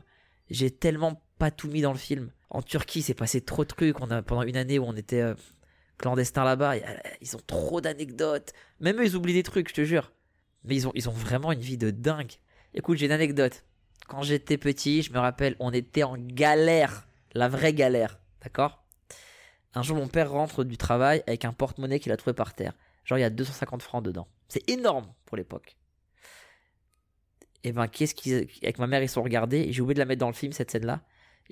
J'ai 0.50 0.72
tellement 0.72 1.22
pas 1.40 1.52
tout 1.52 1.68
mis 1.68 1.82
dans 1.82 1.92
le 1.92 1.98
film. 1.98 2.32
En 2.50 2.62
Turquie, 2.62 3.02
c'est 3.02 3.14
passé 3.14 3.42
trop 3.42 3.64
de 3.64 3.68
trucs. 3.70 4.00
On 4.00 4.10
a, 4.12 4.22
pendant 4.22 4.44
une 4.44 4.56
année 4.58 4.80
où 4.80 4.86
on 4.86 4.96
était 4.96 5.22
euh, 5.22 5.36
clandestins 6.00 6.44
là-bas, 6.44 6.76
ils 7.22 7.36
ont 7.36 7.42
trop 7.46 7.82
d'anecdotes. 7.82 8.54
Même 8.80 9.00
eux, 9.00 9.06
ils 9.06 9.16
oublient 9.16 9.34
des 9.34 9.44
trucs, 9.44 9.70
je 9.70 9.74
te 9.76 9.84
jure. 9.84 10.12
Mais 10.64 10.76
ils 10.76 10.88
ont, 10.88 10.92
ils 10.96 11.08
ont 11.08 11.14
vraiment 11.14 11.52
une 11.52 11.60
vie 11.60 11.78
de 11.78 11.92
dingue. 11.92 12.32
Écoute, 12.74 12.98
j'ai 12.98 13.06
une 13.06 13.12
anecdote. 13.12 13.64
Quand 14.08 14.24
j'étais 14.24 14.58
petit, 14.58 15.04
je 15.04 15.14
me 15.14 15.20
rappelle, 15.20 15.56
on 15.60 15.72
était 15.72 16.04
en 16.04 16.18
galère. 16.18 17.08
La 17.34 17.48
vraie 17.48 17.74
galère. 17.74 18.20
D'accord? 18.42 18.84
Un 19.76 19.84
jour, 19.84 19.98
mon 19.98 20.08
père 20.08 20.32
rentre 20.32 20.64
du 20.64 20.78
travail 20.78 21.24
avec 21.28 21.46
un 21.46 21.54
porte-monnaie 21.54 22.00
qu'il 22.00 22.12
a 22.12 22.18
trouvé 22.18 22.34
par 22.34 22.56
terre. 22.56 22.74
Genre, 23.06 23.18
il 23.18 23.22
y 23.22 23.26
a 23.26 23.30
250 23.30 23.84
francs 23.84 24.04
dedans. 24.04 24.28
C'est 24.48 24.68
énorme 24.70 25.14
pour 25.26 25.38
l'époque. 25.38 25.78
Et 27.64 27.72
ben, 27.72 27.88
qu'est-ce 27.88 28.16
qu'ils. 28.16 28.48
Avec 28.64 28.80
ma 28.80 28.88
mère, 28.88 29.04
ils 29.04 29.10
sont 29.10 29.22
regardés. 29.22 29.72
J'ai 29.72 29.82
oublié 29.82 29.96
de 29.96 30.00
la 30.00 30.06
mettre 30.06 30.20
dans 30.20 30.28
le 30.28 30.34
film, 30.34 30.54
cette 30.54 30.72
scène-là. 30.72 31.02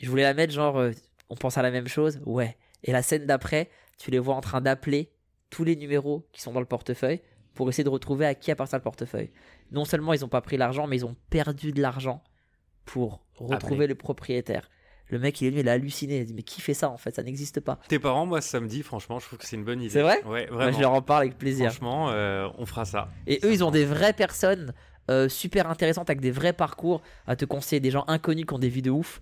Je 0.01 0.09
voulais 0.09 0.23
la 0.23 0.33
mettre, 0.33 0.53
genre, 0.53 0.77
euh, 0.77 0.91
on 1.29 1.35
pense 1.35 1.57
à 1.57 1.61
la 1.61 1.71
même 1.71 1.87
chose? 1.87 2.21
Ouais. 2.25 2.57
Et 2.83 2.91
la 2.91 3.01
scène 3.01 3.25
d'après, 3.25 3.69
tu 3.97 4.11
les 4.11 4.19
vois 4.19 4.35
en 4.35 4.41
train 4.41 4.61
d'appeler 4.61 5.11
tous 5.49 5.63
les 5.63 5.75
numéros 5.75 6.27
qui 6.31 6.41
sont 6.41 6.51
dans 6.53 6.59
le 6.59 6.65
portefeuille 6.65 7.21
pour 7.53 7.69
essayer 7.69 7.83
de 7.83 7.89
retrouver 7.89 8.25
à 8.25 8.35
qui 8.35 8.51
appartient 8.51 8.75
le 8.75 8.81
portefeuille. 8.81 9.31
Non 9.71 9.85
seulement 9.85 10.13
ils 10.13 10.21
n'ont 10.21 10.27
pas 10.27 10.41
pris 10.41 10.57
l'argent, 10.57 10.87
mais 10.87 10.97
ils 10.97 11.05
ont 11.05 11.15
perdu 11.29 11.71
de 11.71 11.81
l'argent 11.81 12.23
pour 12.85 13.21
retrouver 13.35 13.75
Appeler. 13.85 13.87
le 13.87 13.95
propriétaire. 13.95 14.69
Le 15.09 15.19
mec, 15.19 15.39
il 15.39 15.47
est 15.47 15.49
venu, 15.51 15.61
il 15.61 15.69
a 15.69 15.73
halluciné. 15.73 16.17
Il 16.17 16.21
a 16.21 16.25
dit, 16.25 16.33
mais 16.33 16.43
qui 16.43 16.59
fait 16.59 16.73
ça 16.73 16.89
en 16.89 16.97
fait? 16.97 17.15
Ça 17.15 17.23
n'existe 17.23 17.61
pas. 17.61 17.79
Tes 17.87 17.97
parents, 17.97 18.25
moi, 18.25 18.41
samedi, 18.41 18.83
franchement, 18.83 19.19
je 19.19 19.25
trouve 19.25 19.39
que 19.39 19.45
c'est 19.45 19.55
une 19.55 19.63
bonne 19.63 19.79
idée. 19.81 19.89
C'est 19.89 20.01
vrai? 20.01 20.21
Ouais, 20.25 20.47
Moi, 20.47 20.55
vraiment. 20.57 20.71
je 20.77 20.81
leur 20.81 20.93
en 20.93 21.01
parle 21.01 21.21
avec 21.23 21.37
plaisir. 21.37 21.71
Franchement, 21.71 22.09
euh, 22.11 22.49
on 22.57 22.65
fera 22.65 22.83
ça. 22.83 23.09
Et 23.25 23.39
eux, 23.45 23.53
ils 23.53 23.63
ont 23.63 23.71
des 23.71 23.85
vraies 23.85 24.11
personnes 24.13 24.73
euh, 25.09 25.29
super 25.29 25.69
intéressantes 25.69 26.09
avec 26.09 26.19
des 26.19 26.31
vrais 26.31 26.51
parcours 26.51 27.01
à 27.25 27.37
te 27.37 27.45
conseiller, 27.45 27.79
des 27.79 27.91
gens 27.91 28.03
inconnus 28.07 28.45
qui 28.45 28.53
ont 28.53 28.59
des 28.59 28.67
vies 28.69 28.81
de 28.81 28.91
ouf. 28.91 29.21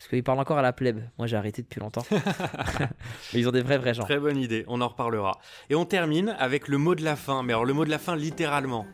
Parce 0.00 0.08
qu'ils 0.08 0.24
parlent 0.24 0.40
encore 0.40 0.56
à 0.56 0.62
la 0.62 0.72
plèbe. 0.72 1.02
Moi, 1.18 1.26
j'ai 1.26 1.36
arrêté 1.36 1.60
depuis 1.60 1.78
longtemps. 1.78 2.06
Mais 3.34 3.40
ils 3.40 3.46
ont 3.46 3.50
des 3.52 3.60
vrais, 3.60 3.76
vrais 3.76 3.92
gens. 3.92 4.04
Très 4.04 4.18
bonne 4.18 4.38
idée, 4.38 4.64
on 4.66 4.80
en 4.80 4.88
reparlera. 4.88 5.38
Et 5.68 5.74
on 5.74 5.84
termine 5.84 6.34
avec 6.38 6.68
le 6.68 6.78
mot 6.78 6.94
de 6.94 7.04
la 7.04 7.16
fin, 7.16 7.42
mais 7.42 7.52
alors 7.52 7.66
le 7.66 7.74
mot 7.74 7.84
de 7.84 7.90
la 7.90 7.98
fin 7.98 8.16
littéralement. 8.16 8.86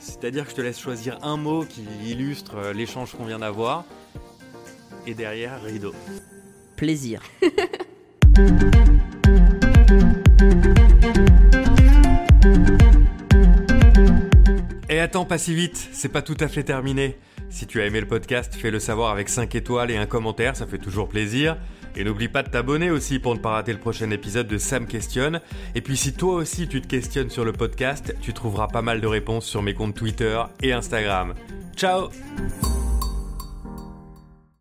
C'est-à-dire 0.00 0.46
que 0.46 0.50
je 0.50 0.56
te 0.56 0.60
laisse 0.60 0.80
choisir 0.80 1.18
un 1.22 1.36
mot 1.36 1.64
qui 1.64 1.84
illustre 2.04 2.56
euh, 2.56 2.72
l'échange 2.72 3.12
qu'on 3.12 3.26
vient 3.26 3.38
d'avoir. 3.38 3.84
Et 5.06 5.14
derrière, 5.14 5.62
rideau. 5.62 5.94
Plaisir. 6.74 7.22
Et 14.88 14.98
attends, 14.98 15.24
pas 15.24 15.38
si 15.38 15.54
vite, 15.54 15.90
c'est 15.92 16.08
pas 16.08 16.22
tout 16.22 16.36
à 16.40 16.48
fait 16.48 16.64
terminé. 16.64 17.16
Si 17.50 17.66
tu 17.66 17.80
as 17.80 17.86
aimé 17.86 18.00
le 18.00 18.06
podcast, 18.06 18.54
fais-le 18.54 18.78
savoir 18.78 19.10
avec 19.10 19.28
5 19.28 19.54
étoiles 19.54 19.90
et 19.90 19.96
un 19.96 20.06
commentaire, 20.06 20.56
ça 20.56 20.66
fait 20.66 20.78
toujours 20.78 21.08
plaisir. 21.08 21.56
Et 21.96 22.04
n'oublie 22.04 22.28
pas 22.28 22.42
de 22.42 22.48
t'abonner 22.48 22.90
aussi 22.90 23.18
pour 23.18 23.34
ne 23.34 23.40
pas 23.40 23.50
rater 23.50 23.72
le 23.72 23.80
prochain 23.80 24.10
épisode 24.10 24.46
de 24.46 24.58
Sam 24.58 24.86
Questionne. 24.86 25.40
Et 25.74 25.80
puis 25.80 25.96
si 25.96 26.12
toi 26.12 26.34
aussi 26.34 26.68
tu 26.68 26.80
te 26.80 26.86
questionnes 26.86 27.30
sur 27.30 27.44
le 27.44 27.52
podcast, 27.52 28.14
tu 28.20 28.32
trouveras 28.32 28.68
pas 28.68 28.82
mal 28.82 29.00
de 29.00 29.06
réponses 29.06 29.46
sur 29.46 29.62
mes 29.62 29.74
comptes 29.74 29.96
Twitter 29.96 30.40
et 30.62 30.72
Instagram. 30.72 31.34
Ciao 31.76 32.10